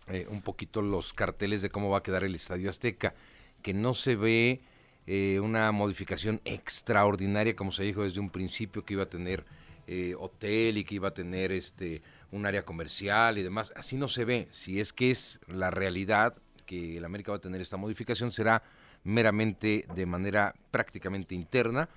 eh, 0.08 0.28
un 0.30 0.41
poquito 0.41 0.82
los 0.82 1.14
carteles 1.14 1.62
de 1.62 1.70
cómo 1.70 1.89
va 1.89 1.99
a 1.99 2.04
quedar 2.04 2.24
el 2.24 2.36
Estadio 2.36 2.70
Azteca, 2.70 3.14
que 3.62 3.74
no 3.74 3.93
se 3.93 4.16
ve 4.16 4.62
eh, 5.08 5.39
una 5.39 5.72
modificación 5.72 6.41
extraordinaria, 6.43 7.56
como 7.56 7.72
se 7.72 7.84
dijo 7.84 8.04
desde 8.04 8.20
un 8.20 8.30
principio, 8.30 8.84
que 8.84 8.93
iba 8.95 9.04
a 9.04 9.10
tener 9.10 9.45
eh, 9.88 10.16
hotel 10.18 10.78
y 10.78 10.84
que 10.84 10.95
iba 10.95 11.10
a 11.10 11.14
tener 11.14 11.51
este 11.51 12.01
un 12.34 12.46
área 12.46 12.66
comercial 12.66 13.38
y 13.38 13.44
demás. 13.44 13.72
Así 13.76 13.96
no 13.96 14.10
se 14.10 14.26
ve. 14.26 14.48
Si 14.52 14.80
es 14.80 14.92
que 14.92 15.12
es 15.12 15.40
la 15.48 15.72
realidad 15.72 16.36
que 16.66 16.98
el 16.98 17.06
América 17.06 17.32
va 17.32 17.38
a 17.38 17.42
tener 17.42 17.62
esta 17.62 17.78
modificación, 17.78 18.32
será 18.32 18.64
meramente 19.04 19.86
de 19.94 20.06
manera 20.06 20.56
prácticamente 20.72 21.36
interna 21.36 21.90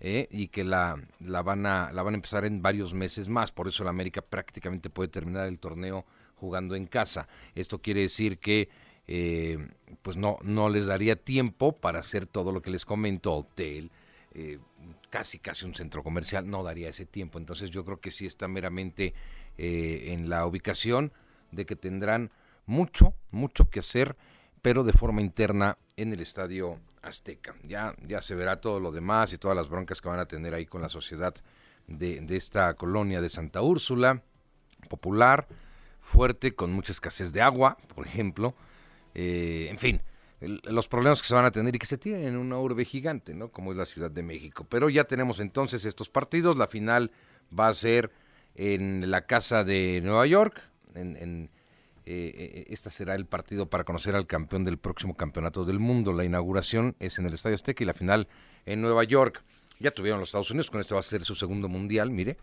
eh, 0.00 0.26
y 0.30 0.48
que 0.48 0.64
la, 0.64 1.00
la, 1.20 1.42
van 1.42 1.66
a, 1.66 1.92
la 1.92 2.02
van 2.02 2.14
a 2.14 2.16
empezar 2.16 2.44
en 2.44 2.60
varios 2.60 2.92
meses 2.92 3.28
más. 3.28 3.52
Por 3.52 3.68
eso 3.68 3.82
el 3.82 3.88
América 3.88 4.20
prácticamente 4.20 4.90
puede 4.90 5.08
terminar 5.08 5.46
el 5.46 5.60
torneo 5.60 6.04
jugando 6.36 6.74
en 6.74 6.86
casa. 6.86 7.28
Esto 7.54 7.80
quiere 7.80 8.00
decir 8.00 8.38
que 8.38 8.68
eh, 9.06 9.58
pues 10.02 10.16
no, 10.16 10.38
no 10.42 10.68
les 10.68 10.86
daría 10.86 11.16
tiempo 11.16 11.76
para 11.76 12.00
hacer 12.00 12.26
todo 12.26 12.52
lo 12.52 12.62
que 12.62 12.70
les 12.70 12.84
comento, 12.84 13.34
hotel, 13.34 13.90
eh, 14.34 14.58
casi 15.10 15.38
casi 15.38 15.64
un 15.64 15.74
centro 15.74 16.02
comercial, 16.02 16.48
no 16.48 16.64
daría 16.64 16.88
ese 16.88 17.06
tiempo. 17.06 17.38
Entonces 17.38 17.70
yo 17.70 17.84
creo 17.84 18.00
que 18.00 18.10
sí 18.10 18.26
está 18.26 18.48
meramente 18.48 19.14
eh, 19.58 20.06
en 20.08 20.28
la 20.28 20.46
ubicación 20.46 21.12
de 21.50 21.66
que 21.66 21.76
tendrán 21.76 22.30
mucho, 22.66 23.14
mucho 23.30 23.70
que 23.70 23.80
hacer, 23.80 24.16
pero 24.62 24.84
de 24.84 24.92
forma 24.92 25.20
interna 25.20 25.78
en 25.96 26.12
el 26.12 26.20
estadio 26.20 26.78
Azteca. 27.02 27.54
Ya, 27.62 27.94
ya 28.06 28.20
se 28.20 28.34
verá 28.34 28.60
todo 28.60 28.80
lo 28.80 28.90
demás 28.90 29.32
y 29.32 29.38
todas 29.38 29.56
las 29.56 29.68
broncas 29.68 30.00
que 30.00 30.08
van 30.08 30.18
a 30.18 30.26
tener 30.26 30.54
ahí 30.54 30.66
con 30.66 30.80
la 30.80 30.88
sociedad 30.88 31.34
de, 31.86 32.24
esta 32.30 32.74
colonia 32.74 33.20
de 33.20 33.28
Santa 33.28 33.62
Úrsula, 33.62 34.22
popular, 34.88 35.46
fuerte, 36.00 36.54
con 36.54 36.72
mucha 36.72 36.92
escasez 36.92 37.32
de 37.32 37.42
agua, 37.42 37.76
por 37.94 38.06
ejemplo. 38.06 38.54
Eh, 39.14 39.68
en 39.70 39.76
fin, 39.76 40.00
los 40.40 40.88
problemas 40.88 41.20
que 41.20 41.28
se 41.28 41.34
van 41.34 41.44
a 41.44 41.50
tener 41.50 41.76
y 41.76 41.78
que 41.78 41.86
se 41.86 41.98
tienen 41.98 42.28
en 42.28 42.36
una 42.36 42.58
urbe 42.58 42.84
gigante, 42.84 43.34
¿no? 43.34 43.50
Como 43.50 43.72
es 43.72 43.78
la 43.78 43.86
Ciudad 43.86 44.10
de 44.10 44.22
México. 44.22 44.66
Pero 44.68 44.88
ya 44.88 45.04
tenemos 45.04 45.40
entonces 45.40 45.84
estos 45.84 46.08
partidos. 46.08 46.56
La 46.56 46.66
final 46.66 47.12
va 47.56 47.68
a 47.68 47.74
ser 47.74 48.10
en 48.54 49.10
la 49.10 49.26
casa 49.26 49.64
de 49.64 50.00
Nueva 50.02 50.26
York. 50.26 50.62
Esta 52.06 52.90
será 52.90 53.14
el 53.14 53.26
partido 53.26 53.68
para 53.70 53.84
conocer 53.84 54.14
al 54.14 54.26
campeón 54.26 54.64
del 54.64 54.78
próximo 54.78 55.16
campeonato 55.16 55.64
del 55.64 55.78
mundo. 55.78 56.12
La 56.12 56.24
inauguración 56.24 56.96
es 57.00 57.18
en 57.18 57.26
el 57.26 57.34
Estadio 57.34 57.54
Azteca 57.54 57.82
y 57.82 57.86
la 57.86 57.94
final 57.94 58.28
en 58.66 58.82
Nueva 58.82 59.04
York. 59.04 59.42
Ya 59.80 59.90
tuvieron 59.90 60.20
los 60.20 60.28
Estados 60.28 60.50
Unidos, 60.50 60.70
con 60.70 60.80
este 60.80 60.94
va 60.94 61.00
a 61.00 61.02
ser 61.02 61.24
su 61.24 61.34
segundo 61.34 61.68
mundial, 61.68 62.10
mire. 62.10 62.36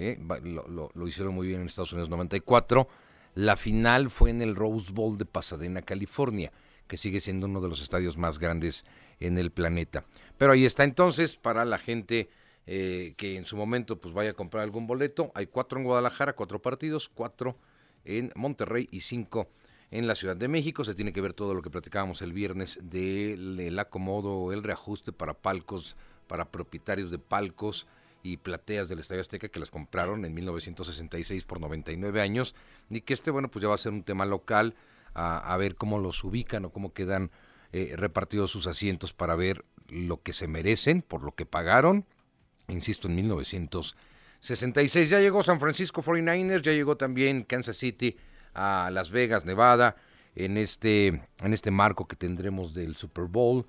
eh, 0.00 0.16
lo- 0.44 0.90
lo 0.94 1.08
hicieron 1.08 1.34
muy 1.34 1.48
bien 1.48 1.60
en 1.62 1.66
Estados 1.66 1.92
Unidos 1.92 2.08
94. 2.08 2.86
La 3.34 3.56
final 3.56 4.10
fue 4.10 4.30
en 4.30 4.42
el 4.42 4.54
Rose 4.54 4.92
Bowl 4.92 5.18
de 5.18 5.24
Pasadena, 5.24 5.82
California, 5.82 6.52
que 6.86 6.96
sigue 6.96 7.18
siendo 7.18 7.46
uno 7.46 7.60
de 7.60 7.68
los 7.68 7.82
estadios 7.82 8.16
más 8.16 8.38
grandes 8.38 8.84
en 9.18 9.38
el 9.38 9.50
planeta. 9.50 10.04
Pero 10.36 10.52
ahí 10.52 10.64
está 10.64 10.84
entonces 10.84 11.34
para 11.34 11.64
la 11.64 11.78
gente 11.78 12.30
eh, 12.70 13.14
que 13.16 13.38
en 13.38 13.46
su 13.46 13.56
momento 13.56 13.98
pues 13.98 14.12
vaya 14.12 14.32
a 14.32 14.34
comprar 14.34 14.62
algún 14.62 14.86
boleto. 14.86 15.32
Hay 15.34 15.46
cuatro 15.46 15.78
en 15.78 15.86
Guadalajara, 15.86 16.34
cuatro 16.34 16.60
partidos, 16.60 17.08
cuatro 17.08 17.56
en 18.04 18.30
Monterrey 18.34 18.86
y 18.90 19.00
cinco 19.00 19.48
en 19.90 20.06
la 20.06 20.14
Ciudad 20.14 20.36
de 20.36 20.48
México. 20.48 20.84
Se 20.84 20.94
tiene 20.94 21.14
que 21.14 21.22
ver 21.22 21.32
todo 21.32 21.54
lo 21.54 21.62
que 21.62 21.70
platicábamos 21.70 22.20
el 22.20 22.34
viernes 22.34 22.78
del 22.82 23.58
el 23.58 23.78
acomodo, 23.78 24.52
el 24.52 24.62
reajuste 24.62 25.12
para 25.12 25.32
palcos, 25.32 25.96
para 26.26 26.50
propietarios 26.50 27.10
de 27.10 27.18
palcos 27.18 27.86
y 28.22 28.36
plateas 28.36 28.90
del 28.90 28.98
Estadio 28.98 29.22
Azteca 29.22 29.48
que 29.48 29.60
las 29.60 29.70
compraron 29.70 30.26
en 30.26 30.34
1966 30.34 31.46
por 31.46 31.60
99 31.60 32.20
años 32.20 32.54
y 32.90 33.00
que 33.00 33.14
este, 33.14 33.30
bueno, 33.30 33.50
pues 33.50 33.62
ya 33.62 33.68
va 33.70 33.76
a 33.76 33.78
ser 33.78 33.92
un 33.92 34.02
tema 34.02 34.26
local 34.26 34.74
a, 35.14 35.56
ver 35.56 35.74
cómo 35.74 35.98
los 35.98 36.22
ubican 36.22 36.66
o 36.66 36.70
cómo 36.70 36.92
quedan 36.92 37.30
eh, 37.72 37.94
repartidos 37.96 38.50
sus 38.50 38.66
asientos 38.66 39.14
para 39.14 39.36
ver 39.36 39.64
lo 39.88 40.22
que 40.22 40.34
se 40.34 40.48
merecen 40.48 41.00
por 41.00 41.24
lo 41.24 41.34
que 41.34 41.46
pagaron, 41.46 42.04
insisto, 42.68 43.08
en 43.08 43.16
1966. 43.16 45.10
Ya 45.10 45.20
llegó 45.20 45.42
San 45.42 45.60
Francisco 45.60 46.02
49ers, 46.02 46.62
ya 46.62 46.72
llegó 46.72 46.96
también 46.96 47.42
Kansas 47.42 47.76
City 47.76 48.16
a 48.54 48.90
Las 48.92 49.10
Vegas, 49.10 49.44
Nevada, 49.44 49.96
en 50.34 50.56
este, 50.56 51.06
en 51.06 51.52
este 51.52 51.70
marco 51.70 52.06
que 52.06 52.16
tendremos 52.16 52.74
del 52.74 52.96
Super 52.96 53.24
Bowl. 53.24 53.66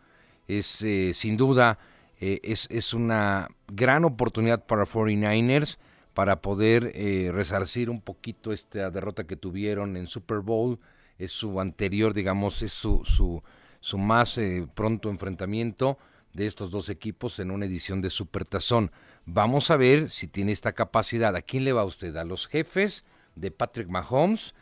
Es 0.48 0.82
eh, 0.82 1.14
sin 1.14 1.38
duda, 1.38 1.80
eh, 2.20 2.40
es, 2.44 2.68
es 2.70 2.94
una 2.94 3.50
gran 3.68 4.06
oportunidad 4.06 4.66
para 4.66 4.86
49ers 4.86 5.78
para 6.14 6.42
poder 6.42 6.92
eh, 6.96 7.32
resarcir 7.32 7.90
un 7.90 8.02
poquito 8.02 8.52
esta 8.52 8.92
derrota 8.92 9.26
que 9.26 9.38
tuvieron 9.38 9.96
en 9.96 10.06
Super 10.06 10.40
Bowl. 10.40 10.80
Es 11.18 11.32
su 11.32 11.62
anterior, 11.62 12.14
digamos, 12.14 12.62
es 12.62 12.74
su, 12.74 13.06
su, 13.06 13.42
su 13.80 13.98
más 13.98 14.38
eh, 14.38 14.68
pronto 14.74 15.10
enfrentamiento 15.10 15.98
de 16.34 16.46
estos 16.46 16.72
dos 16.72 16.90
equipos 16.90 17.40
en 17.40 17.52
una 17.52 17.66
edición 17.66 18.02
de 18.02 18.10
Supertazón. 18.10 18.92
Vamos 19.26 19.72
a 19.72 19.78
ver 19.78 20.10
si 20.10 20.28
tiene 20.28 20.52
esta 20.52 20.74
capacidad. 20.74 21.36
¿A 21.36 21.42
quién 21.42 21.64
le 21.64 21.74
va 21.74 21.84
usted? 21.84 22.16
¿A 22.18 22.24
los 22.24 22.48
jefes 22.48 23.06
de 23.36 23.52
Patrick 23.52 23.90
Mahomes 23.90 24.54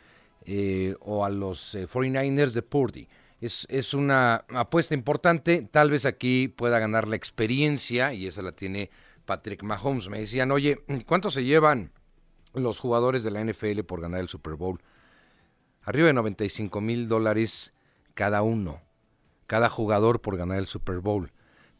eh, 0.44 0.94
o 1.00 1.24
a 1.24 1.30
los 1.30 1.74
eh, 1.74 1.86
49ers 1.86 2.52
de 2.52 2.62
Purdy? 2.62 3.08
Es, 3.40 3.66
es 3.70 3.94
una 3.94 4.44
apuesta 4.48 4.94
importante. 4.94 5.62
Tal 5.62 5.90
vez 5.90 6.06
aquí 6.06 6.48
pueda 6.48 6.78
ganar 6.78 7.06
la 7.06 7.16
experiencia 7.16 8.12
y 8.12 8.26
esa 8.26 8.42
la 8.42 8.52
tiene 8.52 8.90
Patrick 9.24 9.62
Mahomes. 9.62 10.08
Me 10.08 10.20
decían, 10.20 10.50
oye, 10.50 10.82
¿cuánto 11.06 11.30
se 11.30 11.44
llevan 11.44 11.92
los 12.54 12.80
jugadores 12.80 13.22
de 13.22 13.30
la 13.30 13.44
NFL 13.44 13.80
por 13.82 14.00
ganar 14.00 14.20
el 14.20 14.28
Super 14.28 14.54
Bowl? 14.54 14.80
Arriba 15.82 16.08
de 16.08 16.14
95 16.14 16.80
mil 16.80 17.08
dólares 17.08 17.72
cada 18.14 18.42
uno, 18.42 18.82
cada 19.46 19.68
jugador 19.68 20.20
por 20.20 20.36
ganar 20.36 20.58
el 20.58 20.66
Super 20.66 20.98
Bowl. 20.98 21.30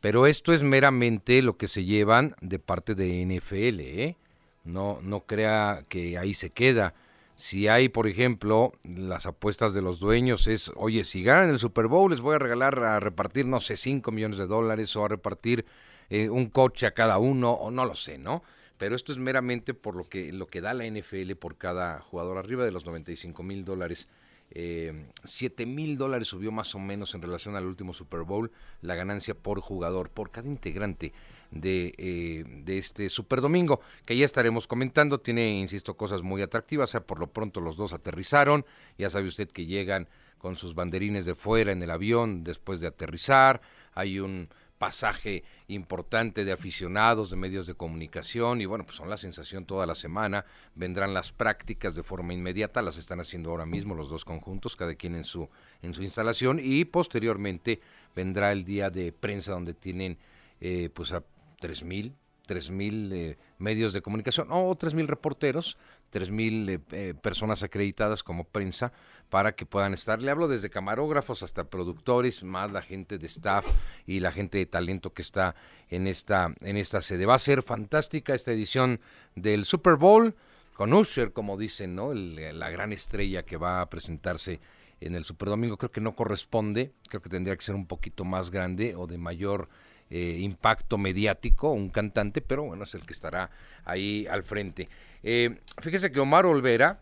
Pero 0.01 0.27
esto 0.27 0.53
es 0.53 0.63
meramente 0.63 1.43
lo 1.43 1.57
que 1.57 1.69
se 1.69 1.85
llevan 1.85 2.37
de 2.41 2.59
parte 2.59 2.95
de 2.95 3.25
NFL, 3.25 3.81
¿eh? 3.81 4.17
No, 4.65 4.99
no 5.03 5.21
crea 5.21 5.85
que 5.89 6.19
ahí 6.19 6.35
se 6.35 6.51
queda. 6.51 6.95
Si 7.37 7.69
hay, 7.69 7.89
por 7.89 8.07
ejemplo, 8.07 8.73
las 8.85 9.27
apuestas 9.27 9.73
de 9.73 9.81
los 9.81 10.01
dueños 10.01 10.47
es, 10.47 10.71
oye, 10.77 11.05
si 11.05 11.23
ganan 11.23 11.51
el 11.51 11.59
Super 11.59 11.87
Bowl 11.87 12.11
les 12.11 12.21
voy 12.21 12.35
a 12.35 12.39
regalar 12.39 12.79
a 12.81 13.01
repartir, 13.01 13.47
no 13.47 13.61
sé, 13.61 13.77
5 13.77 14.11
millones 14.11 14.39
de 14.39 14.47
dólares 14.47 14.95
o 14.97 15.05
a 15.05 15.09
repartir 15.09 15.65
eh, 16.11 16.29
un 16.29 16.51
coche 16.51 16.87
a 16.87 16.93
cada 16.93 17.19
uno, 17.19 17.53
o 17.53 17.71
no 17.71 17.85
lo 17.85 17.95
sé, 17.95 18.19
¿no? 18.19 18.43
Pero 18.77 18.95
esto 18.95 19.13
es 19.13 19.19
meramente 19.19 19.75
por 19.75 19.97
lo 19.97 20.05
que, 20.05 20.33
lo 20.33 20.47
que 20.47 20.61
da 20.61 20.75
la 20.75 20.85
NFL 20.87 21.33
por 21.35 21.57
cada 21.57 22.01
jugador, 22.01 22.39
arriba 22.39 22.65
de 22.65 22.71
los 22.71 22.87
95 22.87 23.43
mil 23.43 23.65
dólares. 23.65 24.09
Eh, 24.51 25.09
7 25.25 25.67
mil 25.67 25.99
dólares 25.99 26.29
subió 26.29 26.51
más 26.51 26.75
o 26.75 26.79
menos 26.79 27.15
en 27.15 27.23
relación 27.23 27.55
al 27.57 27.67
último 27.67 27.93
Super 27.93 28.23
Bowl 28.23 28.51
la 28.81 28.95
ganancia 28.95 29.35
por 29.35 29.61
jugador, 29.61 30.11
por 30.11 30.31
cada 30.31 30.49
integrante 30.49 31.13
de, 31.51 31.95
eh, 31.99 32.45
de 32.65 32.79
este 32.79 33.11
Super 33.11 33.41
Domingo, 33.41 33.81
que 34.05 34.17
ya 34.17 34.25
estaremos 34.25 34.67
comentando. 34.67 35.21
Tiene, 35.21 35.59
insisto, 35.59 35.97
cosas 35.97 36.23
muy 36.23 36.43
atractivas. 36.43 36.91
O 36.91 36.93
sea, 36.93 37.01
por 37.07 37.21
lo 37.21 37.29
pronto 37.29 37.61
los 37.61 37.77
dos 37.77 37.93
aterrizaron. 37.93 38.65
Ya 38.97 39.11
sabe 39.11 39.29
usted 39.29 39.49
que 39.49 39.67
llegan 39.67 40.09
con 40.39 40.57
sus 40.57 40.75
banderines 40.75 41.27
de 41.27 41.35
fuera 41.35 41.73
en 41.73 41.83
el 41.83 41.91
avión 41.91 42.45
después 42.45 42.81
de 42.81 42.87
aterrizar. 42.87 43.61
Hay 43.95 44.21
un 44.21 44.49
pasaje 44.79 45.45
importante 45.67 46.45
de 46.45 46.53
aficionados, 46.53 47.31
de 47.31 47.37
medios 47.37 47.67
de 47.67 47.75
comunicación 47.75 48.61
y 48.61 48.67
bueno, 48.67 48.85
pues 48.85 48.97
son 48.97 49.11
la 49.11 49.17
sensación 49.17 49.67
toda 49.67 49.87
la 49.87 49.95
semana. 49.95 50.45
Vendrán 50.75 51.13
las 51.13 51.33
prácticas 51.33 51.95
de 51.95 52.03
forma 52.03 52.33
inmediata, 52.33 52.81
las 52.81 52.97
están 52.97 53.21
haciendo 53.21 53.51
ahora 53.51 53.67
mismo 53.67 53.95
los 53.95 54.09
dos 54.09 54.25
conjuntos, 54.25 54.77
cada 54.77 54.95
quien 54.95 55.17
en 55.17 55.25
su 55.25 55.49
en 55.83 55.95
su 55.95 56.03
instalación 56.03 56.61
y 56.63 56.85
posteriormente 56.85 57.81
vendrá 58.15 58.53
el 58.53 58.65
día 58.65 58.91
de 58.91 59.13
prensa 59.13 59.53
donde 59.53 59.75
tienen 59.75 60.19
eh, 60.61 60.91
pues 60.93 61.13
a 61.13 61.23
tres 61.59 61.85
mil, 61.85 62.15
tres 62.47 62.71
mil 62.71 63.13
eh, 63.13 63.39
medios 63.59 63.93
de 63.93 64.03
comunicación 64.03 64.49
o 64.51 64.75
tres 64.77 64.95
mil 64.95 65.09
reporteros, 65.09 65.77
tres 66.11 66.31
mil 66.31 66.69
eh, 66.69 66.81
eh, 66.93 67.15
personas 67.21 67.63
acreditadas 67.63 68.23
como 68.23 68.45
prensa 68.45 68.93
para 69.29 69.53
que 69.53 69.67
puedan 69.67 69.95
estar. 69.95 70.23
Le 70.23 70.31
hablo 70.31 70.49
desde 70.49 70.71
camarógrafos 70.71 71.43
hasta 71.43 71.65
productores, 71.65 72.43
más 72.43 72.73
la 72.73 72.83
gente 72.83 73.19
de 73.19 73.27
staff 73.27 73.67
y 74.07 74.21
la 74.21 74.33
gente 74.33 74.59
de 74.59 74.67
talento 74.67 75.13
que 75.13 75.23
está 75.23 75.55
en 75.89 76.07
esta, 76.07 76.55
en 76.61 76.77
esta 76.77 77.01
sede. 77.01 77.27
Va 77.27 77.35
a 77.35 77.39
ser 77.39 77.63
fantástica 77.63 78.35
esta 78.35 78.53
edición 78.53 79.01
del 79.35 79.65
Super 79.65 79.97
Bowl 79.97 80.35
con 80.73 80.93
Usher, 80.93 81.33
como 81.33 81.57
dicen, 81.57 81.95
¿no? 81.95 82.15
la 82.15 82.71
gran 82.71 82.93
estrella 82.93 83.45
que 83.45 83.57
va 83.57 83.81
a 83.81 83.91
presentarse 83.91 84.61
en 85.01 85.15
el 85.15 85.25
Super 85.25 85.49
Domingo. 85.49 85.77
Creo 85.77 85.91
que 85.91 86.01
no 86.01 86.15
corresponde, 86.15 86.93
creo 87.09 87.21
que 87.21 87.29
tendría 87.29 87.57
que 87.57 87.65
ser 87.65 87.75
un 87.75 87.87
poquito 87.87 88.25
más 88.25 88.51
grande 88.51 88.95
o 88.97 89.07
de 89.07 89.19
mayor 89.19 89.69
eh, 90.11 90.39
impacto 90.41 90.99
mediático, 90.99 91.73
un 91.73 91.91
cantante, 91.91 92.41
pero 92.41 92.65
bueno, 92.65 92.85
es 92.85 92.95
el 92.95 93.05
que 93.05 93.13
estará 93.13 93.51
ahí 93.85 94.27
al 94.27 94.43
frente. 94.43 94.89
Eh, 95.23 95.61
fíjese 95.81 96.11
que 96.11 96.21
Omar 96.21 96.47
Olvera, 96.47 97.01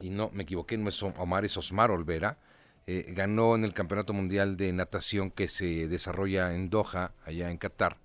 y 0.00 0.10
no 0.10 0.30
me 0.32 0.44
equivoqué, 0.44 0.76
no 0.76 0.88
es 0.88 1.02
Omar, 1.02 1.44
es 1.44 1.56
Osmar 1.56 1.90
Olvera, 1.90 2.38
eh, 2.86 3.12
ganó 3.14 3.54
en 3.54 3.64
el 3.64 3.74
Campeonato 3.74 4.12
Mundial 4.12 4.56
de 4.56 4.72
Natación 4.72 5.30
que 5.30 5.48
se 5.48 5.88
desarrolla 5.88 6.54
en 6.54 6.70
Doha, 6.70 7.12
allá 7.24 7.50
en 7.50 7.58
Qatar. 7.58 7.98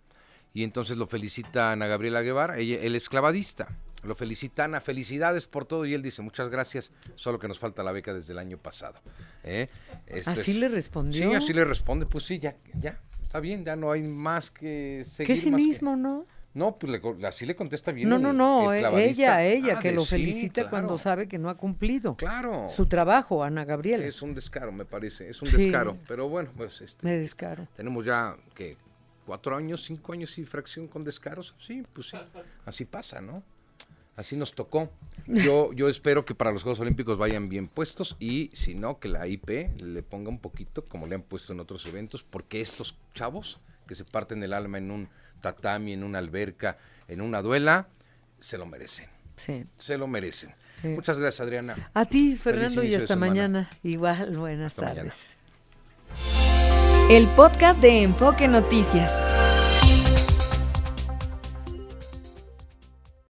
Y 0.53 0.63
entonces 0.63 0.97
lo 0.97 1.07
felicita 1.07 1.71
Ana 1.71 1.87
Gabriela 1.87 2.21
Guevara, 2.21 2.57
ella, 2.57 2.79
él 2.81 2.95
es 2.95 3.09
clavadista. 3.09 3.77
Lo 4.03 4.15
felicita 4.15 4.65
Ana, 4.65 4.81
felicidades 4.81 5.47
por 5.47 5.65
todo. 5.65 5.85
Y 5.85 5.93
él 5.93 6.01
dice, 6.01 6.21
muchas 6.21 6.49
gracias, 6.49 6.91
solo 7.15 7.39
que 7.39 7.47
nos 7.47 7.59
falta 7.59 7.83
la 7.83 7.93
beca 7.93 8.13
desde 8.13 8.33
el 8.33 8.39
año 8.39 8.57
pasado. 8.57 8.99
¿eh? 9.43 9.69
¿Así 10.25 10.59
le 10.59 10.67
respondió? 10.67 11.29
Sí, 11.29 11.35
así 11.35 11.53
le 11.53 11.63
responde, 11.63 12.05
pues 12.05 12.25
sí, 12.25 12.39
ya, 12.39 12.55
ya, 12.73 12.99
está 13.33 13.39
bien, 13.39 13.65
ya 13.65 13.75
no 13.75 13.91
hay 13.91 14.03
más 14.03 14.51
que 14.51 15.01
seguir. 15.05 15.35
¿Qué 15.35 15.41
cinismo, 15.41 15.95
no? 15.95 16.27
No, 16.53 16.77
pues 16.77 16.91
le, 16.91 17.27
así 17.27 17.47
le 17.47 17.55
contesta 17.55 17.91
bien. 17.91 18.07
No, 18.07 18.19
no, 18.19 18.31
no, 18.31 18.71
eh, 18.71 19.09
ella, 19.09 19.43
ella, 19.43 19.77
ah, 19.79 19.81
que 19.81 19.91
lo 19.91 20.05
felicita 20.05 20.69
cuando 20.69 20.99
sabe 20.99 21.27
que 21.27 21.39
no 21.39 21.49
ha 21.49 21.57
cumplido. 21.57 22.15
Claro. 22.15 22.69
Su 22.75 22.85
trabajo, 22.85 23.43
Ana 23.43 23.65
Gabriela. 23.65 24.05
Es 24.05 24.21
un 24.21 24.35
descaro, 24.35 24.71
me 24.71 24.85
parece, 24.85 25.31
es 25.31 25.41
un 25.41 25.49
descaro. 25.49 25.97
Pero 26.07 26.29
bueno, 26.29 26.51
pues 26.55 26.79
este. 26.81 27.03
Me 27.03 27.17
descaro. 27.17 27.67
Tenemos 27.75 28.05
ya, 28.05 28.37
que 28.53 28.77
¿Cuatro 29.25 29.55
años, 29.55 29.83
cinco 29.83 30.13
años 30.13 30.37
y 30.37 30.43
fracción 30.43 30.87
con 30.87 31.03
descaros? 31.03 31.55
Sí, 31.57 31.83
pues 31.93 32.09
sí, 32.09 32.17
así 32.65 32.85
pasa, 32.85 33.21
¿no? 33.21 33.41
Así 34.15 34.35
nos 34.35 34.53
tocó. 34.53 34.89
Yo, 35.25 35.73
yo 35.73 35.89
espero 35.89 36.25
que 36.25 36.35
para 36.35 36.51
los 36.51 36.63
Juegos 36.63 36.79
Olímpicos 36.79 37.17
vayan 37.17 37.49
bien 37.49 37.67
puestos 37.67 38.15
y 38.19 38.51
si 38.53 38.75
no, 38.75 38.99
que 38.99 39.07
la 39.07 39.27
IP 39.27 39.79
le 39.79 40.03
ponga 40.03 40.29
un 40.29 40.39
poquito, 40.39 40.85
como 40.85 41.07
le 41.07 41.15
han 41.15 41.23
puesto 41.23 41.53
en 41.53 41.59
otros 41.59 41.85
eventos, 41.85 42.23
porque 42.23 42.61
estos 42.61 42.95
chavos 43.13 43.59
que 43.87 43.95
se 43.95 44.03
parten 44.03 44.43
el 44.43 44.53
alma 44.53 44.77
en 44.77 44.91
un 44.91 45.09
tatami, 45.41 45.93
en 45.93 46.03
una 46.03 46.19
alberca, 46.19 46.77
en 47.07 47.21
una 47.21 47.41
duela, 47.41 47.87
se 48.39 48.57
lo 48.57 48.65
merecen. 48.65 49.07
Sí. 49.35 49.65
Se 49.77 49.97
lo 49.97 50.07
merecen. 50.07 50.53
Muchas 50.83 51.17
gracias, 51.17 51.41
Adriana. 51.41 51.91
A 51.93 52.05
ti, 52.05 52.35
Fernando, 52.35 52.83
y 52.83 52.93
hasta 52.93 53.15
mañana. 53.15 53.69
Igual, 53.83 54.35
buenas 54.37 54.75
tardes. 54.75 55.37
El 57.09 57.27
podcast 57.29 57.81
de 57.81 58.03
Enfoque 58.03 58.47
Noticias. 58.47 59.62